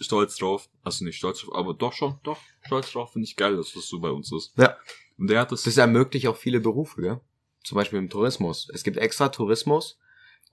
stolz 0.00 0.36
drauf. 0.36 0.68
Also 0.84 1.04
nicht 1.04 1.16
stolz 1.18 1.40
drauf, 1.40 1.54
aber 1.54 1.74
doch 1.74 1.92
schon, 1.92 2.18
doch, 2.24 2.38
stolz 2.66 2.92
drauf 2.92 3.12
finde 3.12 3.26
ich 3.26 3.36
geil, 3.36 3.56
dass 3.56 3.72
das 3.72 3.86
so 3.88 4.00
bei 4.00 4.10
uns 4.10 4.32
ist. 4.32 4.52
Ja. 4.56 4.76
Und 5.18 5.28
der 5.30 5.40
hat 5.40 5.52
das, 5.52 5.62
Das 5.62 5.76
ermöglicht 5.76 6.26
auch 6.28 6.36
viele 6.36 6.60
Berufe, 6.60 7.00
gell? 7.02 7.20
Zum 7.64 7.76
Beispiel 7.76 7.98
im 8.00 8.08
Tourismus. 8.10 8.68
Es 8.74 8.82
gibt 8.82 8.96
extra 8.96 9.28
Tourismus, 9.28 9.98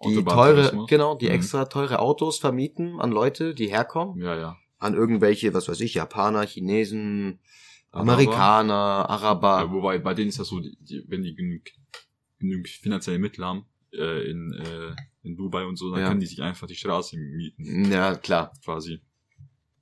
die 0.04 0.24
teure, 0.24 0.86
genau, 0.88 1.16
die 1.16 1.26
Mhm. 1.28 1.32
extra 1.34 1.66
teure 1.66 2.00
Autos 2.00 2.38
vermieten 2.38 3.00
an 3.00 3.12
Leute, 3.12 3.54
die 3.56 3.68
herkommen, 3.68 4.20
Ja, 4.22 4.36
ja. 4.36 4.58
an 4.78 4.94
irgendwelche, 4.94 5.54
was 5.54 5.68
weiß 5.68 5.80
ich, 5.82 5.96
Japaner, 5.96 6.46
Chinesen, 6.46 7.40
Aber- 7.92 8.02
Amerikaner, 8.14 8.74
Araber. 9.10 9.62
Ja, 9.62 9.72
wobei, 9.72 9.98
bei 10.00 10.14
denen 10.14 10.30
ist 10.30 10.40
das 10.40 10.48
so, 10.48 10.60
die, 10.60 10.78
die, 10.82 11.04
wenn 11.08 11.24
die 11.24 11.36
genug, 11.36 11.62
genug 12.40 12.68
finanzielle 12.68 13.20
Mittel 13.20 13.44
haben, 13.46 13.66
äh, 13.94 14.30
in, 14.30 14.54
äh, 14.54 14.96
in 15.24 15.36
Dubai 15.36 15.66
und 15.66 15.76
so, 15.78 15.92
dann 15.92 16.02
Ja. 16.02 16.08
können 16.10 16.20
die 16.20 16.28
sich 16.28 16.42
einfach 16.42 16.68
die 16.68 16.76
Straße 16.76 17.18
mieten, 17.18 17.92
Ja, 17.92 18.16
klar. 18.16 18.54
quasi. 18.64 19.02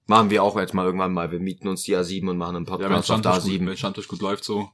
Machen 0.05 0.29
wir 0.29 0.41
auch 0.41 0.57
jetzt 0.57 0.73
mal 0.73 0.85
irgendwann 0.85 1.11
mal. 1.11 1.31
Wir 1.31 1.39
mieten 1.41 1.67
uns 1.67 1.83
die 1.83 1.93
A7 1.97 2.29
und 2.29 2.37
machen 2.37 2.55
einen 2.55 2.65
Ja, 2.65 2.71
Podcast 2.71 3.11
auf 3.11 3.21
der 3.21 3.29
Standtisch 3.31 3.43
gut, 3.51 3.61
A7. 3.61 3.67
wenn 3.67 3.77
Standtisch 3.77 4.07
gut 4.07 4.21
läuft 4.21 4.43
so, 4.45 4.69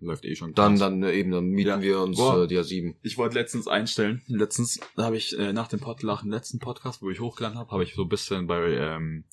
läuft 0.00 0.24
eh 0.24 0.34
schon. 0.34 0.54
Dann, 0.54 0.78
dann 0.78 1.02
äh, 1.02 1.12
eben, 1.12 1.30
dann 1.30 1.48
mieten 1.48 1.68
Ja. 1.68 1.82
wir 1.82 2.00
uns 2.00 2.16
Boah. 2.16 2.44
äh, 2.44 2.46
die 2.46 2.58
A7. 2.58 2.94
Ich 3.02 3.18
wollte 3.18 3.34
letztens 3.34 3.68
einstellen. 3.68 4.22
Letztens 4.28 4.80
habe 4.96 5.18
ich 5.18 5.38
äh, 5.38 5.52
nach 5.52 5.68
dem 5.68 5.80
Pod 5.80 6.02
nach 6.04 6.22
dem 6.22 6.30
letzten 6.30 6.58
Podcast, 6.58 7.02
wo 7.02 7.10
ich 7.10 7.20
hochgeladen 7.20 7.58
habe, 7.58 7.70
habe 7.70 7.84
ich 7.84 7.94
so 7.94 8.02
ein 8.04 8.08
bisschen 8.08 8.46
bei 8.46 8.62
ähm, 8.72 9.24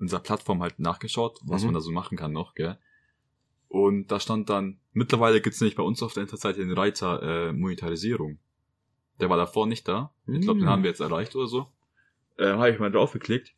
unserer 0.00 0.20
Plattform 0.20 0.62
halt 0.62 0.78
nachgeschaut, 0.80 1.38
was 1.44 1.62
Mhm. 1.62 1.68
man 1.68 1.74
da 1.74 1.80
so 1.80 1.90
machen 1.92 2.16
kann 2.18 2.32
noch, 2.32 2.54
gell? 2.54 2.78
Und 3.68 4.08
da 4.08 4.18
stand 4.18 4.50
dann, 4.50 4.80
mittlerweile 4.92 5.40
gibt's 5.40 5.60
nämlich 5.60 5.76
bei 5.76 5.82
uns 5.84 6.02
auf 6.02 6.12
der 6.14 6.22
Internetseite 6.22 6.58
den 6.60 6.72
Reiter 6.72 7.22
äh, 7.22 7.52
Monetarisierung. 7.52 8.38
Der 9.20 9.30
war 9.30 9.36
davor 9.36 9.66
nicht 9.66 9.86
da. 9.86 10.12
Ich 10.26 10.40
glaube, 10.40 10.58
den 10.60 10.66
Mhm. 10.66 10.70
haben 10.70 10.82
wir 10.82 10.90
jetzt 10.90 11.00
erreicht 11.00 11.36
oder 11.36 11.46
so. 11.46 11.68
Äh, 12.38 12.46
habe 12.54 12.70
ich 12.70 12.78
mal 12.80 12.90
drauf 12.90 13.12
geklickt. 13.12 13.54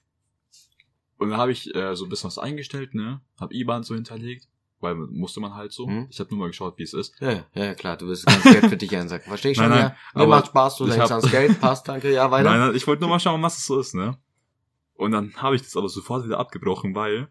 Und 1.19 1.31
dann 1.31 1.39
habe 1.39 1.53
ich 1.53 1.73
äh, 1.75 1.95
so 1.95 2.05
ein 2.05 2.09
bisschen 2.11 2.27
was 2.27 2.39
eingestellt, 2.39 2.95
ne? 2.95 3.21
Hab 3.41 3.53
IBAN 3.55 3.85
so 3.85 3.95
hinterlegt. 3.95 4.49
weil 4.81 4.97
musste 4.97 5.39
man 5.39 5.55
halt 5.55 5.71
so. 5.73 5.87
Mhm. 5.87 6.09
Ich 6.11 6.19
habe 6.19 6.31
nur 6.31 6.41
mal 6.41 6.49
geschaut, 6.49 6.77
wie 6.77 6.83
es 6.83 6.93
ist. 6.93 7.15
Ja, 7.21 7.47
ja, 7.55 7.73
klar, 7.77 7.97
du 7.97 8.09
wirst 8.09 8.27
das 8.27 8.35
ganze 8.35 8.51
Geld 8.59 8.67
für 8.69 8.77
dich 8.77 8.97
einsacken. 8.97 9.29
Versteh 9.29 9.51
ich 9.53 9.57
schon, 9.59 9.69
Nein, 9.69 9.79
ja. 9.79 9.85
nein, 9.91 9.97
Mir 10.17 10.23
aber 10.23 10.27
macht 10.27 10.47
Spaß, 10.49 10.77
du 10.79 10.87
denkst 10.87 10.99
hab- 11.03 11.11
ans 11.13 11.31
Geld, 11.31 11.61
passt, 11.61 11.87
danke, 11.87 12.13
ja, 12.13 12.29
weiter. 12.33 12.51
Nein, 12.51 12.59
nein, 12.59 12.75
ich 12.75 12.85
wollte 12.89 13.01
nur 13.03 13.09
mal 13.11 13.21
schauen, 13.21 13.41
was 13.43 13.57
es 13.59 13.65
so 13.67 13.79
ist, 13.79 13.95
ne? 13.95 14.19
Und 15.03 15.13
dann 15.13 15.35
habe 15.37 15.57
ich 15.57 15.63
das 15.63 15.77
aber 15.77 15.89
sofort 15.89 16.25
wieder 16.25 16.39
abgebrochen, 16.39 16.95
weil 16.95 17.29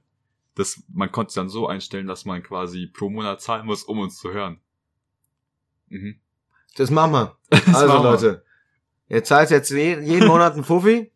das, 0.56 0.84
man 0.90 1.12
konnte 1.12 1.30
es 1.30 1.36
dann 1.36 1.50
so 1.50 1.68
einstellen, 1.68 2.08
dass 2.08 2.26
man 2.26 2.44
quasi 2.44 2.88
pro 2.88 3.10
Monat 3.10 3.42
zahlen 3.42 3.66
muss, 3.66 3.84
um 3.84 4.00
uns 4.00 4.18
zu 4.18 4.32
hören. 4.32 4.60
Mhm. 5.88 6.20
Das 6.76 6.90
machen 6.90 7.12
wir. 7.14 7.38
Das 7.50 7.68
Also, 7.68 7.88
machen 7.88 8.04
wir. 8.04 8.12
Leute. 8.12 8.46
Ihr 9.10 9.24
zahlt 9.24 9.50
jetzt 9.50 9.72
je, 9.72 10.00
jeden 10.00 10.28
Monat 10.28 10.54
einen 10.54 10.64
Fuffi. 10.64 11.12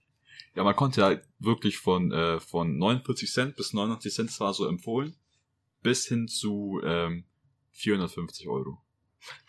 Ja, 0.53 0.63
man 0.63 0.75
konnte 0.75 1.01
ja 1.01 1.19
wirklich 1.39 1.77
von, 1.77 2.11
äh, 2.11 2.39
von 2.39 2.77
49 2.77 3.31
Cent 3.31 3.55
bis 3.55 3.73
89 3.73 4.13
Cent, 4.13 4.29
das 4.29 4.39
war 4.39 4.53
so 4.53 4.67
empfohlen, 4.67 5.15
bis 5.81 6.05
hin 6.07 6.27
zu 6.27 6.81
ähm, 6.83 7.25
450 7.71 8.47
Euro. 8.47 8.81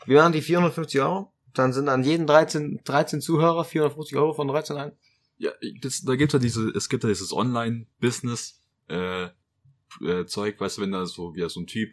Wir 0.05 0.19
waren 0.19 0.33
die 0.33 0.42
450 0.42 1.01
Euro. 1.01 1.33
Dann 1.55 1.73
sind 1.73 1.88
an 1.88 2.03
jeden 2.05 2.27
13, 2.27 2.81
13 2.85 3.21
Zuhörer 3.21 3.64
450 3.64 4.16
Euro 4.19 4.35
von 4.35 4.49
13 4.49 4.77
ein. 4.77 4.92
Ja, 5.38 5.51
das, 5.83 6.03
da 6.03 6.14
gibt's 6.16 6.33
ja 6.33 6.38
diese, 6.38 6.68
es 6.70 6.88
gibt 6.88 7.03
ja 7.05 7.09
dieses 7.09 7.33
Online-Business, 7.33 8.61
äh, 8.88 9.25
äh, 10.05 10.27
Zeug, 10.27 10.59
weißt 10.61 10.79
du, 10.79 10.83
wenn 10.83 10.92
da 10.92 11.05
so, 11.07 11.35
wie 11.35 11.49
so 11.49 11.61
ein 11.61 11.66
Typ, 11.66 11.90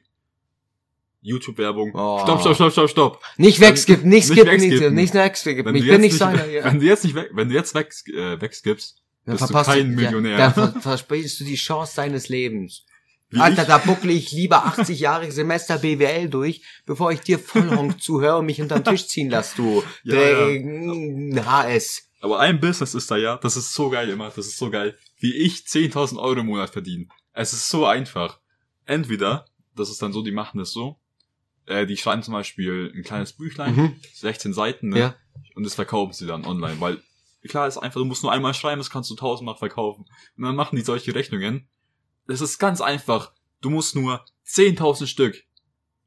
YouTube-Werbung, 1.22 1.92
Oh. 1.94 2.20
stopp, 2.24 2.42
stopp, 2.42 2.56
stopp, 2.56 2.72
stopp, 2.72 2.90
stopp. 2.90 3.22
Nicht 3.38 3.60
wegskippen, 3.62 4.10
nicht 4.10 4.30
Nicht 4.30 4.40
skippen, 4.40 4.58
nicht, 4.60 4.72
wegskippen. 4.72 4.94
nicht 4.96 5.14
wegskippen. 5.14 5.66
Wenn 5.66 5.76
Ich 5.76 5.82
du 5.84 5.88
bin 5.92 6.02
jetzt 6.04 6.12
nicht 6.12 6.18
seiner. 6.20 6.46
Ja. 6.50 6.66
Wenn 6.66 6.80
du 6.80 6.86
jetzt 6.86 7.04
nicht 7.06 7.16
weg, 7.16 7.30
wenn 7.34 7.48
du 7.50 7.56
jetzt 7.56 7.74
weg, 7.76 7.94
äh, 8.14 8.40
wegskippst, 8.42 9.02
Dann 9.26 9.34
bist 9.36 9.44
du 9.44 9.48
verpasst 9.48 9.70
kein 9.70 9.90
ja, 9.92 9.96
Millionär. 9.96 10.38
Dann 10.38 10.54
ver 10.54 10.74
versprichst 10.82 11.40
du 11.40 11.46
die 11.46 11.56
Chance 11.56 11.96
deines 11.96 12.28
Lebens. 12.28 12.86
wie 13.30 13.40
Alter, 13.40 13.62
ich, 13.62 13.68
da 13.70 13.78
buckle 13.78 14.12
ich 14.12 14.32
lieber 14.34 14.66
80 14.66 15.00
Jahre 15.00 15.32
Semester 15.32 15.78
BWL 15.80 16.28
durch, 16.30 16.62
bevor 16.86 17.12
ich 17.14 17.22
dir 17.22 17.40
Vollhonk 17.40 18.02
zuhöre 18.02 18.40
und 18.40 18.46
mich 18.46 18.62
unterm 18.62 18.84
Tisch 18.84 19.08
ziehen 19.08 19.30
lass, 19.30 19.56
du. 19.56 19.82
Ja, 20.04 20.16
Der 20.16 21.46
HS. 21.46 22.10
Aber 22.24 22.40
ein 22.40 22.62
Business 22.62 22.96
ist 22.96 23.12
da 23.12 23.18
ja, 23.18 23.36
das 23.38 23.58
ist 23.58 23.74
so 23.74 23.90
geil 23.90 24.08
immer, 24.10 24.28
das 24.30 24.48
ist 24.48 24.58
so 24.58 24.70
geil, 24.70 24.98
wie 25.18 25.34
ich 25.34 25.56
10.000 25.58 26.18
Euro 26.18 26.40
im 26.40 26.46
Monat 26.46 26.70
verdiene. 26.70 27.08
Es 27.34 27.52
ist 27.52 27.68
so 27.68 27.86
einfach. 27.86 28.40
Entweder, 28.86 29.46
das 29.76 29.90
ist 29.90 30.02
dann 30.02 30.14
so, 30.14 30.22
die 30.22 30.32
machen 30.32 30.58
das 30.58 30.72
so, 30.72 31.00
äh, 31.66 31.86
die 31.86 31.98
schreiben 31.98 32.24
zum 32.24 32.34
Beispiel 32.34 32.94
ein 32.96 33.04
kleines 33.04 33.34
Büchlein, 33.34 33.76
Mhm. 33.76 33.96
16 34.14 34.54
Seiten, 34.54 34.88
ne? 34.90 35.00
Ja. 35.00 35.16
Und 35.56 35.66
das 35.66 35.76
verkaufen 35.76 36.14
sie 36.14 36.26
dann 36.26 36.46
online, 36.46 36.80
weil 36.80 37.02
klar 37.50 37.68
ist 37.68 37.78
einfach, 37.78 38.00
du 38.00 38.06
musst 38.06 38.24
nur 38.24 38.32
einmal 38.32 38.54
schreiben, 38.54 38.80
das 38.80 38.90
kannst 38.90 39.10
du 39.10 39.16
tausendmal 39.16 39.58
verkaufen. 39.58 40.06
Und 40.38 40.44
dann 40.44 40.56
machen 40.56 40.78
die 40.78 40.82
solche 40.82 41.14
Rechnungen. 41.14 41.68
Das 42.26 42.40
ist 42.40 42.58
ganz 42.58 42.80
einfach. 42.80 43.34
Du 43.60 43.70
musst 43.70 43.96
nur 43.96 44.24
10.000 44.48 45.08
Stück 45.08 45.44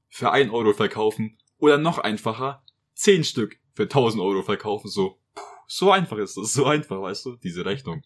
für 0.08 0.32
1 0.32 0.50
Euro 0.50 0.72
verkaufen 0.72 1.36
oder 1.58 1.76
noch 1.76 1.98
einfacher 1.98 2.62
10 2.94 3.24
Stück 3.24 3.58
für 3.74 3.82
1000 3.82 4.22
Euro 4.22 4.42
verkaufen. 4.42 4.88
So, 4.88 5.18
so 5.66 5.90
einfach 5.90 6.18
ist 6.18 6.36
das, 6.36 6.52
so 6.52 6.66
einfach, 6.66 7.00
weißt 7.00 7.26
du, 7.26 7.36
diese 7.36 7.64
Rechnung. 7.64 8.02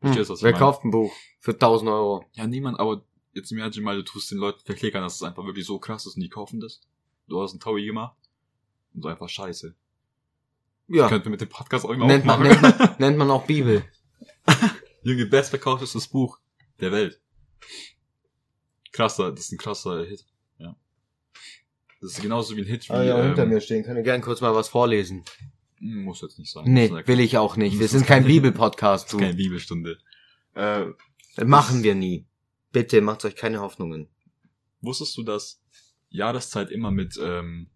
Verstehst 0.00 0.28
du, 0.28 0.32
was 0.34 0.40
ich 0.40 0.44
Wer 0.44 0.52
meine? 0.52 0.60
kauft 0.60 0.84
ein 0.84 0.90
Buch 0.90 1.12
für 1.40 1.52
1000 1.52 1.90
Euro? 1.90 2.24
Ja, 2.32 2.46
niemand, 2.46 2.78
aber 2.78 3.04
jetzt 3.32 3.50
im 3.52 3.58
Ernst 3.58 3.78
mal, 3.80 3.96
du 3.96 4.02
tust 4.02 4.30
den 4.30 4.38
Leuten 4.38 4.60
verklickern, 4.64 5.02
dass 5.02 5.16
es 5.16 5.22
einfach 5.22 5.44
wirklich 5.44 5.66
so 5.66 5.78
krass 5.78 6.06
ist 6.06 6.16
und 6.16 6.22
die 6.22 6.28
kaufen 6.28 6.60
das. 6.60 6.80
Du 7.28 7.40
hast 7.40 7.52
einen 7.52 7.60
Taui 7.60 7.84
gemacht 7.84 8.16
und 8.94 9.02
so 9.02 9.08
einfach 9.08 9.28
scheiße. 9.28 9.74
Ja. 10.88 11.08
Könnten 11.08 11.26
wir 11.26 11.30
mit 11.32 11.40
dem 11.40 11.48
Podcast 11.48 11.84
auch 11.84 11.90
immer 11.90 12.06
Nennt 12.06 12.24
man, 12.24 12.40
aufmachen. 12.40 12.60
nennt, 12.62 12.78
man, 12.78 12.96
nennt 12.98 13.18
man 13.18 13.30
auch 13.30 13.44
Bibel. 13.46 13.84
Junge, 15.02 15.26
bestverkauftes 15.26 16.06
Buch 16.08 16.38
der 16.80 16.92
Welt. 16.92 17.20
Krasser, 18.92 19.32
das 19.32 19.46
ist 19.46 19.52
ein 19.52 19.58
krasser 19.58 20.04
Hit. 20.04 20.24
Ja. 20.58 20.76
Das 22.00 22.12
ist 22.12 22.22
genauso 22.22 22.56
wie 22.56 22.60
ein 22.62 22.66
Hit 22.66 22.88
wie, 22.88 22.92
Ah 22.92 23.02
ja, 23.02 23.22
hinter 23.22 23.42
ähm, 23.42 23.48
mir 23.50 23.60
stehen. 23.60 23.84
Kann 23.84 23.96
ich 23.96 24.04
gerne 24.04 24.22
kurz 24.22 24.40
mal 24.40 24.54
was 24.54 24.68
vorlesen. 24.68 25.24
Muss 25.78 26.22
jetzt 26.22 26.38
nicht 26.38 26.50
sein. 26.52 26.64
Nee, 26.72 26.90
will 27.06 27.20
ich 27.20 27.36
auch 27.38 27.56
nicht. 27.56 27.78
Wir 27.78 27.88
sind 27.88 28.06
kein 28.06 28.24
Bibelpodcast, 28.24 29.10
keine 29.18 29.34
Bibelstunde. 29.34 29.98
Äh, 30.54 30.86
Das 31.36 31.46
machen 31.46 31.82
wir 31.82 31.94
nie. 31.94 32.26
Bitte, 32.72 33.00
macht 33.00 33.24
euch 33.24 33.36
keine 33.36 33.60
Hoffnungen. 33.60 34.08
wusstest 34.80 35.16
du, 35.16 35.22
dass 35.22 35.62
Jahreszeit 36.08 36.70
immer 36.70 36.90
mit, 36.90 37.18
ähm, 37.22 37.68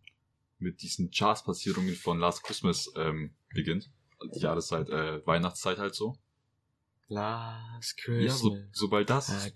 mit 0.59 0.83
diesen 0.83 1.11
Chartsplatzierungen 1.11 1.95
von 1.95 2.19
Last 2.19 2.43
Christmas 2.45 2.91
ähm, 2.97 3.35
beginnt? 3.55 3.91
Die 4.35 4.41
Jahreszeit, 4.41 4.89
äh, 4.91 5.27
Weihnachtszeit 5.27 5.79
halt 5.79 5.95
so. 5.95 6.17
Last 7.09 8.07
Ja, 8.07 8.31
so, 8.31 8.57
sobald 8.73 9.11
das, 9.11 9.51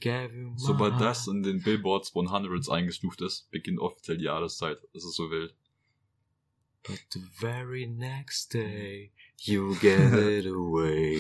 sobald 0.57 1.01
das 1.01 1.29
in 1.29 1.43
den 1.43 1.63
Billboards 1.63 2.13
100s 2.13 2.69
eingestuft 2.69 3.21
ist, 3.23 3.49
beginnt 3.51 3.79
offiziell 3.79 4.19
die 4.19 4.25
Jahreszeit. 4.25 4.79
Das 4.93 5.05
ist 5.05 5.15
so 5.15 5.31
wild. 5.31 5.55
But 6.87 7.01
the 7.13 7.21
very 7.41 7.87
next 7.87 8.53
day, 8.53 9.13
you 9.39 9.75
get 9.81 10.13
it 10.13 10.47
away. 10.47 11.19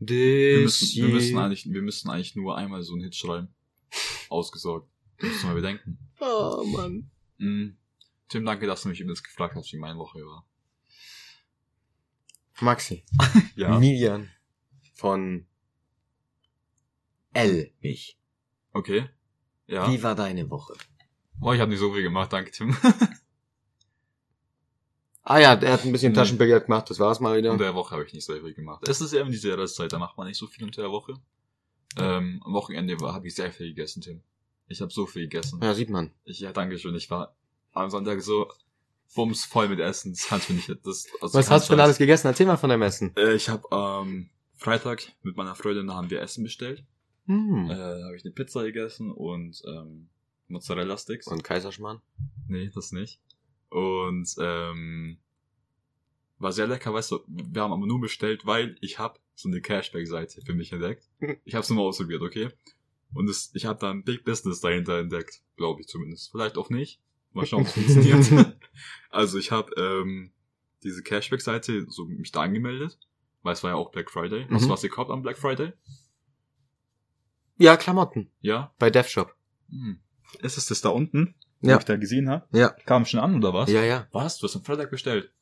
Wir 0.00 0.62
This 0.64 0.80
müssen, 0.80 1.06
wir 1.06 1.14
müssen 1.14 1.38
eigentlich, 1.38 1.72
wir 1.72 1.82
müssen 1.82 2.10
eigentlich 2.10 2.34
nur 2.34 2.56
einmal 2.56 2.82
so 2.82 2.94
einen 2.94 3.04
Hit 3.04 3.14
schreiben. 3.14 3.54
Ausgesorgt. 4.28 4.90
Musst 5.22 5.42
du 5.42 5.46
mal 5.46 5.54
bedenken. 5.54 5.98
Oh, 6.20 6.64
Mann. 6.66 7.10
Mhm. 7.38 7.76
Tim, 8.28 8.44
danke, 8.44 8.66
dass 8.66 8.82
du 8.82 8.88
mich 8.88 9.00
übrigens 9.00 9.22
gefragt 9.22 9.54
hast, 9.54 9.72
wie 9.72 9.78
meine 9.78 9.98
Woche 9.98 10.18
war. 10.20 10.46
Maxi. 12.60 13.04
Ja. 13.56 13.78
Milian. 13.78 14.30
Von 14.94 15.46
L. 17.32 17.72
Mich. 17.80 18.18
Okay. 18.72 19.08
Ja. 19.66 19.90
Wie 19.90 20.02
war 20.02 20.14
deine 20.14 20.50
Woche? 20.50 20.74
Oh, 21.40 21.52
ich 21.52 21.60
habe 21.60 21.70
nicht 21.70 21.80
so 21.80 21.92
viel 21.92 22.02
gemacht, 22.02 22.32
danke, 22.32 22.50
Tim. 22.50 22.76
Ah 25.30 25.38
ja, 25.38 25.52
er 25.52 25.72
hat 25.74 25.84
ein 25.84 25.92
bisschen 25.92 26.12
Mhm. 26.12 26.16
Taschenbillard 26.16 26.64
gemacht, 26.66 26.88
das 26.88 26.98
war's 26.98 27.20
mal 27.20 27.36
wieder. 27.36 27.52
Unter 27.52 27.64
der 27.64 27.74
Woche 27.74 27.90
habe 27.94 28.04
ich 28.04 28.14
nicht 28.14 28.24
so 28.24 28.32
viel 28.32 28.54
gemacht. 28.54 28.88
Es 28.88 29.02
ist 29.02 29.12
eben 29.12 29.30
diese 29.30 29.50
Jahreszeit, 29.50 29.92
da 29.92 29.98
macht 29.98 30.16
man 30.16 30.26
nicht 30.26 30.38
so 30.38 30.46
viel 30.46 30.64
unter 30.64 30.80
der 30.80 30.90
Woche. 30.90 31.14
Ähm, 31.98 32.40
am 32.46 32.54
Wochenende 32.54 32.96
habe 32.96 33.26
ich 33.26 33.34
sehr 33.34 33.52
viel 33.52 33.68
gegessen, 33.68 34.00
Tim. 34.00 34.22
Ich 34.68 34.80
habe 34.80 34.90
so 34.90 35.04
viel 35.06 35.22
gegessen. 35.24 35.60
Ja, 35.62 35.74
sieht 35.74 35.90
man. 35.90 36.12
Ich, 36.24 36.40
ja, 36.40 36.52
danke 36.52 36.78
schön. 36.78 36.94
Ich 36.94 37.10
war 37.10 37.34
am 37.72 37.90
Sonntag 37.90 38.22
so 38.22 38.50
bums 39.14 39.44
voll 39.44 39.68
mit 39.68 39.80
Essen. 39.80 40.12
Das 40.12 40.26
kannst 40.28 40.48
du 40.48 40.54
nicht. 40.54 40.68
Das, 40.82 41.06
also 41.20 41.38
Was 41.38 41.50
hast 41.50 41.68
du 41.68 41.74
denn 41.74 41.80
alles 41.80 41.98
gegessen? 41.98 42.26
Erzähl 42.26 42.46
mal 42.46 42.56
von 42.56 42.70
deinem 42.70 42.82
Essen. 42.82 43.12
Äh, 43.16 43.34
ich 43.34 43.50
habe 43.50 43.64
ähm, 43.70 44.30
Freitag 44.56 45.12
mit 45.22 45.36
meiner 45.36 45.54
Freundin 45.54 45.88
da 45.88 45.94
haben 45.94 46.08
wir 46.08 46.22
Essen 46.22 46.42
bestellt. 46.42 46.84
Hm. 47.26 47.70
Äh, 47.70 47.74
habe 47.74 48.16
ich 48.16 48.24
eine 48.24 48.32
Pizza 48.32 48.62
gegessen 48.62 49.10
und 49.12 49.60
ähm, 49.66 50.08
Mozzarella 50.48 50.96
Sticks. 50.96 51.26
Und 51.26 51.44
Kaiserschmarrn? 51.44 52.00
Nee, 52.46 52.70
das 52.74 52.92
nicht. 52.92 53.20
Und 53.70 54.34
ähm, 54.38 55.18
war 56.38 56.52
sehr 56.52 56.66
lecker, 56.66 56.94
weißt 56.94 57.10
du, 57.10 57.20
wir 57.26 57.62
haben 57.62 57.72
aber 57.72 57.86
nur 57.86 58.00
bestellt, 58.00 58.46
weil 58.46 58.76
ich 58.80 58.98
habe 58.98 59.18
so 59.34 59.48
eine 59.48 59.60
Cashback-Seite 59.60 60.42
für 60.42 60.54
mich 60.54 60.72
entdeckt. 60.72 61.08
Ich 61.44 61.54
habe 61.54 61.62
es 61.62 61.68
nur 61.68 61.78
mal 61.78 61.88
ausprobiert, 61.88 62.22
okay? 62.22 62.50
Und 63.14 63.28
es, 63.28 63.50
ich 63.54 63.66
habe 63.66 63.78
da 63.78 63.90
ein 63.90 64.04
Big 64.04 64.24
Business 64.24 64.60
dahinter 64.60 64.98
entdeckt, 64.98 65.42
glaube 65.56 65.80
ich 65.80 65.88
zumindest. 65.88 66.30
Vielleicht 66.30 66.58
auch 66.58 66.70
nicht. 66.70 67.00
Mal 67.32 67.46
schauen, 67.46 67.62
ob 67.62 67.66
es 67.68 67.72
funktioniert. 67.72 68.56
also 69.10 69.38
ich 69.38 69.50
habe 69.50 69.72
ähm, 69.76 70.32
diese 70.82 71.02
Cashback-Seite 71.02 71.86
so 71.88 72.06
mich 72.06 72.32
da 72.32 72.42
angemeldet, 72.42 72.98
weil 73.42 73.52
es 73.54 73.62
war 73.62 73.70
ja 73.70 73.76
auch 73.76 73.90
Black 73.90 74.10
Friday. 74.10 74.46
Mhm. 74.48 74.68
was 74.68 74.82
gekauft 74.82 75.10
am 75.10 75.22
Black 75.22 75.38
Friday? 75.38 75.72
Ja, 77.56 77.76
Klamotten. 77.76 78.30
Ja? 78.40 78.72
Bei 78.78 78.90
DevShop. 78.90 79.34
Hm. 79.70 80.00
Ist 80.40 80.58
es 80.58 80.66
das 80.66 80.80
da 80.80 80.90
unten, 80.90 81.34
Ja. 81.60 81.78
ich 81.78 81.84
da 81.84 81.96
gesehen 81.96 82.28
habe? 82.30 82.46
Ja. 82.56 82.68
Kam 82.86 83.04
schon 83.04 83.20
an, 83.20 83.36
oder 83.36 83.52
was? 83.52 83.70
Ja, 83.70 83.82
ja. 83.82 84.06
Was? 84.12 84.38
Du 84.38 84.46
hast 84.46 84.56
am 84.56 84.62
Freitag 84.64 84.90
bestellt? 84.90 85.32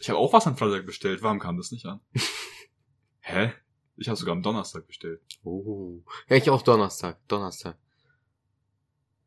Ich 0.00 0.08
habe 0.08 0.18
auch 0.18 0.32
was 0.32 0.46
am 0.46 0.56
Freitag 0.56 0.86
bestellt. 0.86 1.22
Warum 1.22 1.40
kam 1.40 1.56
das 1.56 1.72
nicht 1.72 1.86
an? 1.86 2.00
Hä? 3.20 3.52
Ich 3.96 4.08
habe 4.08 4.16
sogar 4.16 4.32
am 4.34 4.42
Donnerstag 4.42 4.86
bestellt. 4.86 5.20
Oh. 5.44 6.02
Ja, 6.28 6.36
ich 6.36 6.50
auch 6.50 6.62
Donnerstag. 6.62 7.18
Donnerstag. 7.28 7.76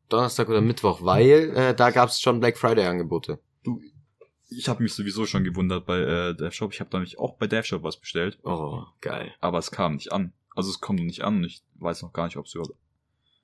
Donnerstag 0.08 0.48
oder 0.48 0.60
Mittwoch, 0.60 1.02
weil 1.02 1.52
äh, 1.54 1.74
da 1.74 1.90
gab's 1.90 2.20
schon 2.20 2.40
Black 2.40 2.56
Friday 2.56 2.86
Angebote. 2.86 3.40
Du, 3.64 3.80
ich 4.48 4.68
habe 4.68 4.82
mich 4.82 4.94
sowieso 4.94 5.26
schon 5.26 5.44
gewundert 5.44 5.84
bei 5.84 5.98
äh, 5.98 6.34
DevShop. 6.34 6.72
Ich 6.72 6.80
habe 6.80 6.88
da 6.90 6.98
nämlich 6.98 7.18
auch 7.18 7.34
bei 7.36 7.46
DevShop 7.46 7.82
was 7.82 7.98
bestellt, 7.98 8.38
Oh, 8.44 8.84
geil. 9.00 9.34
aber 9.40 9.58
es 9.58 9.70
kam 9.70 9.94
nicht 9.94 10.12
an. 10.12 10.32
Also 10.54 10.70
es 10.70 10.80
kommt 10.80 10.98
noch 11.00 11.06
nicht 11.06 11.22
an 11.22 11.36
und 11.36 11.44
ich 11.44 11.62
weiß 11.76 12.02
noch 12.02 12.12
gar 12.12 12.24
nicht, 12.24 12.36
überhaupt, 12.36 12.74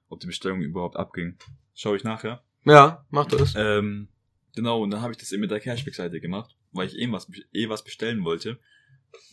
ob 0.08 0.20
die 0.20 0.26
Bestellung 0.26 0.62
überhaupt 0.62 0.96
abging. 0.96 1.36
Schau 1.74 1.94
ich 1.94 2.04
nachher. 2.04 2.42
Ja, 2.64 3.04
mach 3.10 3.26
das. 3.26 3.54
Ähm, 3.56 4.08
genau, 4.54 4.82
und 4.82 4.90
dann 4.90 5.02
habe 5.02 5.12
ich 5.12 5.18
das 5.18 5.32
eben 5.32 5.40
mit 5.40 5.50
der 5.50 5.60
Cashback-Seite 5.60 6.20
gemacht, 6.20 6.56
weil 6.72 6.88
ich 6.88 6.98
eh 6.98 7.10
was, 7.12 7.28
eh 7.52 7.68
was 7.68 7.84
bestellen 7.84 8.24
wollte. 8.24 8.58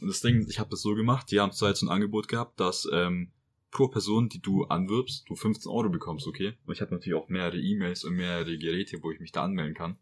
Und 0.02 0.08
das 0.08 0.22
Ding, 0.22 0.46
ich 0.50 0.60
habe 0.60 0.70
das 0.70 0.82
so 0.82 0.94
gemacht, 0.96 1.32
die 1.32 1.40
haben 1.40 1.52
zurzeit 1.52 1.78
so 1.78 1.86
ein 1.86 1.92
Angebot 1.92 2.28
gehabt, 2.28 2.60
dass 2.60 2.88
ähm, 2.92 3.32
pro 3.72 3.88
Person, 3.88 4.30
die 4.30 4.42
du 4.42 4.66
anwirbst, 4.66 5.26
du 5.28 5.36
15 5.36 5.72
Euro 5.72 5.90
bekommst, 5.90 6.28
okay? 6.28 6.54
Und 6.66 6.74
ich 6.74 6.82
habe 6.82 6.94
natürlich 6.94 7.18
auch 7.18 7.30
mehrere 7.30 7.58
E-Mails 7.58 8.04
und 8.04 8.14
mehrere 8.14 8.58
Geräte, 8.58 9.02
wo 9.02 9.12
ich 9.12 9.20
mich 9.20 9.32
da 9.32 9.44
anmelden 9.44 9.74
kann. 9.74 9.98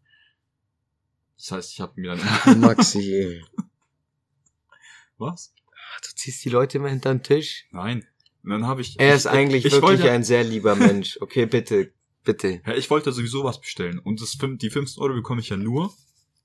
Das 1.36 1.52
heißt, 1.52 1.72
ich 1.72 1.80
habe 1.80 1.98
mir 2.00 2.16
dann... 2.16 2.60
Maxi. 2.60 3.42
was? 5.18 5.54
Du 6.02 6.14
ziehst 6.14 6.44
die 6.44 6.50
Leute 6.50 6.78
immer 6.78 6.88
hinter 6.88 7.14
den 7.14 7.22
Tisch. 7.22 7.66
Nein. 7.70 8.06
Und 8.42 8.50
dann 8.50 8.66
habe 8.66 8.80
ich... 8.80 8.98
Er 8.98 9.14
ist 9.14 9.26
ich, 9.26 9.30
eigentlich 9.30 9.64
ich 9.64 9.72
wirklich 9.72 10.00
wollte, 10.00 10.10
ein 10.10 10.24
sehr 10.24 10.44
lieber 10.44 10.74
Mensch. 10.74 11.18
Okay, 11.20 11.46
bitte. 11.46 11.92
Bitte. 12.24 12.62
Ja, 12.66 12.74
ich 12.74 12.90
wollte 12.90 13.12
sowieso 13.12 13.44
was 13.44 13.60
bestellen. 13.60 13.98
Und 13.98 14.20
das, 14.20 14.36
die 14.38 14.70
15 14.70 15.02
Euro 15.02 15.14
bekomme 15.14 15.40
ich 15.40 15.48
ja 15.48 15.56
nur, 15.56 15.92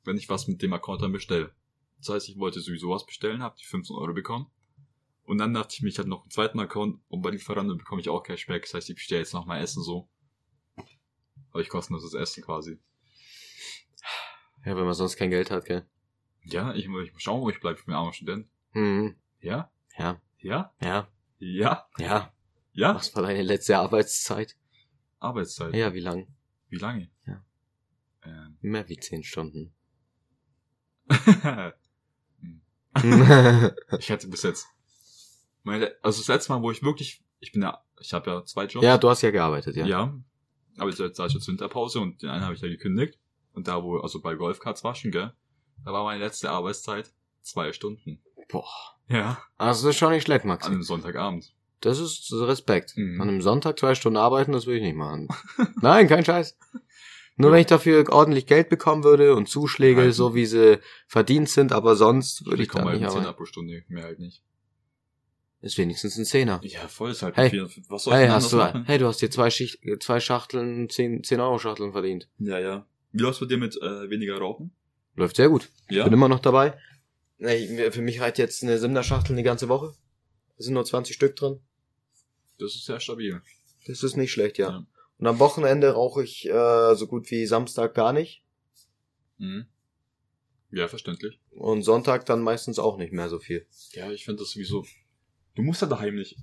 wenn 0.03 0.17
ich 0.17 0.29
was 0.29 0.47
mit 0.47 0.61
dem 0.61 0.73
Account 0.73 1.01
dann 1.01 1.11
bestelle. 1.11 1.53
Das 1.99 2.09
heißt, 2.09 2.29
ich 2.29 2.37
wollte 2.37 2.59
sowieso 2.61 2.89
was 2.91 3.05
bestellen, 3.05 3.41
habe 3.43 3.55
die 3.59 3.65
15 3.65 3.95
Euro 3.95 4.13
bekommen. 4.13 4.47
Und 5.23 5.39
dann 5.39 5.53
dachte 5.53 5.73
ich 5.73 5.81
mir, 5.81 5.89
ich 5.89 5.97
hatte 5.97 6.07
noch 6.09 6.21
einen 6.21 6.31
zweiten 6.31 6.59
Account 6.59 7.01
und 7.07 7.21
bei 7.21 7.31
Lieferanten 7.31 7.77
bekomme 7.77 7.99
ich 7.99 8.09
auch 8.09 8.21
Cashback. 8.21 8.61
Das 8.63 8.73
heißt, 8.75 8.89
ich 8.89 8.95
bestelle 8.95 9.21
jetzt 9.21 9.33
noch 9.33 9.45
mal 9.45 9.59
Essen 9.59 9.81
so. 9.83 10.07
Aber 11.51 11.61
ich 11.61 11.69
kostenloses 11.69 12.13
Essen 12.13 12.43
quasi. 12.43 12.77
Ja, 14.65 14.75
wenn 14.75 14.85
man 14.85 14.93
sonst 14.93 15.15
kein 15.17 15.29
Geld 15.29 15.51
hat, 15.51 15.65
gell? 15.65 15.85
Ja, 16.43 16.73
ich, 16.73 16.87
muss- 16.87 17.05
ich 17.05 17.13
muss 17.13 17.21
schauen, 17.23 17.41
wo 17.41 17.49
ich 17.49 17.59
bleibe. 17.59 17.79
Ich 17.79 17.85
bin 17.85 17.95
armer 17.95 18.13
Student. 18.13 18.47
Mhm. 18.73 19.15
Ja? 19.41 19.71
Ja, 19.97 20.21
Ja? 20.39 20.73
ja, 20.79 21.07
Ja? 21.39 21.87
ja. 21.97 22.33
Ja? 22.73 22.93
Was 22.95 23.15
war 23.15 23.23
deine 23.23 23.41
letzte 23.41 23.77
Arbeitszeit? 23.77 24.55
Arbeitszeit. 25.25 25.73
Ja, 25.73 25.93
wie 25.93 25.99
lang? 25.99 26.27
Wie 26.69 26.77
lange? 26.77 27.09
Ja. 27.25 27.43
Ähm. 28.23 28.57
Mehr 28.61 28.87
wie 28.89 28.97
zehn 28.97 29.23
Stunden. 29.23 29.73
ich 33.99 34.11
hatte 34.11 34.27
bis 34.27 34.43
jetzt. 34.43 34.67
Meine, 35.63 35.95
also 36.01 36.19
das 36.21 36.27
letzte 36.27 36.53
Mal, 36.53 36.61
wo 36.61 36.71
ich 36.71 36.83
wirklich, 36.83 37.23
ich 37.39 37.51
bin 37.51 37.61
ja, 37.61 37.83
ich 37.99 38.13
habe 38.13 38.29
ja 38.29 38.45
zwei 38.45 38.65
Jobs. 38.65 38.83
ja, 38.85 38.97
du 38.97 39.09
hast 39.09 39.21
ja 39.21 39.31
gearbeitet, 39.31 39.75
ja. 39.75 39.85
Ja. 39.85 40.19
Aber 40.77 40.89
jetzt 40.89 41.19
da 41.19 41.25
ist 41.25 41.33
jetzt 41.33 41.47
Winterpause 41.47 41.99
und 41.99 42.21
den 42.21 42.29
einen 42.29 42.43
habe 42.43 42.53
ich 42.53 42.61
ja 42.61 42.67
gekündigt. 42.67 43.19
Und 43.53 43.67
da, 43.67 43.83
wo, 43.83 43.97
also 43.99 44.21
bei 44.21 44.35
Golfkarts 44.35 44.83
waschen, 44.83 45.11
gell? 45.11 45.33
Da 45.83 45.93
war 45.93 46.03
meine 46.03 46.23
letzte 46.23 46.49
Arbeitszeit 46.49 47.13
zwei 47.41 47.71
Stunden. 47.71 48.21
Boah. 48.49 48.97
Ja. 49.07 49.41
Also 49.57 49.87
das 49.87 49.95
ist 49.95 49.99
schon 49.99 50.11
nicht 50.11 50.23
schlecht, 50.23 50.45
Max. 50.45 50.65
An 50.65 50.73
einem 50.73 50.83
Sonntagabend. 50.83 51.54
Das 51.85 51.99
ist 51.99 52.31
Respekt. 52.33 52.93
Mhm. 52.97 53.21
An 53.21 53.29
einem 53.29 53.41
Sonntag 53.41 53.77
zwei 53.77 53.93
Stunden 53.93 54.17
arbeiten, 54.17 54.51
das 54.53 54.65
will 54.65 54.77
ich 54.77 54.81
nicht 54.81 54.95
machen. 54.95 55.27
Nein, 55.81 56.07
kein 56.07 56.25
Scheiß. 56.25 56.57
Nur 57.37 57.51
wenn 57.51 57.59
ich 57.59 57.67
dafür 57.67 58.11
ordentlich 58.11 58.47
Geld 58.47 58.69
bekommen 58.69 59.03
würde 59.03 59.35
und 59.35 59.47
Zuschläge, 59.49 60.01
Nein. 60.01 60.11
so 60.11 60.33
wie 60.33 60.45
sie 60.47 60.79
verdient 61.07 61.49
sind, 61.49 61.71
aber 61.73 61.95
sonst 61.95 62.45
würde 62.45 62.63
ich 62.63 62.69
komme 62.69 62.85
da 62.85 62.91
nicht 62.97 63.09
Zehner 63.09 63.21
arbeiten. 63.21 63.37
pro 63.37 63.45
Stunde, 63.45 63.83
mehr 63.87 64.03
halt 64.05 64.19
nicht. 64.19 64.41
Ist 65.61 65.77
wenigstens 65.77 66.17
ein 66.17 66.25
Zehner. 66.25 66.59
Ja, 66.63 66.87
voll 66.87 67.11
ist 67.11 67.21
halt 67.23 67.35
Hey. 67.37 67.49
viel. 67.49 67.67
Was 67.89 68.03
soll 68.03 68.13
Hey, 68.15 68.25
ich 68.25 68.31
hast 68.31 68.51
du, 68.53 68.57
machen? 68.57 68.83
hey, 68.85 68.97
du 68.97 69.05
hast 69.07 69.21
dir 69.21 69.29
zwei, 69.29 69.49
Schicht, 69.49 69.79
zwei 69.99 70.19
Schachteln, 70.19 70.89
zehn, 70.89 71.23
zehn 71.23 71.39
Euro 71.39 71.59
Schachteln 71.59 71.91
verdient. 71.91 72.27
Ja, 72.39 72.57
ja. 72.59 72.85
Wie 73.11 73.21
läuft's 73.21 73.39
bei 73.41 73.45
dir 73.47 73.57
mit 73.57 73.75
äh, 73.81 74.09
weniger 74.09 74.37
Rauchen? 74.37 74.71
Läuft 75.15 75.35
sehr 75.35 75.49
gut. 75.49 75.69
Ja. 75.89 76.03
Bin 76.05 76.13
immer 76.13 76.29
noch 76.29 76.39
dabei. 76.39 76.77
Nee, 77.37 77.91
für 77.91 78.01
mich 78.01 78.21
reicht 78.21 78.37
jetzt 78.37 78.63
eine 78.63 78.77
Simner 78.79 79.03
Schachtel 79.03 79.33
eine 79.33 79.43
ganze 79.43 79.67
Woche. 79.69 79.93
Da 80.57 80.63
sind 80.63 80.73
nur 80.73 80.85
20 80.85 81.15
Stück 81.15 81.35
drin. 81.35 81.59
Das 82.59 82.75
ist 82.75 82.85
sehr 82.85 82.99
stabil. 82.99 83.41
Das 83.87 84.03
ist 84.03 84.15
nicht 84.17 84.31
schlecht, 84.31 84.57
ja. 84.57 84.69
Ja. 84.69 84.85
Und 85.17 85.27
am 85.27 85.39
Wochenende 85.39 85.91
rauche 85.91 86.23
ich 86.23 86.45
äh, 86.49 86.95
so 86.95 87.07
gut 87.07 87.29
wie 87.31 87.45
Samstag 87.45 87.93
gar 87.93 88.13
nicht. 88.13 88.43
Mhm. 89.37 89.65
Ja, 90.71 90.87
verständlich. 90.87 91.39
Und 91.51 91.83
Sonntag 91.83 92.25
dann 92.25 92.41
meistens 92.41 92.79
auch 92.79 92.97
nicht 92.97 93.13
mehr 93.13 93.29
so 93.29 93.39
viel. 93.39 93.65
Ja, 93.91 94.11
ich 94.11 94.25
finde 94.25 94.41
das 94.43 94.51
sowieso. 94.51 94.85
Du 95.55 95.61
musst 95.61 95.81
ja 95.81 95.87
daheim 95.87 96.15
nicht. 96.15 96.35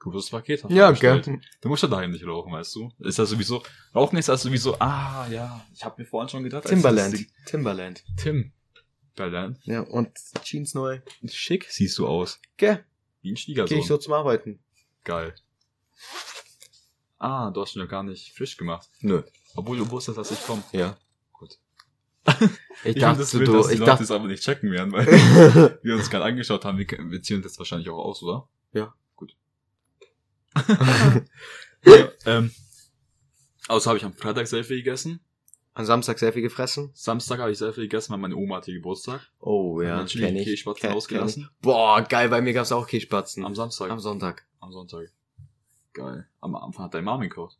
Gutes 0.00 0.30
Paket 0.30 0.64
hast 0.64 0.70
du 0.70 0.74
Ja, 0.74 0.90
gell. 0.92 1.20
Du 1.60 1.68
musst 1.68 1.82
ja 1.82 1.88
daheim 1.88 2.10
nicht 2.10 2.26
rauchen, 2.26 2.52
weißt 2.52 2.74
du? 2.74 2.90
Ist 3.00 3.18
ja 3.18 3.26
sowieso. 3.26 3.62
Rauchen 3.94 4.16
ist 4.16 4.28
ja 4.28 4.36
sowieso. 4.36 4.76
Ah, 4.80 5.28
ja. 5.30 5.64
Ich 5.74 5.84
habe 5.84 6.00
mir 6.02 6.06
vorhin 6.08 6.30
schon 6.30 6.42
gedacht. 6.42 6.64
als 6.64 6.70
Timberland. 6.70 7.14
Ding- 7.18 7.30
Timberland. 7.46 8.04
Tim. 8.16 8.52
Timberland. 9.14 9.58
Ja, 9.64 9.82
und 9.82 10.10
Jeans 10.42 10.72
neu. 10.74 11.00
Schick 11.28 11.66
siehst 11.70 11.98
du 11.98 12.06
aus. 12.08 12.40
Gell? 12.56 12.82
Wie 13.22 13.30
ein 13.30 13.34
Geh 13.34 13.40
Schwiegersohn. 13.40 13.78
ich 13.78 13.86
so 13.86 13.98
zum 13.98 14.12
Arbeiten. 14.12 14.60
Geil. 15.04 15.34
Ah, 17.18 17.50
du 17.50 17.60
hast 17.60 17.76
ihn 17.76 17.80
ja 17.80 17.86
gar 17.86 18.02
nicht 18.02 18.32
frisch 18.34 18.56
gemacht. 18.56 18.88
Nö. 19.00 19.22
Obwohl 19.54 19.76
du 19.76 19.90
wusstest, 19.90 20.16
dass 20.18 20.30
ich 20.30 20.42
komme. 20.44 20.62
Ja. 20.72 20.96
Gut. 21.32 21.58
Ich, 22.82 22.92
find 22.92 23.02
dachte, 23.02 23.18
das 23.18 23.34
wild, 23.34 23.48
du, 23.48 23.52
dass 23.52 23.66
die 23.66 23.74
ich 23.74 23.78
Leute 23.80 23.90
dachte, 23.90 24.04
das 24.04 24.10
aber 24.10 24.26
nicht 24.26 24.42
checken 24.42 24.70
werden, 24.70 24.90
weil 24.90 25.06
wir 25.82 25.96
uns 25.96 26.08
gerade 26.08 26.24
angeschaut 26.24 26.64
haben. 26.64 26.78
Wir, 26.78 26.86
wir 26.88 27.22
ziehen 27.22 27.42
das 27.42 27.58
wahrscheinlich 27.58 27.90
auch 27.90 27.98
aus, 27.98 28.22
oder? 28.22 28.48
Ja. 28.72 28.94
Gut. 29.16 29.36
ja, 31.84 32.08
ähm, 32.24 32.50
außer 33.68 33.90
habe 33.90 33.98
ich 33.98 34.04
am 34.06 34.14
Freitag 34.14 34.46
sehr 34.46 34.64
viel 34.64 34.78
gegessen. 34.78 35.20
An 35.80 35.86
Samstag 35.86 36.18
sehr 36.18 36.32
viel 36.32 36.42
gefressen. 36.42 36.90
Samstag 36.94 37.40
habe 37.40 37.50
ich 37.50 37.58
sehr 37.58 37.72
viel 37.72 37.84
gegessen, 37.84 38.12
weil 38.12 38.18
meine 38.20 38.36
Oma 38.36 38.56
hatte 38.56 38.72
Geburtstag. 38.72 39.20
Oh, 39.40 39.80
ja, 39.82 40.04
kenn 40.04 40.36
ich. 40.36 40.44
Kässpatzen 40.46 40.88
Kenn- 40.88 40.96
ausgelassen. 40.96 41.42
kenn 41.44 41.50
ich. 41.52 41.62
Boah, 41.62 42.02
geil, 42.02 42.28
bei 42.28 42.40
mir 42.40 42.52
gab's 42.52 42.72
auch 42.72 42.86
Kässpatzen. 42.86 43.44
Am 43.44 43.54
Samstag. 43.54 43.90
Am 43.90 43.98
Sonntag. 43.98 44.46
Am 44.60 44.72
Sonntag. 44.72 45.10
Geil. 45.92 46.26
Am 46.40 46.54
Anfang 46.54 46.84
hat 46.84 46.94
deine 46.94 47.04
Mom 47.04 47.20
gekocht. 47.20 47.58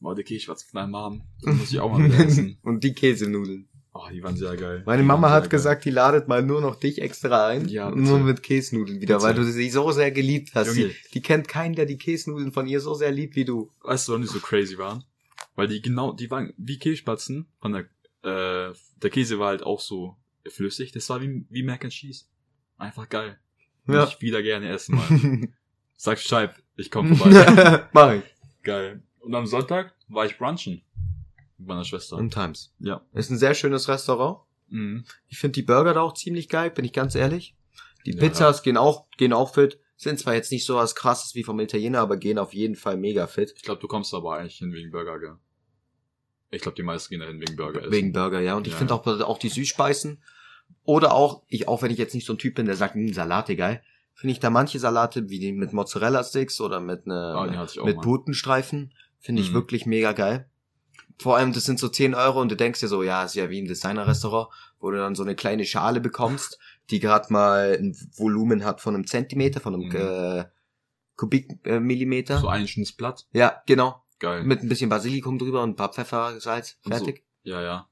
War 0.00 0.14
die 0.14 0.22
Käsespatzen 0.24 0.68
von 0.70 0.78
deiner 0.80 0.88
Mom. 1.10 1.22
Das 1.42 1.54
muss 1.56 1.70
ich 1.72 1.80
auch 1.80 1.90
mal 1.90 2.04
wieder 2.04 2.18
essen. 2.26 2.58
Und 2.62 2.82
die 2.84 2.92
Käsenudeln. 2.94 3.68
Oh, 3.94 4.02
die 4.12 4.22
waren 4.22 4.36
sehr 4.36 4.56
geil. 4.56 4.82
Meine 4.86 5.02
Die 5.02 5.06
Mama 5.08 5.30
hat 5.30 5.50
gesagt, 5.50 5.84
die 5.84 5.90
ladet 5.90 6.28
mal 6.28 6.42
nur 6.42 6.60
noch 6.60 6.76
dich 6.76 7.00
extra 7.02 7.48
ein. 7.48 7.66
Ja, 7.68 7.88
und 7.88 8.02
nur 8.02 8.18
bitte. 8.18 8.24
mit 8.24 8.42
Käsenudeln 8.44 9.00
wieder, 9.00 9.16
Bitte. 9.16 9.26
weil 9.26 9.34
du 9.34 9.42
sie 9.44 9.70
so 9.70 9.90
sehr 9.90 10.12
geliebt 10.12 10.50
hast. 10.54 10.76
Die, 10.76 10.94
die 11.14 11.20
kennt 11.22 11.48
keinen, 11.48 11.74
der 11.74 11.86
die 11.86 11.96
Käsenudeln 11.98 12.52
von 12.52 12.68
ihr 12.68 12.80
so 12.80 12.94
sehr 12.94 13.10
liebt 13.10 13.34
wie 13.34 13.44
du. 13.44 13.70
Weißt 13.82 14.06
du, 14.06 14.12
warum 14.12 14.22
die 14.22 14.28
so 14.28 14.38
crazy 14.38 14.78
waren? 14.78 15.02
Weil 15.58 15.66
die 15.66 15.82
genau, 15.82 16.12
die 16.12 16.30
waren 16.30 16.54
wie 16.56 16.78
Käsespatzen. 16.78 17.48
Von 17.60 17.72
der, 17.72 17.80
äh, 18.22 18.72
der 19.02 19.10
Käse 19.10 19.40
war 19.40 19.48
halt 19.48 19.64
auch 19.64 19.80
so 19.80 20.16
flüssig. 20.48 20.92
Das 20.92 21.10
war 21.10 21.20
wie, 21.20 21.44
wie 21.50 21.64
Mac 21.64 21.82
and 21.82 21.92
Cheese. 21.92 22.26
Einfach 22.76 23.08
geil. 23.08 23.40
Ja. 23.88 24.04
Ich 24.04 24.20
wieder 24.20 24.40
gerne 24.40 24.68
essen 24.68 24.94
mal. 24.94 25.48
Sag 25.96 26.20
Scheib, 26.20 26.54
ich 26.76 26.92
komm 26.92 27.16
vorbei. 27.16 27.88
Mach 27.92 28.12
ich. 28.12 28.22
geil. 28.62 29.02
Und 29.18 29.34
am 29.34 29.46
Sonntag 29.46 29.96
war 30.06 30.26
ich 30.26 30.38
brunchen. 30.38 30.82
Mit 31.58 31.66
meiner 31.66 31.82
Schwester. 31.84 32.14
Und 32.18 32.32
Times. 32.32 32.72
Ja. 32.78 33.04
Ist 33.12 33.30
ein 33.30 33.38
sehr 33.38 33.54
schönes 33.54 33.88
Restaurant. 33.88 34.38
Mhm. 34.68 35.04
Ich 35.26 35.38
finde 35.38 35.54
die 35.54 35.62
Burger 35.62 35.92
da 35.92 36.02
auch 36.02 36.14
ziemlich 36.14 36.48
geil, 36.48 36.70
bin 36.70 36.84
ich 36.84 36.92
ganz 36.92 37.16
ehrlich. 37.16 37.56
Die 38.06 38.12
Ja. 38.12 38.20
Pizzas 38.20 38.62
gehen 38.62 38.76
auch, 38.76 39.08
gehen 39.16 39.32
auch 39.32 39.52
fit. 39.54 39.80
Sind 39.96 40.20
zwar 40.20 40.34
jetzt 40.34 40.52
nicht 40.52 40.64
so 40.64 40.76
was 40.76 40.94
krasses 40.94 41.34
wie 41.34 41.42
vom 41.42 41.58
Italiener, 41.58 41.98
aber 41.98 42.16
gehen 42.16 42.38
auf 42.38 42.54
jeden 42.54 42.76
Fall 42.76 42.96
mega 42.96 43.26
fit. 43.26 43.54
Ich 43.56 43.62
glaube, 43.62 43.80
du 43.80 43.88
kommst 43.88 44.14
aber 44.14 44.36
eigentlich 44.38 44.58
hin 44.58 44.72
wegen 44.72 44.92
Burger, 44.92 45.18
gell? 45.18 45.36
Ich 46.50 46.62
glaube, 46.62 46.76
die 46.76 46.82
meisten 46.82 47.10
gehen 47.10 47.20
dahin 47.20 47.40
wegen 47.40 47.56
Burger 47.56 47.80
essen. 47.80 47.92
Wegen 47.92 48.12
Burger, 48.12 48.40
ja. 48.40 48.54
Und 48.54 48.66
ich 48.66 48.72
Ja, 48.74 48.78
finde 48.78 48.94
ja. 48.94 49.00
auch, 49.00 49.20
auch 49.28 49.38
die 49.38 49.48
Süßspeisen. 49.50 50.22
Oder 50.84 51.12
auch, 51.12 51.42
ich, 51.48 51.68
auch 51.68 51.82
wenn 51.82 51.90
ich 51.90 51.98
jetzt 51.98 52.14
nicht 52.14 52.26
so 52.26 52.32
ein 52.34 52.38
Typ 52.38 52.54
bin, 52.54 52.66
der 52.66 52.76
sagt, 52.76 52.94
hm, 52.94 53.12
Salate 53.12 53.56
geil, 53.56 53.82
finde 54.14 54.32
ich 54.32 54.40
da 54.40 54.50
manche 54.50 54.78
Salate, 54.78 55.28
wie 55.28 55.38
die 55.38 55.52
mit 55.52 55.72
Mozzarella-Sticks 55.72 56.60
oder 56.60 56.80
mit, 56.80 57.06
ne, 57.06 57.34
Ah, 57.36 57.66
mit. 57.84 58.00
Putenstreifen, 58.00 58.92
finde 59.20 59.42
ich 59.42 59.50
Mhm. 59.50 59.54
wirklich 59.54 59.86
mega 59.86 60.12
geil. 60.12 60.48
Vor 61.20 61.36
allem, 61.36 61.52
das 61.52 61.64
sind 61.64 61.78
so 61.78 61.88
10 61.88 62.14
Euro 62.14 62.40
und 62.40 62.48
du 62.50 62.56
denkst 62.56 62.80
dir 62.80 62.88
so, 62.88 63.02
ja, 63.02 63.24
ist 63.24 63.34
ja 63.34 63.50
wie 63.50 63.60
ein 63.60 63.66
Designer-Restaurant, 63.66 64.48
wo 64.78 64.90
du 64.90 64.98
dann 64.98 65.14
so 65.14 65.22
eine 65.24 65.34
kleine 65.34 65.64
Schale 65.64 66.00
bekommst, 66.00 66.58
die 66.90 67.00
gerade 67.00 67.32
mal 67.32 67.76
ein 67.78 67.96
Volumen 68.16 68.64
hat 68.64 68.80
von 68.80 68.94
einem 68.94 69.06
Zentimeter, 69.06 69.60
von 69.60 69.74
einem 69.74 69.88
Mhm. 69.88 69.96
äh, 69.96 70.44
Kubikmillimeter. 71.16 72.38
So 72.38 72.48
ein 72.48 72.68
schönes 72.68 72.92
Blatt. 72.92 73.26
ja, 73.32 73.62
genau. 73.66 74.02
Geil. 74.18 74.42
Mit 74.44 74.62
ein 74.62 74.68
bisschen 74.68 74.90
Basilikum 74.90 75.38
drüber 75.38 75.62
und 75.62 75.70
ein 75.70 75.76
paar 75.76 75.92
Pfeffer, 75.92 76.40
Salz, 76.40 76.78
Und 76.84 76.94
so. 76.94 77.04
fertig. 77.04 77.24
ja, 77.42 77.62
ja. 77.62 77.88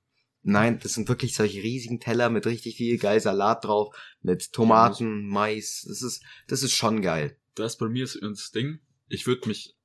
Nein, 0.48 0.78
das 0.80 0.94
sind 0.94 1.08
wirklich 1.08 1.34
solche 1.34 1.60
riesigen 1.60 1.98
Teller 1.98 2.30
mit 2.30 2.46
richtig 2.46 2.76
viel 2.76 2.98
geil 2.98 3.18
Salat 3.20 3.64
drauf, 3.64 3.96
mit 4.22 4.52
Tomaten, 4.52 5.26
Mais. 5.26 5.84
Das 5.88 6.02
ist, 6.02 6.22
das 6.46 6.62
ist 6.62 6.72
schon 6.72 7.02
geil. 7.02 7.36
Das 7.56 7.76
bei 7.76 7.88
mir 7.88 8.04
ist 8.04 8.16
das 8.22 8.52
Ding. 8.52 8.78
Ich 9.08 9.26
würde 9.26 9.48
mich, 9.48 9.76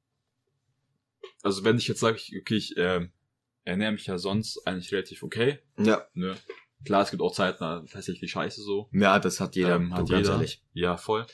also 1.41 1.63
wenn 1.63 1.77
ich 1.77 1.87
jetzt 1.87 1.99
sage, 1.99 2.17
ich- 2.17 2.35
okay, 2.39 2.55
ich 2.57 2.77
äh, 2.77 3.07
ernähre 3.63 3.91
mich 3.93 4.05
ja 4.05 4.17
sonst 4.19 4.65
eigentlich 4.67 4.91
relativ 4.91 5.23
okay. 5.23 5.59
Ja. 5.79 6.05
Ne? 6.13 6.35
Klar, 6.85 7.03
es 7.03 7.11
gibt 7.11 7.21
auch 7.23 7.33
Zeiten, 7.33 7.57
da 7.59 7.83
tatsächlich 7.91 8.31
scheiße 8.31 8.61
so. 8.61 8.87
Ja, 8.91 9.17
das 9.19 9.39
hat 9.39 9.55
jeder. 9.55 9.75
Ähm, 9.75 9.93
hat 9.95 10.09
jeder. 10.09 10.33
ehrlich. 10.33 10.63
Ja, 10.73 10.97
voll. 10.97 11.25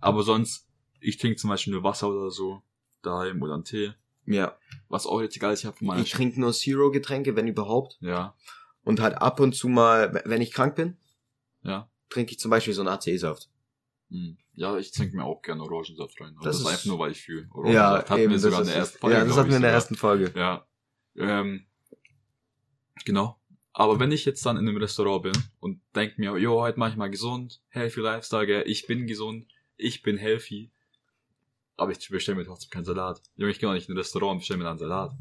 Aber 0.00 0.22
sonst, 0.22 0.68
ich 1.00 1.16
trinke 1.18 1.36
zum 1.36 1.48
Beispiel 1.50 1.72
nur 1.72 1.82
Wasser 1.84 2.08
oder 2.10 2.30
so 2.30 2.62
daheim 3.02 3.40
oder 3.42 3.54
einen 3.54 3.64
Tee. 3.64 3.92
Ja. 4.26 4.56
Was 4.88 5.06
auch 5.06 5.20
jetzt 5.20 5.36
egal 5.36 5.52
ist, 5.52 5.60
ich 5.60 5.66
habe 5.66 5.76
von 5.76 5.86
meiner 5.88 6.02
Ich 6.02 6.10
trinke 6.12 6.40
nur 6.40 6.52
Zero-Getränke, 6.52 7.36
wenn 7.36 7.46
überhaupt. 7.48 7.98
Ja, 8.00 8.34
Und 8.84 9.00
halt 9.00 9.16
ab 9.16 9.40
und 9.40 9.54
zu 9.54 9.68
mal, 9.68 10.22
wenn 10.24 10.40
ich 10.42 10.52
krank 10.52 10.76
bin, 10.76 10.96
ja. 11.62 11.88
trinke 12.10 12.32
ich 12.32 12.38
zum 12.38 12.50
Beispiel 12.50 12.74
so 12.74 12.82
einen 12.82 12.88
AC-Saft. 12.88 13.48
Hm. 14.10 14.36
Ja, 14.54 14.76
ich 14.78 14.92
trinke 14.92 15.16
mir 15.16 15.24
auch 15.24 15.42
gerne 15.42 15.62
Orangensaft 15.62 16.20
rein. 16.20 16.34
Aber 16.36 16.44
Das 16.44 16.58
das, 16.58 16.66
ist 16.66 16.66
einfach 16.72 16.84
nur, 16.86 16.98
weil 17.00 17.10
ich 17.12 17.20
fühle. 17.22 17.48
Ja, 17.66 18.04
hatten 18.08 18.20
eben, 18.20 18.32
wir 18.32 18.38
sogar 18.38 18.60
in 18.60 18.66
der 18.66 18.76
ersten 18.76 18.98
Folge. 18.98 19.16
ja, 19.16 19.24
das 19.24 19.36
hatten 19.36 19.48
wir 19.50 19.56
in 19.56 19.62
der 19.62 19.70
sogar. 19.70 19.74
ersten 19.74 19.94
Folge. 19.96 20.32
Ja. 20.36 20.66
Ähm, 21.16 21.66
genau. 23.04 23.40
Aber 23.72 23.98
wenn 23.98 24.12
ich 24.12 24.24
jetzt 24.24 24.46
dann 24.46 24.56
in 24.56 24.68
einem 24.68 24.76
Restaurant 24.76 25.24
bin 25.24 25.32
und 25.58 25.80
denk 25.96 26.18
mir, 26.18 26.36
jo, 26.38 26.60
heute 26.60 26.78
mach 26.78 26.90
ich 26.90 26.96
mal 26.96 27.10
gesund, 27.10 27.60
healthy 27.68 28.00
Lifestyle, 28.00 28.62
ich 28.64 28.86
bin 28.86 29.06
gesund, 29.08 29.48
ich 29.76 30.02
bin 30.02 30.16
healthy, 30.16 30.70
aber 31.76 31.92
ich 31.92 32.08
bestelle 32.08 32.36
mir 32.38 32.44
trotzdem 32.44 32.70
keinen 32.70 32.84
Salat. 32.84 33.20
Junge, 33.36 33.50
ich 33.52 33.58
gehe 33.58 33.68
auch 33.68 33.74
nicht 33.74 33.88
in 33.88 33.94
ein 33.94 33.98
Restaurant 33.98 34.32
und 34.32 34.38
bestelle 34.38 34.58
mir 34.58 34.64
dann 34.64 34.72
einen 34.72 34.78
Salat. 34.78 35.12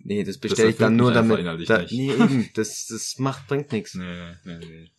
Nee, 0.00 0.22
das 0.24 0.38
bestelle 0.38 0.70
ich 0.70 0.76
dann 0.76 0.96
nur 0.96 1.12
damit. 1.12 1.46
Da, 1.68 1.78
nicht. 1.78 1.92
nee, 1.92 2.12
eben, 2.12 2.50
das, 2.54 2.86
das 2.88 3.18
macht, 3.18 3.46
bringt 3.48 3.72
nichts. 3.72 3.94
Nee, 3.94 4.32
nee, 4.44 4.58
nee. 4.58 4.90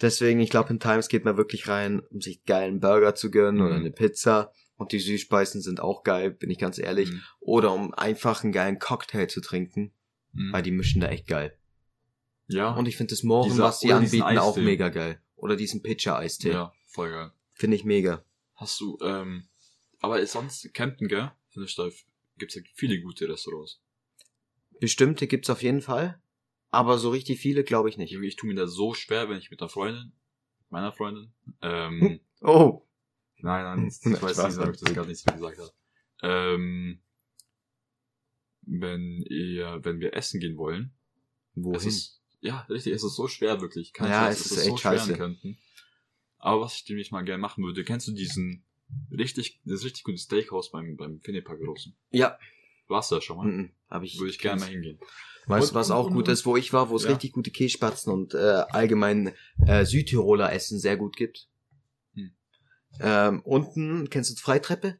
Deswegen, 0.00 0.40
ich 0.40 0.50
glaube, 0.50 0.70
in 0.70 0.80
Times 0.80 1.06
geht 1.08 1.24
man 1.24 1.36
wirklich 1.36 1.68
rein, 1.68 2.00
um 2.10 2.20
sich 2.20 2.44
geilen 2.44 2.80
Burger 2.80 3.14
zu 3.14 3.30
gönnen 3.30 3.60
oder 3.62 3.74
Mhm. 3.74 3.80
eine 3.80 3.90
Pizza. 3.92 4.52
Und 4.76 4.90
die 4.90 4.98
Süßspeisen 4.98 5.60
sind 5.62 5.78
auch 5.80 6.02
geil, 6.02 6.32
bin 6.32 6.50
ich 6.50 6.58
ganz 6.58 6.78
ehrlich. 6.78 7.12
Mhm. 7.12 7.22
Oder 7.38 7.72
um 7.72 7.94
einfach 7.94 8.42
einen 8.42 8.52
geilen 8.52 8.80
Cocktail 8.80 9.28
zu 9.28 9.40
trinken, 9.40 9.92
Mhm. 10.32 10.52
weil 10.52 10.62
die 10.62 10.72
mischen 10.72 11.00
da 11.00 11.06
echt 11.08 11.28
geil. 11.28 11.56
Ja, 12.48 12.70
Und 12.74 12.88
ich 12.88 12.96
finde 12.96 13.12
das 13.12 13.22
Mohren, 13.22 13.56
was 13.58 13.78
die 13.78 13.86
oder 13.88 13.96
anbieten, 13.98 14.38
auch 14.38 14.56
mega 14.56 14.88
geil. 14.88 15.22
Oder 15.36 15.54
diesen 15.54 15.82
Pitcher-Eistee. 15.82 16.50
ja, 16.50 16.72
voll 16.88 17.10
geil. 17.12 17.30
Finde 17.52 17.76
ich 17.76 17.84
mega. 17.84 18.24
Hast 18.54 18.80
du, 18.80 18.98
ähm, 19.04 19.44
aber 20.02 20.24
sonst 20.26 20.72
Campen, 20.74 21.08
gell? 21.08 21.32
Finde 21.50 21.66
ich, 21.66 21.74
da 21.74 21.88
gibt's 22.36 22.54
ja 22.54 22.62
viele 22.74 23.00
gute 23.00 23.28
Restaurants. 23.28 23.80
Bestimmte 24.80 25.26
gibt's 25.26 25.48
auf 25.48 25.62
jeden 25.62 25.80
Fall. 25.80 26.20
Aber 26.70 26.98
so 26.98 27.10
richtig 27.10 27.38
viele 27.40 27.64
glaube 27.64 27.88
ich 27.88 27.98
nicht. 27.98 28.12
Ich, 28.12 28.20
ich 28.20 28.36
tue 28.36 28.48
mir 28.48 28.54
da 28.56 28.66
so 28.66 28.94
schwer, 28.94 29.28
wenn 29.28 29.38
ich 29.38 29.50
mit 29.50 29.60
einer 29.60 29.68
Freundin, 29.68 30.12
meiner 30.70 30.92
Freundin, 30.92 31.32
ähm, 31.60 32.20
Oh. 32.40 32.82
nein, 33.38 33.62
nein, 33.64 33.86
ich 34.04 34.22
weiß 34.22 34.32
Spaß, 34.32 34.56
nicht, 34.56 34.66
ob 34.66 34.74
ich 34.74 34.80
das 34.80 34.92
gerade 34.92 35.08
nicht 35.08 35.20
so 35.20 35.32
gesagt 35.32 35.58
habe. 35.58 35.72
Ähm, 36.22 37.00
wenn 38.62 39.22
ihr, 39.28 39.80
wenn 39.84 40.00
wir 40.00 40.14
essen 40.14 40.40
gehen 40.40 40.56
wollen, 40.56 40.92
Wohin? 41.54 41.76
Es 41.76 41.84
ist, 41.84 42.22
ja, 42.40 42.60
richtig, 42.70 42.94
es 42.94 43.04
ist 43.04 43.14
so 43.14 43.28
schwer, 43.28 43.60
wirklich. 43.60 43.92
Kein 43.92 44.10
Ja, 44.10 44.28
es 44.30 44.40
ist 44.40 44.52
ist 44.52 44.64
so 44.64 44.70
echt 44.70 44.80
schwer 44.80 44.98
scheiße. 44.98 45.56
Aber 46.38 46.62
was 46.62 46.76
ich 46.76 46.88
nämlich 46.88 47.10
mal 47.10 47.22
gerne 47.22 47.40
machen 47.40 47.62
würde, 47.62 47.84
kennst 47.84 48.08
du 48.08 48.12
diesen 48.12 48.64
richtig, 49.10 49.60
das 49.64 49.84
richtig 49.84 50.04
gute 50.04 50.18
Steakhouse 50.18 50.70
beim, 50.70 50.96
beim 50.96 51.20
Finepa 51.20 51.54
Großen? 51.54 51.94
ja. 52.10 52.38
Warst 52.88 53.10
du 53.10 53.14
da 53.14 53.20
schon 53.22 53.36
mal? 53.38 53.46
Mhm. 53.46 53.70
Hab 53.88 54.02
ich. 54.02 54.18
Würde 54.18 54.30
ich 54.30 54.38
gerne 54.38 54.60
mal 54.60 54.68
hingehen. 54.68 54.98
Weißt 55.46 55.70
du, 55.70 55.74
was 55.74 55.90
auch 55.90 56.10
gut 56.10 56.28
ist, 56.28 56.44
wo 56.44 56.56
ich 56.58 56.72
war, 56.74 56.90
wo 56.90 56.96
es 56.96 57.04
Ja. 57.04 57.10
richtig 57.10 57.32
gute 57.32 57.50
Kässpatzen 57.50 58.12
und 58.12 58.34
äh, 58.34 58.38
allgemein 58.68 59.32
äh, 59.66 59.86
Südtiroler 59.86 60.52
Essen 60.52 60.78
sehr 60.78 60.98
gut 60.98 61.16
gibt? 61.16 61.48
Hm. 62.14 62.32
Ähm, 63.00 63.40
unten, 63.44 64.10
kennst 64.10 64.30
du 64.30 64.34
die 64.34 64.42
Freitreppe? 64.42 64.98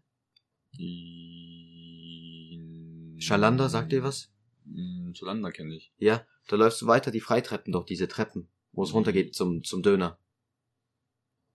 I- 1.53 3.17
Schalander, 3.21 3.69
sagt 3.69 3.93
dir 3.93 4.03
was? 4.03 4.33
Mm, 4.65 5.13
Schalander 5.13 5.53
kenne 5.53 5.75
ich. 5.77 5.93
Ja, 5.99 6.27
da 6.49 6.57
läufst 6.57 6.81
du 6.83 6.87
weiter 6.87 7.11
die 7.11 7.21
Freitreppen 7.21 7.73
doch, 7.73 7.85
diese 7.85 8.09
Treppen, 8.09 8.49
wo 8.73 8.85
es 8.85 8.91
Mhm. 8.91 8.95
runtergeht 8.97 9.35
zum, 9.35 9.63
zum 9.65 9.83
Döner. 9.83 10.19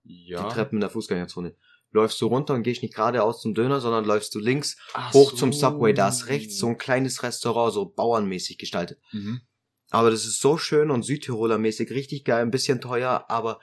Ja. 0.04 0.48
Die 0.48 0.54
Treppen 0.54 0.76
in 0.78 0.82
der 0.82 0.90
Fußgängerzone. 0.90 1.56
Läufst 1.92 2.20
du 2.22 2.28
runter 2.28 2.54
und 2.54 2.64
gehst 2.64 2.82
nicht 2.82 2.96
geradeaus 2.96 3.42
zum 3.42 3.54
Döner, 3.54 3.80
sondern 3.80 4.06
läufst 4.06 4.36
du 4.36 4.40
links 4.40 4.78
Ach 4.94 5.14
hoch 5.14 5.32
so. 5.32 5.38
zum 5.38 5.54
Subway. 5.54 5.94
Da 5.94 6.10
ist 6.10 6.28
rechts 6.28 6.58
so 6.58 6.68
ein 6.68 6.78
kleines 6.78 7.24
Restaurant, 7.24 7.74
so 7.74 7.86
bauernmäßig 7.86 8.58
gestaltet. 8.58 9.00
Mhm. 9.12 9.42
Aber 9.90 10.12
das 10.12 10.26
ist 10.26 10.42
so 10.42 10.58
schön 10.58 10.92
und 10.92 11.06
Südtiroler-mäßig 11.06 11.90
richtig 11.92 12.26
geil, 12.26 12.42
ein 12.42 12.52
bisschen 12.52 12.82
teuer, 12.82 13.26
aber 13.30 13.62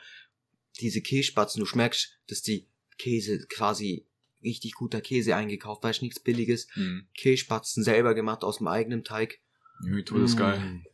diese 0.80 1.02
Kässpatzen, 1.02 1.60
du 1.60 1.66
schmeckst, 1.66 2.18
dass 2.28 2.40
die 2.40 2.66
Käse 2.96 3.46
quasi 3.46 4.06
richtig 4.42 4.74
guter 4.74 5.00
Käse 5.00 5.36
eingekauft, 5.36 5.82
weißt 5.82 6.02
nichts 6.02 6.20
billiges. 6.20 6.66
Mhm. 6.74 7.08
Kässpatzen 7.16 7.84
selber 7.84 8.14
gemacht 8.14 8.42
aus 8.42 8.58
dem 8.58 8.68
eigenen 8.68 9.04
Teig. 9.04 9.40
Junge, 9.84 10.04
Todesgeil. 10.04 10.58
Mm. 10.58 10.84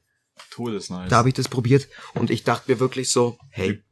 Todesnice. 0.50 1.10
Da 1.10 1.16
habe 1.16 1.28
ich 1.28 1.34
das 1.34 1.48
probiert 1.48 1.88
und 2.14 2.30
ich 2.30 2.44
dachte 2.44 2.72
mir 2.72 2.80
wirklich 2.80 3.10
so, 3.10 3.38
hey, 3.50 3.82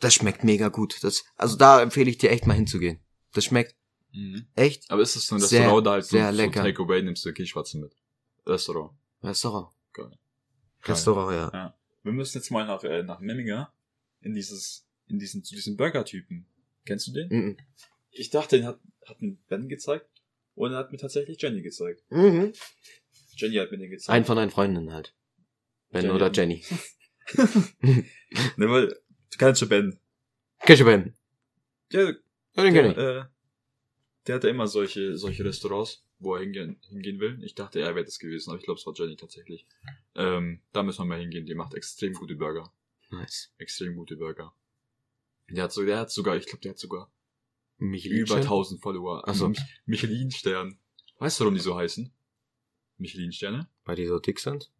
das 0.00 0.14
schmeckt 0.14 0.44
mega 0.44 0.68
gut. 0.68 1.02
Das, 1.02 1.24
also 1.36 1.56
da 1.56 1.80
empfehle 1.82 2.10
ich 2.10 2.18
dir 2.18 2.30
echt 2.30 2.46
mal 2.46 2.54
hinzugehen. 2.54 3.00
Das 3.32 3.44
schmeckt 3.44 3.74
Mhm. 4.12 4.46
echt 4.54 4.90
Aber 4.90 5.02
ist 5.02 5.12
so 5.12 5.34
ein 5.34 5.40
Sehr, 5.40 5.60
Restaurant, 5.60 5.86
da 5.86 5.90
halt 5.92 6.04
so, 6.04 6.16
sehr 6.16 6.30
so 6.32 6.36
lecker. 6.36 6.62
Takeaway 6.62 7.02
nimmst 7.02 7.24
du 7.26 7.32
Kirschwatzen 7.34 7.82
mit? 7.82 7.92
Restaurant. 8.46 8.92
Restaurant. 9.22 9.68
Geil. 9.92 10.18
Restaurant, 10.84 11.32
ja. 11.32 11.76
Wir 12.02 12.12
müssen 12.12 12.38
jetzt 12.38 12.50
mal 12.50 12.66
nach, 12.66 12.82
äh, 12.84 13.02
nach 13.02 13.20
Memminger 13.20 13.72
in 14.22 14.32
dieses, 14.32 14.86
in 15.08 15.18
diesen, 15.18 15.44
zu 15.44 15.54
diesem 15.54 15.76
Burger-Typen. 15.76 16.46
Kennst 16.86 17.08
du 17.08 17.12
den? 17.12 17.28
Mhm. 17.28 17.56
Ich 18.10 18.30
dachte, 18.30 18.56
den 18.56 18.66
hat, 18.66 18.80
hat 19.04 19.20
mir 19.20 19.36
Ben 19.48 19.68
gezeigt. 19.68 20.08
Und 20.54 20.72
er 20.72 20.78
hat 20.78 20.92
mir 20.92 20.98
tatsächlich 20.98 21.40
Jenny 21.42 21.60
gezeigt. 21.60 22.02
Mhm. 22.08 22.54
Jenny 23.34 23.56
hat 23.56 23.70
mir 23.70 23.78
den 23.78 23.90
gezeigt. 23.90 24.08
Ein 24.08 24.24
von 24.24 24.36
deinen 24.36 24.50
Freundinnen 24.50 24.92
halt. 24.94 25.14
Ben 25.90 26.04
Jenny. 26.04 26.14
oder 26.14 26.32
Jenny. 26.32 26.64
Ne, 28.56 28.68
weil, 28.70 28.96
kennst 29.38 29.60
schon 29.60 29.68
Ben. 29.68 29.98
Kennst 30.60 30.80
du 30.82 30.86
Ben? 30.86 31.14
Der, 31.92 32.16
Ja, 32.54 32.62
den 32.62 32.74
kenn 32.74 32.84
der, 32.84 32.90
ich. 32.92 32.98
äh, 33.26 33.28
der 34.26 34.34
hatte 34.36 34.48
immer 34.48 34.66
solche, 34.66 35.16
solche 35.16 35.44
Restaurants, 35.44 36.04
wo 36.18 36.34
er 36.34 36.40
hingehen, 36.42 36.80
hingehen 36.88 37.20
will. 37.20 37.42
Ich 37.44 37.54
dachte, 37.54 37.80
er 37.80 37.94
wäre 37.94 38.04
das 38.04 38.18
gewesen, 38.18 38.50
aber 38.50 38.58
ich 38.58 38.64
glaube, 38.64 38.80
es 38.80 38.86
war 38.86 38.94
Jenny 38.94 39.16
tatsächlich. 39.16 39.66
Ähm, 40.14 40.60
da 40.72 40.82
müssen 40.82 41.00
wir 41.00 41.04
mal 41.04 41.20
hingehen. 41.20 41.46
Die 41.46 41.54
macht 41.54 41.74
extrem 41.74 42.12
gute 42.14 42.34
Burger. 42.36 42.72
Nice. 43.10 43.52
Extrem 43.58 43.94
gute 43.96 44.16
Burger. 44.16 44.52
Der 45.48 45.64
hat 45.64 45.72
so, 45.72 45.84
der 45.84 45.98
hat 45.98 46.10
sogar, 46.10 46.36
ich 46.36 46.46
glaube, 46.46 46.60
der 46.62 46.70
hat 46.72 46.78
sogar 46.78 47.10
über 47.78 48.36
1000 48.36 48.80
Follower. 48.82 49.22
Ach 49.26 49.34
so. 49.34 49.48
Mich- 49.48 49.60
Michelin-Stern. 49.84 50.78
Weißt 51.18 51.38
du, 51.38 51.44
warum 51.44 51.54
die 51.54 51.60
so 51.60 51.76
heißen? 51.76 52.10
Michelin-Sterne? 52.98 53.68
Weil 53.84 53.96
die 53.96 54.06
so 54.06 54.18
dick 54.18 54.40
sind? 54.40 54.70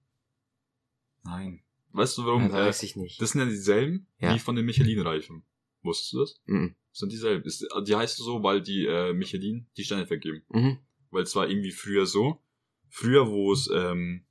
Nein. 1.22 1.62
Weißt 1.96 2.18
du, 2.18 2.26
warum? 2.26 2.42
Ja, 2.50 2.64
äh, 2.64 2.66
weiß 2.66 2.82
ich 2.82 2.94
nicht. 2.96 3.20
das 3.20 3.30
sind 3.30 3.40
ja 3.40 3.46
dieselben 3.46 4.06
Ja. 4.18 4.34
wie 4.34 4.38
von 4.38 4.54
den 4.54 4.66
Michelin-Reifen. 4.66 5.44
Wusstest 5.82 6.12
du 6.12 6.18
das? 6.20 6.40
Mhm. 6.46 6.74
Das 6.90 6.98
sind 7.00 7.12
dieselben. 7.12 7.44
Ist, 7.44 7.66
die 7.86 7.96
heißen 7.96 8.24
so, 8.24 8.42
weil 8.42 8.60
die 8.60 8.86
äh, 8.86 9.12
Michelin 9.12 9.66
die 9.76 9.84
Sterne 9.84 10.06
vergeben. 10.06 10.42
Mhm. 10.50 10.78
Weil 11.10 11.22
es 11.22 11.34
war 11.34 11.48
irgendwie 11.48 11.70
früher 11.72 12.06
so. 12.06 12.42
Früher, 12.88 13.28
wo 13.28 13.52
es, 13.52 13.70
ähm, 13.72 14.24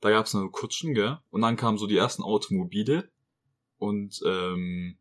da 0.00 0.10
gab 0.10 0.26
es 0.26 0.34
noch 0.34 0.48
Kutschen, 0.50 0.94
gell? 0.94 1.18
Und 1.30 1.42
dann 1.42 1.56
kamen 1.56 1.78
so 1.78 1.86
die 1.86 1.96
ersten 1.96 2.22
Automobile. 2.22 3.10
Und 3.78 4.20
ähm, 4.26 4.98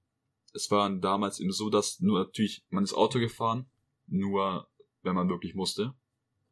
es 0.53 0.71
war 0.71 0.89
damals 0.89 1.39
eben 1.39 1.51
so, 1.51 1.69
dass 1.69 1.99
nur 1.99 2.19
natürlich, 2.19 2.63
man 2.69 2.83
ist 2.83 2.93
Auto 2.93 3.19
gefahren, 3.19 3.65
nur 4.07 4.69
wenn 5.01 5.15
man 5.15 5.29
wirklich 5.29 5.53
musste. 5.53 5.93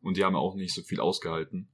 Und 0.01 0.17
die 0.17 0.23
haben 0.25 0.35
auch 0.35 0.55
nicht 0.55 0.73
so 0.73 0.81
viel 0.81 0.99
ausgehalten, 0.99 1.69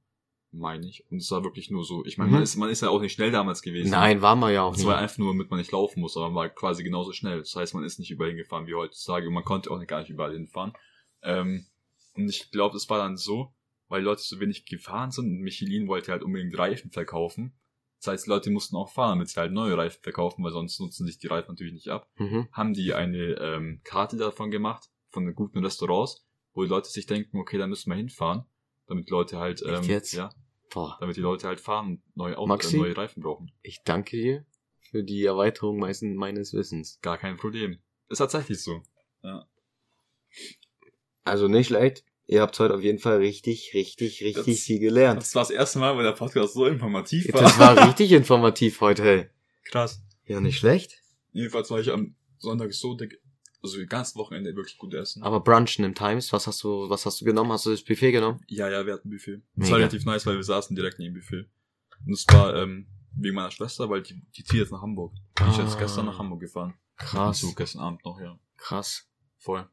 meine 0.52 0.86
ich. 0.86 1.04
Und 1.10 1.18
es 1.18 1.30
war 1.30 1.44
wirklich 1.44 1.70
nur 1.70 1.84
so, 1.84 2.04
ich 2.04 2.18
meine, 2.18 2.28
Mhm. 2.28 2.34
man, 2.34 2.42
ist, 2.42 2.56
man 2.56 2.68
ist 2.70 2.82
ja 2.82 2.88
auch 2.90 3.00
nicht 3.00 3.12
schnell 3.12 3.30
damals 3.30 3.62
gewesen. 3.62 3.90
Nein, 3.90 4.20
war 4.22 4.34
man 4.36 4.52
ja 4.52 4.62
auch 4.62 4.72
Es 4.72 4.78
nicht. 4.78 4.86
war 4.86 4.98
einfach 4.98 5.18
nur, 5.18 5.32
damit 5.32 5.50
man 5.50 5.58
nicht 5.58 5.70
laufen 5.72 6.00
muss, 6.00 6.16
aber 6.16 6.26
man 6.26 6.34
war 6.34 6.48
quasi 6.48 6.82
genauso 6.82 7.12
schnell. 7.12 7.38
Das 7.38 7.54
heißt, 7.54 7.74
man 7.74 7.84
ist 7.84 7.98
nicht 7.98 8.10
überall 8.10 8.30
hingefahren 8.30 8.66
wie 8.66 8.74
heutzutage 8.74 9.28
und 9.28 9.34
man 9.34 9.44
konnte 9.44 9.70
auch 9.70 9.84
gar 9.86 10.00
nicht 10.00 10.10
überall 10.10 10.32
hinfahren. 10.32 10.72
Ähm, 11.22 11.66
und 12.14 12.28
ich 12.28 12.50
glaube, 12.50 12.76
es 12.76 12.88
war 12.90 12.98
dann 12.98 13.16
so, 13.16 13.52
weil 13.88 14.02
Leute 14.02 14.22
so 14.22 14.40
wenig 14.40 14.66
gefahren 14.66 15.10
sind 15.10 15.26
und 15.26 15.40
Michelin 15.40 15.88
wollte 15.88 16.12
halt 16.12 16.22
unbedingt 16.22 16.56
Reifen 16.58 16.90
verkaufen. 16.90 17.56
Das 17.98 18.06
heißt, 18.08 18.26
Leute 18.28 18.50
mussten 18.50 18.76
auch 18.76 18.88
fahren, 18.90 19.10
damit 19.18 19.28
sie 19.28 19.38
halt 19.38 19.52
neue 19.52 19.76
Reifen 19.76 20.02
verkaufen, 20.02 20.42
weil 20.42 20.52
sonst 20.52 20.80
nutzen 20.80 21.06
sich 21.06 21.18
die 21.18 21.26
Reifen 21.26 21.50
natürlich 21.52 21.74
nicht 21.74 21.88
ab. 21.88 22.08
Mhm. 22.16 22.48
Haben 22.52 22.72
die 22.72 22.94
eine 22.94 23.34
ähm, 23.40 23.80
Karte 23.84 24.16
davon 24.16 24.50
gemacht, 24.50 24.88
von 25.10 25.26
den 25.26 25.34
guten 25.34 25.58
Restaurants, 25.62 26.24
wo 26.54 26.62
die 26.62 26.68
Leute 26.70 26.88
sich 26.88 27.04
denken, 27.06 27.38
okay, 27.38 27.58
da 27.58 27.66
müssen 27.66 27.90
wir 27.90 27.96
hinfahren, 27.96 28.44
damit 28.90 29.08
Leute 29.08 29.38
halt, 29.38 29.62
ähm, 29.66 29.82
jetzt? 29.84 30.12
ja, 30.12 30.28
Boah. 30.68 30.96
damit 31.00 31.16
die 31.16 31.20
Leute 31.22 31.46
halt 31.48 31.60
fahren 31.60 32.02
neue, 32.14 32.36
Autos, 32.36 32.48
Maxi? 32.48 32.76
äh, 32.76 32.80
neue 32.80 32.96
Reifen 32.96 33.22
brauchen. 33.22 33.50
Ich 33.62 33.80
danke 33.84 34.16
dir 34.18 34.44
für 34.90 35.02
die 35.02 35.24
Erweiterung 35.24 35.78
meines, 35.78 36.02
meines 36.02 36.52
Wissens. 36.52 36.98
Gar 37.00 37.16
kein 37.16 37.36
Problem. 37.38 37.78
Ist 38.08 38.18
tatsächlich 38.18 38.62
so. 38.62 38.82
Also 41.24 41.48
nicht 41.48 41.68
schlecht. 41.68 42.04
Ihr 42.26 42.42
habt 42.42 42.58
heute 42.60 42.74
auf 42.74 42.82
jeden 42.82 42.98
Fall 43.00 43.18
richtig, 43.18 43.72
richtig, 43.74 44.22
richtig 44.22 44.54
Das- 44.56 44.64
viel 44.64 44.78
gelernt. 44.78 45.20
Das 45.20 45.34
war 45.34 45.42
das 45.42 45.50
erste 45.50 45.78
Mal, 45.80 45.96
wo 45.96 46.02
der 46.02 46.12
Podcast 46.12 46.54
so 46.54 46.66
informativ 46.66 47.26
Das 47.32 47.58
war 47.58 47.86
richtig 47.88 48.12
informativ 48.12 48.80
heute, 48.80 49.02
hey. 49.02 49.26
krass. 49.64 50.00
Ja, 50.26 50.40
nicht 50.40 50.58
schlecht. 50.58 51.02
Jedenfalls 51.32 51.70
war 51.70 51.80
ich 51.80 51.90
am 51.90 52.14
Sonntag 52.38 52.72
so 52.72 52.94
dick, 52.94 53.20
also 53.62 53.78
das 53.78 53.88
ganze 53.88 54.16
Wochenende 54.16 54.54
wirklich 54.56 54.78
gut 54.78 54.94
essen. 54.94 55.22
Aber 55.22 55.40
Brunchen 55.40 55.84
im 55.84 55.94
Times, 55.94 56.32
was 56.32 56.46
hast 56.46 56.62
du, 56.64 56.88
was 56.88 57.04
hast 57.06 57.20
du 57.20 57.24
genommen? 57.24 57.52
Hast 57.52 57.66
du 57.66 57.70
das 57.70 57.82
Buffet 57.82 58.12
genommen? 58.12 58.42
Ja, 58.48 58.68
ja, 58.70 58.84
wir 58.86 58.94
hatten 58.94 59.08
ein 59.08 59.10
Buffet. 59.10 59.36
Das 59.54 59.64
Mega. 59.64 59.70
war 59.72 59.78
relativ 59.78 60.04
nice, 60.04 60.26
weil 60.26 60.36
wir 60.36 60.44
saßen 60.44 60.74
direkt 60.76 60.98
neben 60.98 61.14
dem 61.14 61.20
Buffet. 61.20 61.46
Und 62.06 62.12
es 62.14 62.26
war 62.28 62.54
ähm, 62.56 62.86
wegen 63.16 63.34
meiner 63.34 63.50
Schwester, 63.50 63.90
weil 63.90 64.02
die, 64.02 64.22
die 64.36 64.44
zieht 64.44 64.60
jetzt 64.60 64.72
nach 64.72 64.80
Hamburg. 64.82 65.12
Die 65.38 65.48
ist 65.50 65.58
jetzt 65.58 65.76
Ah. 65.76 65.78
gestern 65.80 66.06
nach 66.06 66.18
Hamburg 66.18 66.40
gefahren. 66.40 66.74
Krass. 66.96 67.40
So, 67.40 67.52
gestern 67.54 67.80
Abend 67.82 68.04
noch, 68.04 68.18
ja. 68.20 68.38
Krass. 68.56 69.08
Voll. 69.38 69.68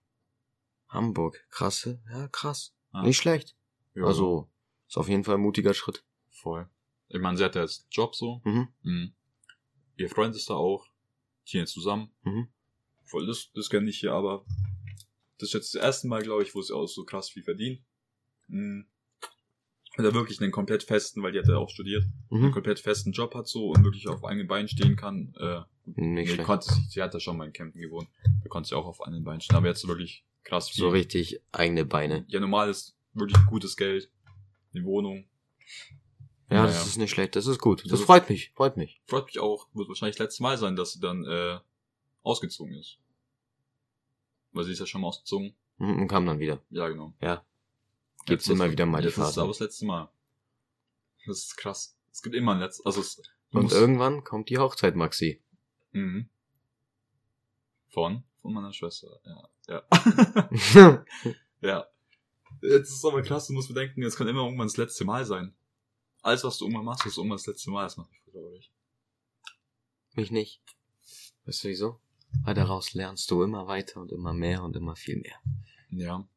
Hamburg. 0.89 1.37
Krasse. 1.49 2.01
Ja, 2.09 2.27
krass. 2.29 2.73
Ah. 2.91 3.03
Nicht 3.03 3.17
schlecht. 3.17 3.55
Ja, 3.95 4.05
Also, 4.05 4.49
ist 4.87 4.97
auf 4.97 5.09
jeden 5.09 5.23
Fall 5.23 5.35
ein 5.35 5.41
mutiger 5.41 5.73
Schritt. 5.73 6.03
Voll. 6.29 6.69
Ich 7.09 7.19
meine, 7.19 7.37
sie 7.37 7.43
hat 7.43 7.55
ja 7.55 7.61
jetzt 7.61 7.87
Job 7.91 8.15
so. 8.15 8.41
Mhm. 8.45 8.67
Mhm. 8.83 9.13
Ihr 9.97 10.09
Freund 10.09 10.35
ist 10.35 10.49
da 10.49 10.55
auch. 10.55 10.85
Die 11.47 11.57
jetzt 11.57 11.71
zusammen. 11.73 12.11
Mhm. 12.23 12.49
Voll, 13.07 13.25
das, 13.25 13.51
das 13.53 13.69
kenne 13.69 13.89
ich 13.89 13.99
hier, 13.99 14.13
aber 14.13 14.45
das 15.39 15.49
ist 15.49 15.53
jetzt 15.53 15.75
das 15.75 15.81
erste 15.81 16.07
Mal, 16.07 16.21
glaube 16.23 16.43
ich, 16.43 16.53
wo 16.55 16.61
sie 16.61 16.73
auch 16.75 16.87
so 16.87 17.03
krass 17.03 17.29
viel 17.29 17.43
verdient. 17.43 17.81
Mhm. 18.47 18.85
Oder 19.97 20.13
wirklich 20.13 20.39
einen 20.41 20.51
komplett 20.51 20.83
festen, 20.83 21.23
weil 21.23 21.31
die 21.31 21.39
hat 21.39 21.47
ja 21.47 21.57
auch 21.57 21.69
studiert, 21.69 22.03
einen 22.29 22.41
Mhm. 22.47 22.51
komplett 22.51 22.79
festen 22.79 23.11
Job 23.13 23.33
hat 23.33 23.47
so 23.47 23.69
und 23.71 23.83
wirklich 23.83 24.07
auf 24.07 24.23
eigenen 24.23 24.47
Beinen 24.47 24.67
stehen 24.67 24.95
kann. 24.95 25.33
Äh, 25.39 25.61
Nicht 25.85 26.37
nee, 26.37 26.43
konnte 26.43 26.71
sie, 26.71 26.81
sie 26.89 27.01
hat 27.01 27.13
ja 27.13 27.19
schon 27.19 27.37
mal 27.37 27.47
in 27.47 27.53
Campen 27.53 27.81
gewohnt. 27.81 28.07
Da 28.43 28.49
konnte 28.49 28.69
sie 28.69 28.75
auch 28.75 28.85
auf 28.85 29.01
eigenen 29.01 29.23
Beinen 29.23 29.41
stehen, 29.41 29.55
aber 29.57 29.67
jetzt 29.67 29.87
wirklich 29.87 30.23
krass 30.43 30.69
viel. 30.69 30.81
So 30.81 30.89
richtig 30.89 31.41
eigene 31.51 31.83
Beine. 31.85 32.25
Ja, 32.27 32.39
normales, 32.39 32.95
wirklich 33.13 33.43
gutes 33.47 33.75
Geld. 33.75 34.11
Die 34.73 34.83
Wohnung. 34.83 35.27
Ja, 36.49 36.57
Ja, 36.57 36.65
das 36.67 36.85
ist 36.85 36.97
nicht 36.97 37.09
schlecht. 37.11 37.35
Das 37.35 37.47
ist 37.47 37.57
gut. 37.59 37.83
Das 37.83 37.89
Das 37.91 37.99
ist- 38.01 38.05
freut 38.05 38.29
mich. 38.29 38.51
Freut 38.55 38.77
mich. 38.77 39.01
Freut 39.07 39.25
mich 39.25 39.39
auch, 39.39 39.67
wird 39.73 39.87
wahrscheinlich 39.87 40.15
das 40.17 40.25
letzte 40.25 40.43
Mal 40.43 40.57
sein, 40.57 40.75
dass 40.75 40.91
sie 40.93 40.99
dann 40.99 41.25
äh, 41.25 41.57
ausgezogen 42.27 42.75
ist. 42.75 42.97
Weil 44.51 44.63
sie 44.65 44.71
ist 44.73 44.79
ja 44.79 44.85
schon 44.85 45.01
mal 45.01 45.07
ausgezogen. 45.07 45.55
Mhm, 45.77 46.01
Und 46.01 46.07
kam 46.07 46.25
dann 46.25 46.39
wieder. 46.39 46.61
Ja, 46.69 46.87
genau. 46.89 47.13
Gibt's 47.19 48.45
Jetzt 48.45 48.49
immer 48.49 48.65
ist- 48.65 48.71
wieder 48.71 48.85
mal 48.85 49.01
die 49.01 49.05
jetzt 49.07 49.17
ist 49.17 49.23
Phase. 49.23 49.41
aber 49.41 49.49
das 49.49 49.59
letzte 49.59 49.85
Mal. 49.85 50.09
Das 51.25 51.37
ist 51.39 51.57
krass. 51.57 51.97
Es 52.11 52.21
gibt 52.21 52.35
immer 52.35 52.53
ein 52.53 52.59
letztes, 52.59 52.85
also 52.85 53.01
es, 53.01 53.21
Und 53.51 53.71
irgendwann 53.71 54.23
kommt 54.23 54.49
die 54.49 54.57
Hochzeit, 54.57 54.95
Maxi. 54.95 55.41
Mhm. 55.91 56.29
Von? 57.89 58.23
Von 58.41 58.53
meiner 58.53 58.73
Schwester, 58.73 59.19
ja. 59.25 59.49
Ja. 59.67 61.05
ja. 61.61 61.87
Jetzt 62.61 62.89
ist 62.89 63.05
aber 63.05 63.21
krass, 63.21 63.47
du 63.47 63.53
musst 63.53 63.67
bedenken, 63.67 64.03
es 64.03 64.15
kann 64.15 64.27
immer 64.27 64.43
irgendwann 64.43 64.67
das 64.67 64.77
letzte 64.77 65.05
Mal 65.05 65.25
sein. 65.25 65.53
Alles, 66.21 66.43
was 66.43 66.57
du 66.57 66.65
irgendwann 66.65 66.85
machst, 66.85 67.05
ist 67.05 67.17
irgendwann 67.17 67.37
das 67.37 67.45
letzte 67.47 67.69
Mal. 67.71 67.83
Das 67.83 67.97
macht 67.97 68.09
mich 68.11 68.21
traurig. 68.31 68.71
Mich 70.15 70.31
nicht. 70.31 70.61
Weißt 71.45 71.63
du 71.63 71.67
wieso? 71.69 71.99
Weil 72.43 72.53
daraus 72.53 72.93
lernst 72.93 73.29
du 73.31 73.43
immer 73.43 73.67
weiter 73.67 74.01
und 74.01 74.11
immer 74.11 74.33
mehr 74.33 74.63
und 74.63 74.75
immer 74.75 74.95
viel 74.95 75.17
mehr. 75.17 75.35
Ja. 75.89 76.27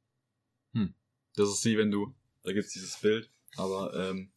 Hm. 0.72 0.94
Das 1.34 1.48
ist 1.48 1.64
wie 1.64 1.78
wenn 1.78 1.90
du, 1.90 2.14
da 2.42 2.52
gibt's 2.52 2.72
dieses 2.72 2.98
Bild, 3.00 3.30
aber 3.56 3.92
ähm, 3.94 4.32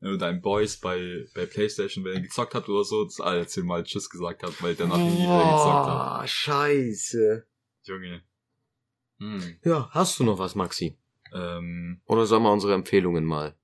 wenn 0.00 0.10
du 0.12 0.18
deinen 0.18 0.42
Boys 0.42 0.76
bei, 0.76 1.26
bei 1.34 1.46
Playstation, 1.46 2.04
wenn 2.04 2.14
er 2.14 2.20
gezockt 2.20 2.54
hat 2.54 2.68
oder 2.68 2.84
so, 2.84 3.04
das 3.04 3.20
alle 3.20 3.46
zehnmal 3.46 3.84
Tschüss 3.84 4.10
gesagt 4.10 4.42
hat, 4.42 4.62
weil 4.62 4.74
der 4.74 4.86
nach 4.86 4.98
nie 4.98 5.22
wieder 5.22 5.38
gezockt 5.38 5.88
hat. 5.88 6.24
Oh, 6.24 6.26
scheiße. 6.26 7.46
Junge. 7.84 8.22
Hm. 9.18 9.58
Ja, 9.64 9.88
hast 9.92 10.18
du 10.18 10.24
noch 10.24 10.38
was, 10.38 10.54
Maxi? 10.54 10.98
Ähm, 11.32 12.00
Oder 12.06 12.26
sollen 12.26 12.42
wir 12.42 12.52
unsere 12.52 12.74
Empfehlungen 12.74 13.24
mal 13.24 13.56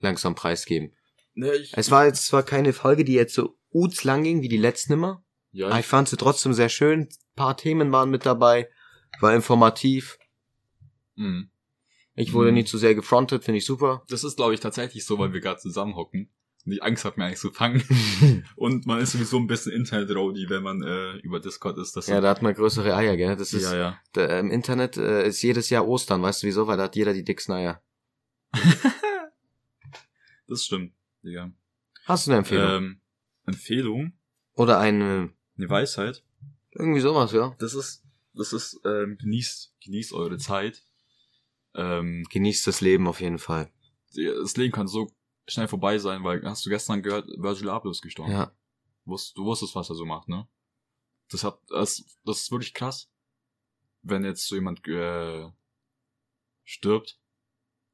langsam 0.00 0.34
preisgeben? 0.34 0.94
ne, 1.34 1.54
ich, 1.56 1.76
Es 1.76 1.90
war 1.90 2.06
jetzt 2.06 2.26
zwar 2.26 2.42
keine 2.42 2.72
Folge, 2.72 3.04
die 3.04 3.14
jetzt 3.14 3.34
so 3.34 3.56
uts 3.70 4.04
lang 4.04 4.22
ging 4.22 4.42
wie 4.42 4.48
die 4.48 4.56
letzten 4.56 4.94
immer, 4.94 5.24
ja, 5.54 5.68
aber 5.68 5.80
ich, 5.80 5.86
fand 5.86 6.08
sie 6.08 6.16
trotzdem 6.18 6.52
sehr 6.52 6.68
schön. 6.68 7.00
Ein 7.00 7.08
paar 7.36 7.56
Themen 7.56 7.90
waren 7.92 8.10
mit 8.10 8.26
dabei, 8.26 8.68
war 9.20 9.34
informativ. 9.34 10.18
hm. 11.16 11.48
Ich 12.16 12.32
wurde 12.32 12.50
Mhm. 12.50 12.54
nie 12.58 12.64
zu 12.64 12.78
sehr 12.78 12.94
gefrontet, 12.94 13.42
finde 13.44 13.58
ich 13.58 13.66
super. 13.66 14.04
Das 14.08 14.22
ist, 14.22 14.36
glaube 14.36 14.54
ich, 14.54 14.60
tatsächlich 14.60 15.04
so, 15.04 15.18
weil 15.18 15.32
wir 15.32 15.40
gerade 15.40 15.58
zusammenhocken 15.58 16.30
und 16.64 16.72
ich 16.72 16.80
Angst 16.80 17.04
habe, 17.04 17.18
mir 17.18 17.26
eigentlich 17.26 17.40
zu 17.40 17.50
fangen. 17.50 17.82
Und 18.56 18.86
man 18.86 19.00
ist 19.00 19.12
sowieso 19.12 19.36
ein 19.38 19.48
bisschen 19.48 19.72
Internet-Rowdy, 19.72 20.46
wenn 20.48 20.62
man 20.62 20.80
äh, 20.82 21.16
über 21.18 21.40
Discord 21.40 21.76
ist. 21.76 21.94
Das 21.96 22.06
ja, 22.06 22.20
da 22.20 22.30
hat 22.30 22.40
man 22.40 22.54
größere 22.54 22.94
Eier, 22.94 23.16
gell? 23.16 23.34
Das 23.36 23.52
ist, 23.52 23.64
ja, 23.64 23.76
ja. 23.76 23.98
Da, 24.12 24.38
Im 24.38 24.50
Internet 24.52 24.96
äh, 24.96 25.26
ist 25.26 25.42
jedes 25.42 25.68
Jahr 25.70 25.86
Ostern, 25.88 26.22
weißt 26.22 26.42
du 26.42 26.46
wieso? 26.46 26.66
Weil 26.68 26.76
da 26.78 26.84
hat 26.84 26.94
jeder 26.96 27.12
die 27.14 27.24
dicksten 27.24 27.54
Eier. 27.54 27.82
Das 30.46 30.64
stimmt, 30.64 30.92
Digga. 31.22 31.50
Hast 32.04 32.26
du 32.26 32.30
eine 32.30 32.38
Empfehlung? 32.38 32.70
Ähm, 32.70 33.00
Empfehlung? 33.46 34.12
Oder 34.54 34.78
eine, 34.78 35.30
Eine 35.56 35.68
Weisheit? 35.68 36.24
irgendwie 36.74 37.00
sowas, 37.00 37.32
ja? 37.32 37.54
Das 37.58 37.74
ist, 37.74 38.04
das 38.34 38.52
ist, 38.52 38.80
ähm, 38.84 39.16
genießt, 39.18 39.74
genießt 39.84 40.12
eure 40.12 40.38
Zeit. 40.38 40.82
Ähm, 41.74 42.24
Genießt 42.30 42.66
das 42.66 42.80
Leben 42.80 43.06
auf 43.08 43.20
jeden 43.20 43.38
Fall. 43.38 43.70
das 44.14 44.56
Leben 44.56 44.72
kann 44.72 44.86
so 44.86 45.10
schnell 45.46 45.68
vorbei 45.68 45.98
sein, 45.98 46.22
weil 46.24 46.42
hast 46.44 46.64
du 46.64 46.70
gestern 46.70 47.02
gehört, 47.02 47.28
Virgil 47.36 47.68
Abloh 47.68 47.90
ist 47.90 48.02
gestorben. 48.02 48.32
Ja. 48.32 48.52
Du 49.04 49.44
wusstest, 49.44 49.74
was 49.74 49.90
er 49.90 49.96
so 49.96 50.04
macht, 50.04 50.28
ne? 50.28 50.48
Das 51.30 51.44
hat, 51.44 51.58
das, 51.68 52.04
das 52.24 52.40
ist 52.40 52.50
wirklich 52.50 52.74
krass. 52.74 53.10
Wenn 54.02 54.24
jetzt 54.24 54.46
so 54.46 54.54
jemand 54.54 54.86
äh, 54.86 55.48
stirbt, 56.64 57.18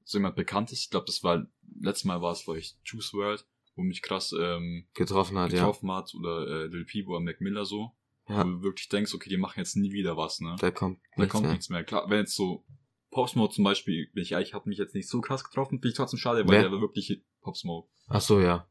so 0.04 0.18
jemand 0.18 0.36
bekannt 0.36 0.72
ist, 0.72 0.80
ich 0.80 0.90
glaube, 0.90 1.06
das 1.06 1.22
war, 1.22 1.46
letztes 1.80 2.04
Mal 2.04 2.20
war 2.20 2.32
es 2.32 2.42
vielleicht 2.42 2.78
Juice 2.84 3.12
World, 3.14 3.46
wo 3.76 3.82
mich 3.82 4.02
krass 4.02 4.32
ähm, 4.38 4.86
Getroffen 4.94 5.38
hat, 5.38 5.50
getroffen 5.50 5.90
hat, 5.92 6.12
oder 6.14 6.46
äh, 6.46 6.66
Lil 6.66 6.84
Peep 6.84 7.08
oder 7.08 7.20
Mac 7.20 7.40
Miller 7.40 7.64
so, 7.64 7.92
ja. 8.28 8.44
wo 8.44 8.48
du 8.50 8.62
wirklich 8.62 8.88
denkst, 8.88 9.14
okay, 9.14 9.30
die 9.30 9.36
machen 9.36 9.58
jetzt 9.58 9.76
nie 9.76 9.92
wieder 9.92 10.16
was, 10.16 10.40
ne? 10.40 10.50
Ja, 10.50 10.56
da 10.56 10.70
kommt 10.70 10.98
Da 11.16 11.22
nichts 11.22 11.32
kommt 11.32 11.42
mehr. 11.44 11.52
nichts 11.52 11.68
mehr. 11.70 11.84
Klar, 11.84 12.08
wenn 12.10 12.18
jetzt 12.20 12.34
so 12.34 12.64
Pop 13.10 13.28
Smoke 13.28 13.54
zum 13.54 13.64
Beispiel, 13.64 14.08
bin 14.14 14.22
ich 14.22 14.32
ehrlich, 14.32 14.54
hat 14.54 14.66
mich 14.66 14.78
jetzt 14.78 14.94
nicht 14.94 15.08
so 15.08 15.20
krass 15.20 15.42
getroffen, 15.44 15.80
bin 15.80 15.90
ich 15.90 15.96
trotzdem 15.96 16.18
schade, 16.18 16.44
weil 16.46 16.50
Wer? 16.56 16.62
der 16.62 16.72
war 16.72 16.80
wirklich 16.80 17.22
Pop 17.40 17.56
Smoke. 17.56 17.88
Ach 18.08 18.20
so, 18.20 18.40
ja. 18.40 18.66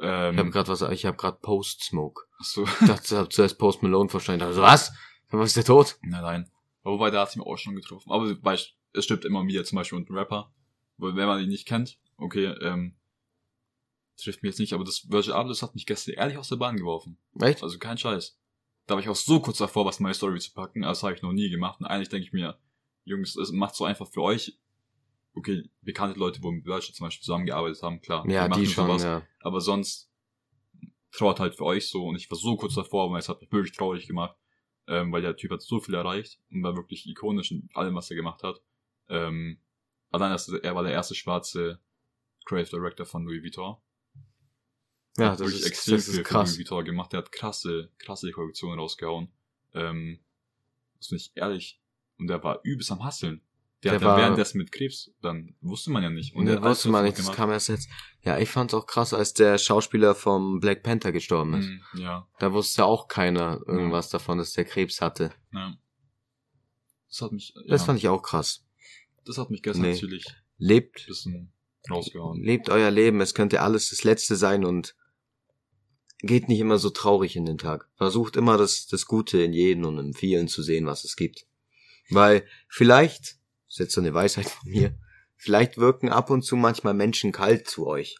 Ähm, 0.00 0.34
Ich 0.34 0.38
habe 0.38 0.50
gerade 0.50 0.68
was, 0.68 0.80
ich 0.82 1.04
habe 1.04 1.16
gerade 1.16 1.38
Post 1.40 1.82
Smoke. 1.84 2.22
so, 2.40 2.64
Ich 2.64 2.86
dachte, 2.86 3.02
ich 3.04 3.12
hab 3.20 3.32
zuerst 3.32 3.58
Post 3.58 3.82
Malone 3.82 4.08
verstanden. 4.08 4.42
Also 4.44 4.62
was? 4.62 4.92
Was 5.30 5.48
ist 5.48 5.56
der 5.56 5.64
tot? 5.64 5.98
nein, 6.02 6.22
nein. 6.22 6.50
Aber 6.82 6.94
wobei, 6.94 7.10
da 7.10 7.22
hat 7.22 7.30
sie 7.32 7.38
mir 7.40 7.46
auch 7.46 7.58
schon 7.58 7.74
getroffen. 7.74 8.10
Aber 8.10 8.34
es 8.54 9.04
stimmt 9.04 9.24
immer 9.26 9.44
wieder 9.46 9.64
zum 9.64 9.76
Beispiel 9.76 9.98
und 9.98 10.08
ein 10.08 10.16
Rapper, 10.16 10.50
weil 10.96 11.16
wenn 11.16 11.26
man 11.26 11.42
ihn 11.42 11.48
nicht 11.50 11.66
kennt, 11.66 11.98
okay, 12.16 12.46
ähm, 12.62 12.96
trifft 14.22 14.42
mich 14.42 14.50
jetzt 14.50 14.58
nicht, 14.58 14.72
aber 14.72 14.84
das 14.84 15.10
Virgil 15.10 15.32
Abloh 15.32 15.54
hat 15.54 15.74
mich 15.74 15.86
gestern 15.86 16.14
ehrlich 16.14 16.38
aus 16.38 16.48
der 16.48 16.56
Bahn 16.56 16.76
geworfen. 16.76 17.18
Echt? 17.40 17.62
Also 17.62 17.78
kein 17.78 17.98
Scheiß. 17.98 18.38
Da 18.86 18.94
war 18.94 19.02
ich 19.02 19.08
auch 19.08 19.16
so 19.16 19.40
kurz 19.40 19.58
davor, 19.58 19.84
was 19.84 19.98
in 19.98 20.04
meine 20.04 20.14
Story 20.14 20.38
zu 20.40 20.52
packen, 20.52 20.82
aber 20.82 20.92
das 20.92 21.02
habe 21.02 21.14
ich 21.14 21.22
noch 21.22 21.32
nie 21.32 21.50
gemacht. 21.50 21.80
Und 21.80 21.86
eigentlich 21.86 22.08
denke 22.08 22.26
ich 22.26 22.32
mir, 22.32 22.58
Jungs, 23.04 23.36
es 23.36 23.52
macht 23.52 23.74
so 23.74 23.84
einfach 23.84 24.08
für 24.08 24.22
euch. 24.22 24.58
Okay, 25.34 25.70
bekannte 25.82 26.18
Leute, 26.18 26.42
wo 26.42 26.50
mit 26.50 26.64
Virgil 26.64 26.94
zum 26.94 27.06
Beispiel 27.06 27.24
zusammengearbeitet 27.24 27.82
haben, 27.82 28.00
klar. 28.00 28.28
Ja, 28.28 28.48
machen 28.48 28.62
die 28.62 28.66
schon, 28.66 28.86
sowas. 28.86 29.02
ja. 29.02 29.22
Aber 29.40 29.60
sonst 29.60 30.10
trauert 31.12 31.40
halt 31.40 31.54
für 31.54 31.64
euch 31.64 31.88
so 31.88 32.06
und 32.06 32.16
ich 32.16 32.30
war 32.30 32.38
so 32.38 32.56
kurz 32.56 32.74
davor, 32.74 33.10
weil 33.10 33.20
es 33.20 33.28
hat 33.28 33.40
mich 33.40 33.52
wirklich 33.52 33.76
traurig 33.76 34.06
gemacht, 34.06 34.36
ähm, 34.86 35.12
weil 35.12 35.22
der 35.22 35.36
Typ 35.36 35.52
hat 35.52 35.62
so 35.62 35.80
viel 35.80 35.94
erreicht 35.94 36.40
und 36.50 36.62
war 36.62 36.76
wirklich 36.76 37.06
ikonisch 37.06 37.50
in 37.50 37.68
allem, 37.74 37.94
was 37.94 38.10
er 38.10 38.16
gemacht 38.16 38.42
hat. 38.42 38.60
Ähm, 39.08 39.60
allein, 40.10 40.32
dass 40.32 40.48
er 40.48 40.74
war 40.74 40.82
der 40.82 40.92
erste 40.92 41.14
schwarze 41.14 41.80
Creative 42.44 42.76
Director 42.76 43.06
von 43.06 43.24
Louis 43.24 43.42
Vuitton. 43.42 43.76
Ja, 45.18 45.26
Hat 45.32 45.32
das 45.34 45.40
wirklich 45.40 45.60
ist, 45.60 45.66
extrem 45.66 45.96
das 45.96 46.04
viel 46.04 46.12
ist 46.12 46.16
für 46.18 46.22
krass. 46.22 46.58
Vuitton 46.58 46.84
gemacht. 46.84 47.12
Der 47.12 47.18
hat 47.18 47.32
krasse, 47.32 47.90
krasse 47.98 48.30
Kollektionen 48.30 48.78
rausgehauen. 48.78 49.30
Ähm, 49.74 50.20
das 50.98 51.08
finde 51.08 51.22
ich 51.22 51.32
ehrlich. 51.34 51.80
Und 52.18 52.28
der 52.28 52.42
war 52.42 52.60
übelst 52.62 52.90
am 52.92 53.04
Hasseln. 53.04 53.42
Der, 53.84 53.92
Der 53.92 53.94
hat 53.94 54.02
ja 54.02 54.08
war- 54.08 54.16
währenddessen 54.18 54.58
mit 54.58 54.72
Krebs, 54.72 55.12
dann 55.22 55.54
wusste 55.60 55.90
man 55.92 56.02
ja 56.02 56.10
nicht. 56.10 56.34
Und 56.34 56.46
der 56.46 56.56
das 56.60 56.64
wusste 56.68 56.88
man 56.88 57.04
nicht, 57.04 57.16
das 57.16 57.30
kam 57.30 57.50
erst 57.52 57.68
jetzt. 57.68 57.88
Ja, 58.22 58.36
ich 58.38 58.48
fand's 58.48 58.74
auch 58.74 58.86
krass, 58.86 59.14
als 59.14 59.34
der 59.34 59.56
Schauspieler 59.56 60.16
vom 60.16 60.58
Black 60.58 60.82
Panther 60.82 61.12
gestorben 61.12 61.54
ist. 61.54 61.68
Mhm, 61.68 61.82
ja, 62.00 62.26
Da 62.40 62.52
wusste 62.52 62.84
auch 62.84 63.06
keiner 63.06 63.60
irgendwas 63.66 64.08
davon, 64.08 64.38
dass 64.38 64.52
der 64.52 64.64
Krebs 64.64 65.00
hatte. 65.00 65.30
ja. 65.52 65.76
Das 67.08 67.22
hat 67.22 67.32
mich, 67.32 67.54
Das 67.68 67.80
ja, 67.80 67.86
fand 67.86 67.98
ich 68.00 68.08
auch 68.08 68.20
krass. 68.22 68.64
das 69.24 69.38
hat 69.38 69.50
mich 69.50 69.62
gestern 69.62 69.82
Nee. 69.82 69.92
natürlich 69.94 70.26
Lebt, 70.58 71.06
bisschen 71.06 71.52
rausgehauen. 71.90 72.42
lebt 72.42 72.68
euer 72.68 72.90
Leben, 72.90 73.20
es 73.20 73.32
könnte 73.34 73.62
alles 73.62 73.90
das 73.90 74.04
Letzte 74.04 74.36
sein 74.36 74.64
und 74.64 74.94
geht 76.20 76.48
nicht 76.48 76.60
immer 76.60 76.78
so 76.78 76.90
traurig 76.90 77.36
in 77.36 77.46
den 77.46 77.58
Tag. 77.58 77.88
Versucht 77.96 78.36
immer 78.36 78.56
das, 78.58 78.86
das 78.86 79.06
Gute 79.06 79.40
in 79.42 79.52
jedem 79.52 79.84
und 79.84 79.98
in 79.98 80.14
vielen 80.14 80.48
zu 80.48 80.62
sehen, 80.62 80.86
was 80.86 81.04
es 81.04 81.16
gibt. 81.16 81.46
Weil 82.10 82.44
vielleicht, 82.68 83.22
das 83.66 83.74
ist 83.74 83.78
jetzt 83.78 83.94
so 83.94 84.00
eine 84.00 84.14
Weisheit 84.14 84.48
von 84.48 84.70
mir, 84.70 84.94
vielleicht 85.36 85.78
wirken 85.78 86.08
ab 86.08 86.30
und 86.30 86.42
zu 86.42 86.56
manchmal 86.56 86.94
Menschen 86.94 87.32
kalt 87.32 87.68
zu 87.68 87.86
euch. 87.86 88.16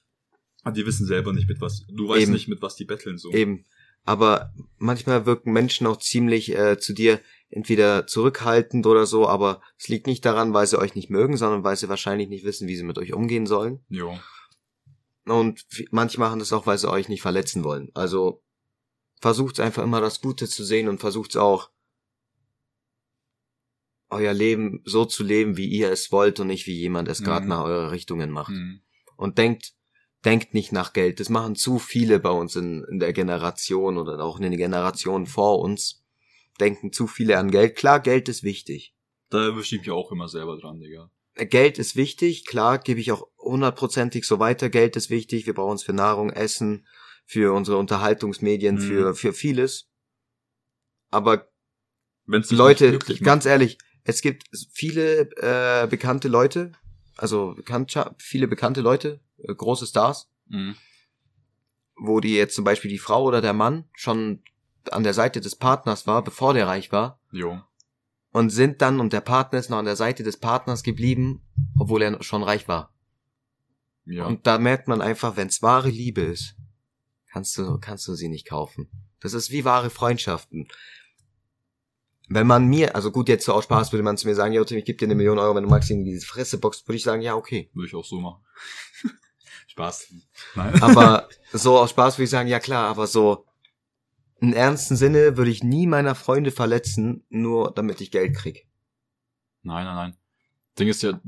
Ah, 0.62 0.70
die 0.70 0.86
wissen 0.86 1.07
selber 1.07 1.32
nicht 1.32 1.49
mit 1.49 1.61
was, 1.61 1.86
du 1.88 2.09
weißt 2.09 2.22
Eben. 2.22 2.32
nicht 2.32 2.49
mit 2.49 2.62
was 2.62 2.76
die 2.76 2.84
betteln 2.84 3.18
so. 3.18 3.32
Eben. 3.32 3.64
Aber 4.05 4.55
manchmal 4.78 5.26
wirken 5.26 5.53
Menschen 5.53 5.86
auch 5.86 5.99
ziemlich 5.99 6.57
äh, 6.57 6.78
zu 6.78 6.92
dir 6.92 7.20
entweder 7.51 8.07
zurückhaltend 8.07 8.86
oder 8.86 9.07
so, 9.07 9.26
aber 9.26 9.61
es 9.78 9.88
liegt 9.88 10.07
nicht 10.07 10.24
daran, 10.24 10.55
weil 10.55 10.66
sie 10.66 10.78
euch 10.78 10.94
nicht 10.94 11.11
mögen, 11.11 11.36
sondern 11.36 11.64
weil 11.64 11.76
sie 11.76 11.88
wahrscheinlich 11.88 12.28
nicht 12.28 12.44
wissen, 12.44 12.68
wie 12.68 12.76
sie 12.76 12.84
mit 12.84 12.99
euch 12.99 13.12
umgehen 13.12 13.46
sollen. 13.46 13.80
Jo. 13.88 14.18
Und 15.30 15.66
manche 15.90 16.18
machen 16.20 16.38
das 16.38 16.52
auch, 16.52 16.66
weil 16.66 16.78
sie 16.78 16.90
euch 16.90 17.08
nicht 17.08 17.22
verletzen 17.22 17.64
wollen. 17.64 17.90
Also 17.94 18.42
versucht 19.20 19.60
einfach 19.60 19.82
immer 19.82 20.00
das 20.00 20.20
Gute 20.20 20.48
zu 20.48 20.64
sehen 20.64 20.88
und 20.88 21.00
versucht 21.00 21.36
auch 21.36 21.70
euer 24.10 24.32
Leben 24.32 24.80
so 24.84 25.04
zu 25.04 25.22
leben, 25.22 25.56
wie 25.56 25.66
ihr 25.66 25.90
es 25.90 26.10
wollt 26.12 26.40
und 26.40 26.46
nicht 26.46 26.66
wie 26.66 26.78
jemand 26.78 27.08
es 27.08 27.22
gerade 27.22 27.42
Mhm. 27.44 27.48
nach 27.50 27.64
eurer 27.64 27.90
Richtungen 27.90 28.30
macht. 28.30 28.52
Mhm. 28.52 28.80
Und 29.16 29.36
denkt, 29.38 29.74
denkt 30.24 30.54
nicht 30.54 30.72
nach 30.72 30.92
Geld. 30.92 31.20
Das 31.20 31.28
machen 31.28 31.56
zu 31.56 31.78
viele 31.78 32.18
bei 32.18 32.30
uns 32.30 32.56
in, 32.56 32.84
in 32.90 32.98
der 32.98 33.12
Generation 33.12 33.98
oder 33.98 34.22
auch 34.24 34.36
in 34.38 34.44
den 34.44 34.56
Generationen 34.56 35.26
vor 35.26 35.58
uns. 35.60 36.04
Denken 36.58 36.92
zu 36.92 37.06
viele 37.06 37.38
an 37.38 37.50
Geld. 37.50 37.76
Klar, 37.76 38.00
Geld 38.00 38.28
ist 38.28 38.42
wichtig. 38.42 38.94
Da 39.30 39.44
erwische 39.44 39.76
ich 39.76 39.82
mich 39.82 39.90
auch 39.90 40.10
immer 40.10 40.28
selber 40.28 40.56
dran, 40.58 40.80
Digga. 40.80 41.10
Geld 41.47 41.78
ist 41.78 41.97
wichtig, 41.97 42.45
klar, 42.47 42.78
gebe 42.78 43.01
ich 43.01 43.12
auch 43.12 43.28
hundertprozentig 43.39 44.24
so 44.26 44.39
weiter. 44.39 44.68
Geld 44.70 44.97
ist 44.97 45.11
wichtig, 45.11 45.47
wir 45.47 45.55
brauchen 45.55 45.76
es 45.76 45.82
für 45.82 45.93
Nahrung, 45.93 46.30
Essen, 46.30 46.86
für 47.26 47.53
unsere 47.55 47.76
Unterhaltungsmedien, 47.78 48.76
Mhm. 48.76 48.80
für, 48.80 49.14
für 49.14 49.32
vieles. 49.32 49.89
Aber 51.11 51.49
Wenn's 52.26 52.51
Leute, 52.51 52.99
ganz 53.22 53.47
ehrlich, 53.47 53.78
es 54.05 54.20
gibt 54.20 54.45
viele 54.72 55.30
äh, 55.36 55.86
bekannte 55.86 56.28
Leute, 56.28 56.72
also 57.16 57.55
bekannt, 57.55 57.95
viele 58.18 58.49
bekannte 58.49 58.80
Leute, 58.80 59.20
äh, 59.39 59.55
große 59.55 59.86
Stars. 59.86 60.30
Mhm. 60.47 60.76
wo 62.01 62.20
die 62.20 62.34
jetzt 62.36 62.55
zum 62.55 62.64
Beispiel 62.64 62.91
die 62.91 62.99
Frau 62.99 63.24
oder 63.24 63.41
der 63.41 63.53
Mann 63.53 63.84
schon 63.93 64.43
an 64.93 65.03
der 65.03 65.14
Seite 65.14 65.41
des 65.41 65.57
Partners 65.57 66.07
war, 66.07 66.22
bevor 66.22 66.55
der 66.55 66.66
reich 66.68 66.93
war, 66.93 67.20
Jo. 67.32 67.61
Und 68.32 68.50
sind 68.50 68.82
dann 68.82 69.00
und 69.00 69.12
der 69.12 69.20
Partner 69.20 69.58
ist 69.58 69.70
noch 69.70 69.78
an 69.78 69.84
der 69.84 69.96
Seite 69.96 70.22
des 70.22 70.36
Partners 70.36 70.82
geblieben, 70.82 71.42
obwohl 71.78 72.02
er 72.02 72.22
schon 72.22 72.42
reich 72.42 72.68
war. 72.68 72.92
Ja. 74.04 74.26
Und 74.26 74.46
da 74.46 74.58
merkt 74.58 74.88
man 74.88 75.00
einfach, 75.00 75.36
wenn's 75.36 75.62
wahre 75.62 75.90
Liebe 75.90 76.22
ist, 76.22 76.56
kannst 77.30 77.56
du, 77.58 77.78
kannst 77.78 78.06
du 78.08 78.14
sie 78.14 78.28
nicht 78.28 78.46
kaufen. 78.46 78.88
Das 79.20 79.34
ist 79.34 79.50
wie 79.50 79.64
wahre 79.64 79.90
Freundschaften. 79.90 80.68
wenn 82.30 82.46
man 82.46 82.66
mir, 82.66 82.94
also 82.94 83.10
gut, 83.10 83.28
jetzt 83.28 83.46
so 83.46 83.54
aus 83.54 83.64
Spaß 83.64 83.92
würde 83.92 84.02
man 84.02 84.18
zu 84.18 84.28
mir 84.28 84.34
sagen, 84.34 84.52
ja, 84.52 84.62
Tim, 84.64 84.78
ich 84.78 84.84
gebe 84.84 84.98
dir 84.98 85.06
eine 85.06 85.14
Million 85.14 85.38
Euro, 85.38 85.54
wenn 85.54 85.64
du 85.64 85.70
magst 85.70 85.90
in 85.90 86.04
diese 86.04 86.26
Fresse 86.26 86.58
boxt, 86.58 86.86
würde 86.86 86.96
ich 86.96 87.02
sagen, 87.02 87.22
ja, 87.22 87.34
okay. 87.34 87.70
Würde 87.72 87.88
ich 87.88 87.94
auch 87.94 88.04
so 88.04 88.20
machen. 88.20 88.44
Spaß. 89.68 90.12
Nein. 90.54 90.82
Aber 90.82 91.28
so 91.52 91.78
aus 91.78 91.90
Spaß 91.90 92.18
würde 92.18 92.24
ich 92.24 92.30
sagen, 92.30 92.48
ja 92.48 92.60
klar, 92.60 92.88
aber 92.88 93.06
so 93.06 93.47
im 94.41 94.53
ernsten 94.53 94.97
Sinne 94.97 95.36
würde 95.36 95.51
ich 95.51 95.62
nie 95.64 95.86
meiner 95.86 96.14
Freunde 96.14 96.51
verletzen, 96.51 97.24
nur 97.28 97.72
damit 97.74 98.01
ich 98.01 98.11
Geld 98.11 98.34
krieg. 98.36 98.66
Nein, 99.62 99.84
nein, 99.84 99.95
nein. 99.97 100.16
Ding 100.78 100.89
ist 100.89 101.03
ja, 101.03 101.20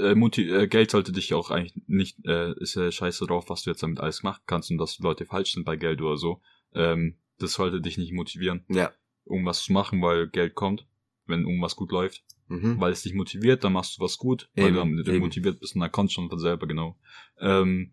äh, 0.00 0.14
Mutti, 0.14 0.48
äh, 0.50 0.66
Geld 0.66 0.90
sollte 0.90 1.12
dich 1.12 1.28
ja 1.28 1.36
auch 1.36 1.50
eigentlich 1.50 1.74
nicht, 1.86 2.24
äh, 2.26 2.54
ist 2.58 2.74
ja 2.74 2.90
scheiße 2.90 3.26
drauf, 3.26 3.50
was 3.50 3.62
du 3.62 3.70
jetzt 3.70 3.82
damit 3.82 4.00
alles 4.00 4.22
machen 4.22 4.42
kannst 4.46 4.70
und 4.70 4.78
dass 4.78 4.98
Leute 4.98 5.26
falsch 5.26 5.52
sind 5.52 5.64
bei 5.64 5.76
Geld 5.76 6.00
oder 6.00 6.16
so. 6.16 6.40
Ähm, 6.74 7.18
das 7.38 7.52
sollte 7.52 7.82
dich 7.82 7.98
nicht 7.98 8.12
motivieren, 8.12 8.64
Ja. 8.70 8.92
irgendwas 9.26 9.62
zu 9.62 9.72
machen, 9.74 10.00
weil 10.00 10.28
Geld 10.28 10.54
kommt, 10.54 10.86
wenn 11.26 11.40
irgendwas 11.40 11.76
gut 11.76 11.92
läuft. 11.92 12.24
Mhm. 12.48 12.80
Weil 12.80 12.92
es 12.92 13.02
dich 13.02 13.14
motiviert, 13.14 13.62
dann 13.64 13.72
machst 13.74 13.98
du 13.98 14.02
was 14.02 14.16
gut, 14.18 14.48
weil 14.54 14.74
Eben, 14.76 14.96
du 15.02 15.10
eben. 15.12 15.20
motiviert 15.20 15.60
bist 15.60 15.74
und 15.74 15.80
dann 15.82 15.92
kommst 15.92 16.12
du 16.12 16.20
schon 16.20 16.28
von 16.30 16.38
selber, 16.38 16.66
genau. 16.66 16.96
Ähm, 17.38 17.92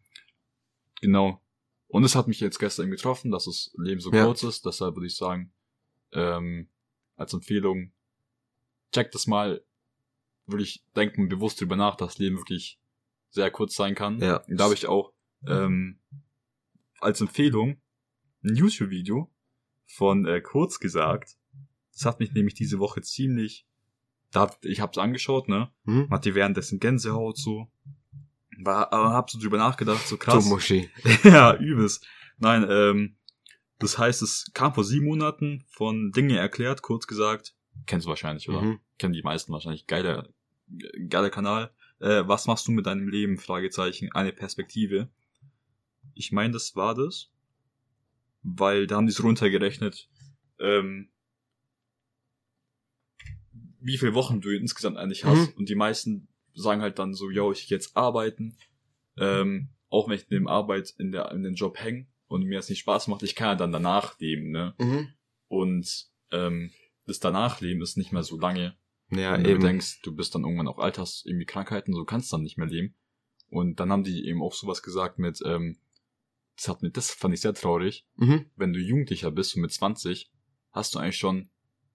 genau. 1.01 1.41
Und 1.91 2.03
es 2.03 2.15
hat 2.15 2.27
mich 2.27 2.39
jetzt 2.39 2.59
gestern 2.59 2.89
getroffen, 2.89 3.31
dass 3.31 3.45
das 3.45 3.73
Leben 3.77 3.99
so 4.01 4.11
Ja. 4.11 4.25
kurz 4.25 4.43
ist, 4.43 4.65
deshalb 4.65 4.95
würde 4.95 5.07
ich 5.07 5.15
sagen, 5.15 5.51
ähm, 6.13 6.69
als 7.15 7.33
Empfehlung, 7.33 7.91
check 8.93 9.11
das 9.11 9.27
mal, 9.27 9.63
würde 10.47 10.63
ich 10.63 10.83
denken, 10.95 11.29
bewusst 11.29 11.59
drüber 11.61 11.75
nach, 11.75 11.95
dass 11.95 12.13
das 12.13 12.19
Leben 12.19 12.37
wirklich 12.37 12.79
sehr 13.29 13.51
kurz 13.51 13.75
sein 13.75 13.95
kann. 13.95 14.19
Ja. 14.19 14.37
Und 14.37 14.57
da 14.57 14.65
habe 14.65 14.73
ich 14.73 14.87
auch 14.87 15.13
ähm, 15.47 15.99
als 16.99 17.21
Empfehlung 17.21 17.81
ein 18.43 18.55
YouTube-Video 18.55 19.29
von 19.85 20.25
äh, 20.25 20.41
Kurz 20.41 20.79
gesagt. 20.79 21.37
Das 21.93 22.05
hat 22.05 22.19
mich 22.19 22.31
nämlich 22.33 22.53
diese 22.53 22.79
Woche 22.79 23.01
ziemlich, 23.01 23.65
da 24.31 24.41
hab, 24.41 24.63
ich 24.65 24.79
habe 24.79 24.91
es 24.91 24.97
angeschaut, 24.97 25.47
ne, 25.49 25.71
Mhm. 25.83 26.09
hatte 26.09 26.35
währenddessen 26.35 26.79
Gänsehaut 26.79 27.37
so, 27.37 27.69
war, 28.57 28.91
aber 28.93 29.13
hab 29.13 29.29
so 29.29 29.39
drüber 29.39 29.57
nachgedacht, 29.57 30.05
so 30.07 30.15
Du 30.15 30.23
krass. 30.23 30.45
Muschi. 30.45 30.89
ja, 31.23 31.55
übelst. 31.55 32.05
Nein, 32.37 32.65
ähm, 32.69 33.15
das 33.79 33.97
heißt, 33.97 34.21
es 34.21 34.51
kam 34.53 34.73
vor 34.73 34.83
sieben 34.83 35.05
Monaten 35.05 35.63
von 35.69 36.11
Dinge 36.11 36.37
erklärt, 36.37 36.81
kurz 36.81 37.07
gesagt. 37.07 37.55
Kennst 37.85 38.05
du 38.05 38.09
wahrscheinlich, 38.09 38.47
oder? 38.49 38.61
Mhm. 38.61 38.79
Kennen 38.99 39.13
die 39.13 39.23
meisten 39.23 39.51
wahrscheinlich. 39.51 39.87
Geiler, 39.87 40.29
geiler 41.09 41.29
Kanal. 41.29 41.71
Äh, 41.99 42.23
was 42.27 42.47
machst 42.47 42.67
du 42.67 42.71
mit 42.71 42.85
deinem 42.85 43.07
Leben? 43.07 43.37
Fragezeichen. 43.37 44.11
Eine 44.11 44.33
Perspektive. 44.33 45.09
Ich 46.13 46.31
meine, 46.31 46.53
das 46.53 46.75
war 46.75 46.93
das. 46.93 47.31
Weil 48.43 48.87
da 48.87 48.95
haben 48.95 49.05
die 49.05 49.13
es 49.13 49.23
runtergerechnet, 49.23 50.09
ähm, 50.59 51.09
wie 53.79 53.97
viele 53.97 54.13
Wochen 54.13 54.41
du 54.41 54.49
insgesamt 54.49 54.97
eigentlich 54.97 55.25
hast. 55.25 55.51
Mhm. 55.51 55.57
Und 55.57 55.69
die 55.69 55.75
meisten 55.75 56.27
sagen 56.53 56.81
halt 56.81 56.99
dann 56.99 57.13
so, 57.13 57.29
yo, 57.29 57.51
ich 57.51 57.67
geh 57.67 57.75
jetzt 57.75 57.95
arbeiten. 57.95 58.57
Ähm, 59.17 59.69
auch 59.89 60.07
wenn 60.07 60.15
ich 60.15 60.27
dem 60.27 60.47
Arbeit, 60.47 60.93
in, 60.97 61.11
der, 61.11 61.31
in 61.31 61.43
den 61.43 61.55
Job 61.55 61.77
hänge 61.79 62.07
und 62.27 62.43
mir 62.43 62.59
das 62.59 62.69
nicht 62.69 62.79
Spaß 62.79 63.07
macht, 63.07 63.23
ich 63.23 63.35
kann 63.35 63.49
ja 63.49 63.55
dann 63.55 63.71
danach 63.71 64.17
leben, 64.19 64.51
ne? 64.51 64.73
Mhm. 64.79 65.09
Und 65.47 66.07
ähm, 66.31 66.71
das 67.05 67.19
Danachleben 67.19 67.81
ist 67.81 67.97
nicht 67.97 68.13
mehr 68.13 68.23
so 68.23 68.39
lange. 68.39 68.77
Ja, 69.09 69.33
wenn 69.33 69.43
du 69.43 69.49
eben. 69.49 69.61
denkst, 69.61 70.01
du 70.01 70.15
bist 70.15 70.33
dann 70.33 70.43
irgendwann 70.43 70.69
auch 70.69 70.79
alt, 70.79 70.97
hast 70.97 71.25
irgendwie 71.25 71.45
Krankheiten, 71.45 71.93
so 71.93 72.05
kannst 72.05 72.31
dann 72.31 72.43
nicht 72.43 72.57
mehr 72.57 72.67
leben. 72.67 72.95
Und 73.49 73.81
dann 73.81 73.91
haben 73.91 74.05
die 74.05 74.25
eben 74.25 74.41
auch 74.41 74.53
sowas 74.53 74.81
gesagt 74.81 75.19
mit, 75.19 75.41
ähm, 75.45 75.77
das 76.55 76.69
hat 76.69 76.81
mir, 76.81 76.91
das 76.91 77.11
fand 77.11 77.33
ich 77.33 77.41
sehr 77.41 77.53
traurig. 77.53 78.07
Mhm. 78.15 78.45
Wenn 78.55 78.71
du 78.71 78.79
Jugendlicher 78.79 79.31
bist 79.31 79.55
und 79.55 79.61
mit 79.61 79.73
20, 79.73 80.31
hast 80.71 80.95
du 80.95 80.99
eigentlich 80.99 81.17
schon 81.17 81.49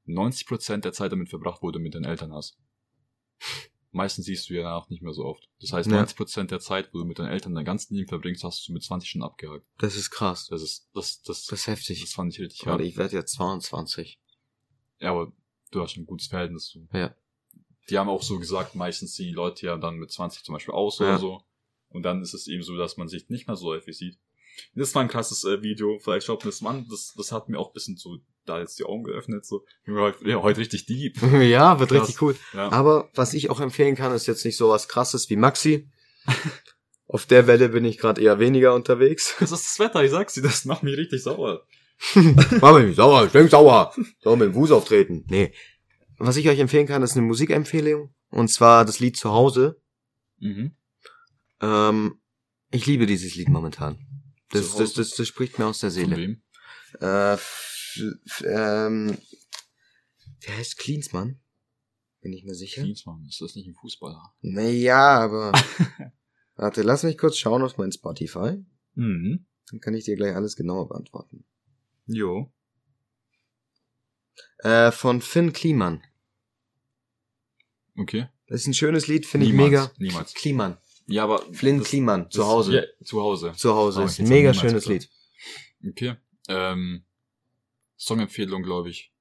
90% 0.07 0.79
der 0.79 0.93
Zeit 0.93 1.13
damit 1.13 1.31
verbracht, 1.31 1.63
wo 1.63 1.71
du 1.71 1.79
mit 1.79 1.95
deinen 1.95 2.05
Eltern 2.05 2.35
hast. 2.35 2.59
Meistens 3.97 4.27
siehst 4.27 4.51
du 4.51 4.55
ja 4.55 4.63
danach 4.63 4.89
nicht 4.91 5.03
mehr 5.03 5.15
so 5.15 5.25
oft. 5.25 5.49
Das 5.61 5.73
heißt, 5.73 5.91
Ja. 5.91 6.03
90% 6.05 6.49
der 6.51 6.61
Zeit, 6.61 6.93
wo 6.93 6.99
du 6.99 7.05
mit 7.07 7.19
deinen 7.19 7.31
Eltern 7.31 7.55
dein 7.55 7.65
ganzes 7.65 7.89
Leben 7.91 8.07
verbringst, 8.09 8.45
hast 8.45 8.69
du 8.69 8.73
mit 8.75 8.83
20 8.85 9.09
schon 9.09 9.23
abgehakt. 9.23 9.67
Das 9.79 9.97
ist 9.97 10.11
krass. 10.11 10.49
Das 10.49 10.61
ist, 10.63 10.89
das, 10.95 11.23
das, 11.23 11.47
Das 11.47 11.61
ist 11.61 11.67
heftig. 11.67 12.01
das 12.03 12.13
fand 12.13 12.33
ich 12.35 12.41
richtig 12.41 12.67
hart. 12.67 12.81
ich 12.83 12.97
werde 12.99 13.17
jetzt 13.17 13.33
22. 13.33 14.21
Ja, 15.01 15.11
aber 15.13 15.33
du 15.71 15.81
hast 15.81 15.93
schon 15.93 16.03
ein 16.03 16.07
gutes 16.07 16.27
Verhältnis 16.27 16.67
zu. 16.67 16.87
Ja. 16.93 17.15
Die 17.89 17.97
haben 17.99 18.09
auch 18.11 18.23
so 18.23 18.39
gesagt, 18.39 18.75
meistens 18.75 19.15
ziehen 19.15 19.29
die 19.29 19.33
Leute 19.35 19.65
ja 19.67 19.77
dann 19.79 19.97
mit 19.97 20.11
20 20.13 20.45
zum 20.45 20.53
Beispiel 20.55 20.75
aus 20.75 20.99
Ja. 20.99 21.07
oder 21.07 21.19
so. 21.19 21.43
Und 21.89 22.03
dann 22.03 22.21
ist 22.21 22.35
es 22.35 22.49
eben 22.49 22.63
so, 22.63 22.77
dass 22.77 22.97
man 22.99 23.09
sich 23.09 23.29
nicht 23.31 23.47
mehr 23.47 23.57
so 23.57 23.67
häufig 23.69 23.97
sieht. 23.97 24.19
Das 24.75 24.95
war 24.95 25.03
ein 25.03 25.09
krasses 25.09 25.45
äh, 25.45 25.63
Video. 25.63 25.99
Vielleicht 26.01 26.27
schaut 26.27 26.41
man 26.45 26.51
das 26.51 26.61
mal 26.61 26.71
an. 26.71 26.87
Das, 26.91 27.15
das 27.17 27.33
hat 27.33 27.49
mir 27.49 27.59
auch 27.59 27.69
ein 27.69 27.73
bisschen 27.75 27.97
so 27.97 28.19
da 28.49 28.61
jetzt 28.61 28.79
die 28.79 28.85
Augen 28.85 29.05
geöffnet. 29.05 29.45
So, 29.45 29.65
ich 29.81 29.87
bin 29.87 29.97
heute, 29.97 30.29
ja, 30.29 30.43
heute 30.43 30.61
richtig 30.61 30.87
deep. 30.87 31.21
ja, 31.43 31.79
wird 31.79 31.91
Krass. 31.91 32.03
richtig 32.03 32.23
cool. 32.23 32.37
Ja. 32.53 32.71
Aber 32.73 33.11
was 33.15 33.35
ich 33.35 33.51
auch 33.51 33.61
empfehlen 33.61 33.95
kann, 33.95 34.13
ist 34.13 34.27
jetzt 34.27 34.45
nicht 34.45 34.57
so 34.57 34.69
was 34.71 34.89
krasses 34.89 35.29
wie 35.31 35.37
Maxi. 35.37 35.89
Auf 37.09 37.27
der 37.27 37.47
Welle 37.47 37.69
bin 37.69 37.85
ich 37.85 37.99
gerade 37.99 38.21
eher 38.21 38.41
weniger 38.41 38.75
unterwegs. 38.75 39.37
Das 39.39 39.53
ist 39.53 39.65
das 39.65 39.79
Wetter, 39.79 40.03
ich 40.03 40.11
sag's 40.11 40.35
dir, 40.35 40.43
das 40.43 40.65
macht 40.65 40.83
mich 40.83 40.97
richtig 40.97 41.23
sauer. 41.23 41.65
Mach 42.61 42.75
mich 42.75 42.87
nicht 42.87 42.97
sauer, 42.97 43.25
ich 43.27 43.33
bin 43.33 43.49
sauer. 43.49 43.95
Soll 44.21 44.37
mit 44.37 44.49
dem 44.49 44.55
Fuß 44.55 44.73
auftreten. 44.73 45.25
Nee. 45.29 45.53
Was 46.19 46.37
ich 46.37 46.49
euch 46.49 46.59
empfehlen 46.59 46.87
kann, 46.87 47.03
ist 47.03 47.13
eine 47.17 47.27
Musikempfehlung. 47.27 48.13
Und 48.31 48.49
zwar 48.49 48.85
das 48.85 48.99
Lied 49.01 49.17
Zuhause. 49.17 49.81
Mhm. 50.39 50.73
Ähm, 51.61 52.21
ich 52.71 52.87
liebe 52.87 53.07
dieses 53.07 53.35
Lied 53.37 53.49
momentan. 53.49 53.99
Das, 54.51 54.77
das, 54.77 54.95
das, 54.95 55.11
das 55.11 55.29
spricht 55.29 55.59
mir 55.59 55.67
aus 55.67 55.81
der 55.81 55.91
Von 55.91 56.01
Seele. 56.01 56.17
wem? 56.17 56.43
Äh, 57.01 57.37
ähm, 58.45 59.17
der 60.47 60.57
heißt 60.57 60.79
Klinsmann. 60.79 61.41
Bin 62.21 62.33
ich 62.33 62.45
mir 62.45 62.55
sicher. 62.55 62.83
Klinsmann, 62.83 63.25
ist 63.29 63.41
das 63.41 63.55
nicht 63.55 63.69
ein 63.69 63.75
Fußballer? 63.75 64.35
Naja, 64.41 65.21
aber. 65.21 65.53
Warte, 66.57 66.83
lass 66.83 67.03
mich 67.03 67.19
kurz 67.19 67.37
schauen 67.37 67.63
auf 67.63 67.77
mein 67.77 67.93
Spotify. 67.93 68.65
Mhm. 68.95 69.47
Dann 69.71 69.81
kann 69.81 69.95
ich 69.95 70.05
dir 70.05 70.17
gleich 70.17 70.35
alles 70.35 70.57
genauer 70.57 70.89
beantworten. 70.89 71.45
Jo. 72.07 72.53
Äh, 74.59 74.91
von 74.91 75.21
Finn 75.21 75.53
Kliman. 75.53 76.03
Okay. 77.97 78.29
Das 78.49 78.61
ist 78.63 78.67
ein 78.69 78.75
schönes 78.75 79.07
Lied, 79.07 79.27
finde 79.27 79.47
ich 79.47 79.53
mega. 79.53 79.91
niemals. 79.99 80.35
Kliman. 80.35 80.79
Ja, 81.07 81.25
aber. 81.25 81.41
Flynn 81.53 81.79
das- 81.79 81.89
Kliman, 81.89 82.31
zu 82.31 82.47
Hause. 82.47 82.75
Ja, 82.77 83.05
zu 83.05 83.21
Hause. 83.21 83.53
Zu 83.57 83.75
Hause. 83.75 84.01
Oh, 84.03 84.05
ist 84.05 84.19
ein 84.21 84.29
mega 84.29 84.53
schönes 84.55 84.85
gedacht. 84.85 85.09
Lied. 85.83 85.91
Okay. 85.93 86.17
Ähm, 86.49 87.05
Songempfehlung, 87.99 88.63
glaube 88.63 88.91
ich. 88.91 89.13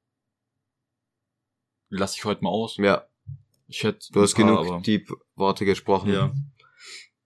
Lass 1.89 2.15
ich 2.17 2.25
heute 2.25 2.43
mal 2.43 2.49
aus. 2.49 2.77
Ja, 2.77 3.05
Ich 3.67 3.83
hätte. 3.83 4.11
du 4.11 4.21
hast 4.21 4.35
paar, 4.35 4.45
genug 4.45 4.59
aber- 4.59 4.81
Deep 4.81 5.09
Worte 5.35 5.65
gesprochen. 5.65 6.11
Ja. 6.11 6.33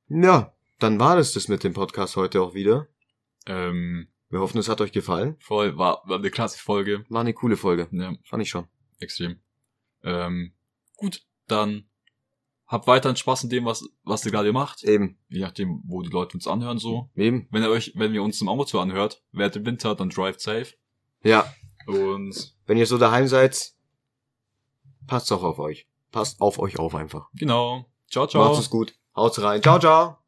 Ja, 0.08 0.54
dann 0.80 1.00
war 1.00 1.16
das 1.16 1.34
das 1.34 1.48
mit 1.48 1.64
dem 1.64 1.74
Podcast 1.74 2.16
heute 2.16 2.42
auch 2.42 2.54
wieder. 2.54 2.88
Ähm, 3.46 4.08
Wir 4.30 4.40
hoffen, 4.42 4.58
es 4.60 4.70
hat 4.70 4.82
euch 4.82 4.92
gefallen. 4.92 5.38
voll, 5.40 5.78
war, 5.78 6.04
war 6.06 6.18
eine 6.20 6.30
klasse 6.30 6.60
Folge. 6.60 7.06
War 7.10 7.22
eine 7.22 7.34
coole 7.34 7.58
Folge. 7.58 7.88
Ja, 7.92 8.14
Fand 8.26 8.44
ich 8.44 8.50
schon. 8.50 8.68
extrem. 9.00 9.40
Ähm, 10.04 10.54
gut, 10.98 11.26
dann 11.48 11.86
habt 12.68 12.86
weiterhin 12.88 13.16
Spaß 13.16 13.46
in 13.46 13.50
dem, 13.50 13.66
was, 13.66 13.84
was 14.04 14.24
ihr 14.26 14.32
gerade 14.32 14.54
macht. 14.54 14.84
Eben. 14.84 15.18
Je 15.30 15.40
nachdem, 15.42 15.82
wo 15.86 16.02
die 16.04 16.10
Leute 16.10 16.36
uns 16.36 16.46
anhören, 16.48 16.78
so. 16.78 17.10
Eben. 17.16 17.48
Wenn 17.50 17.64
ihr 17.64 17.70
euch, 17.70 17.94
wenn 17.96 18.14
ihr 18.14 18.22
uns 18.22 18.40
im 18.42 18.50
Auto 18.50 18.80
anhört, 18.80 19.24
während 19.32 19.56
im 19.56 19.66
Winter, 19.66 19.96
dann 19.96 20.10
drive 20.10 20.40
safe. 20.40 20.76
Ja, 21.24 21.52
Und 21.88 22.54
wenn 22.66 22.78
ihr 22.78 22.86
so 22.86 22.98
daheim 22.98 23.28
seid, 23.28 23.74
passt 25.08 25.32
auch 25.32 25.44
auf 25.44 25.60
euch. 25.60 25.88
Passt 26.12 26.40
auf 26.42 26.60
euch 26.60 26.80
auf 26.80 26.96
einfach. 26.96 27.28
genau. 27.34 27.86
Ciao, 28.10 28.26
ciao. 28.26 28.44
Macht's 28.44 28.60
es 28.60 28.70
gut. 28.70 28.96
Haut's 29.16 29.42
rein. 29.42 29.62
Ciao, 29.62 29.78
ciao. 29.80 30.19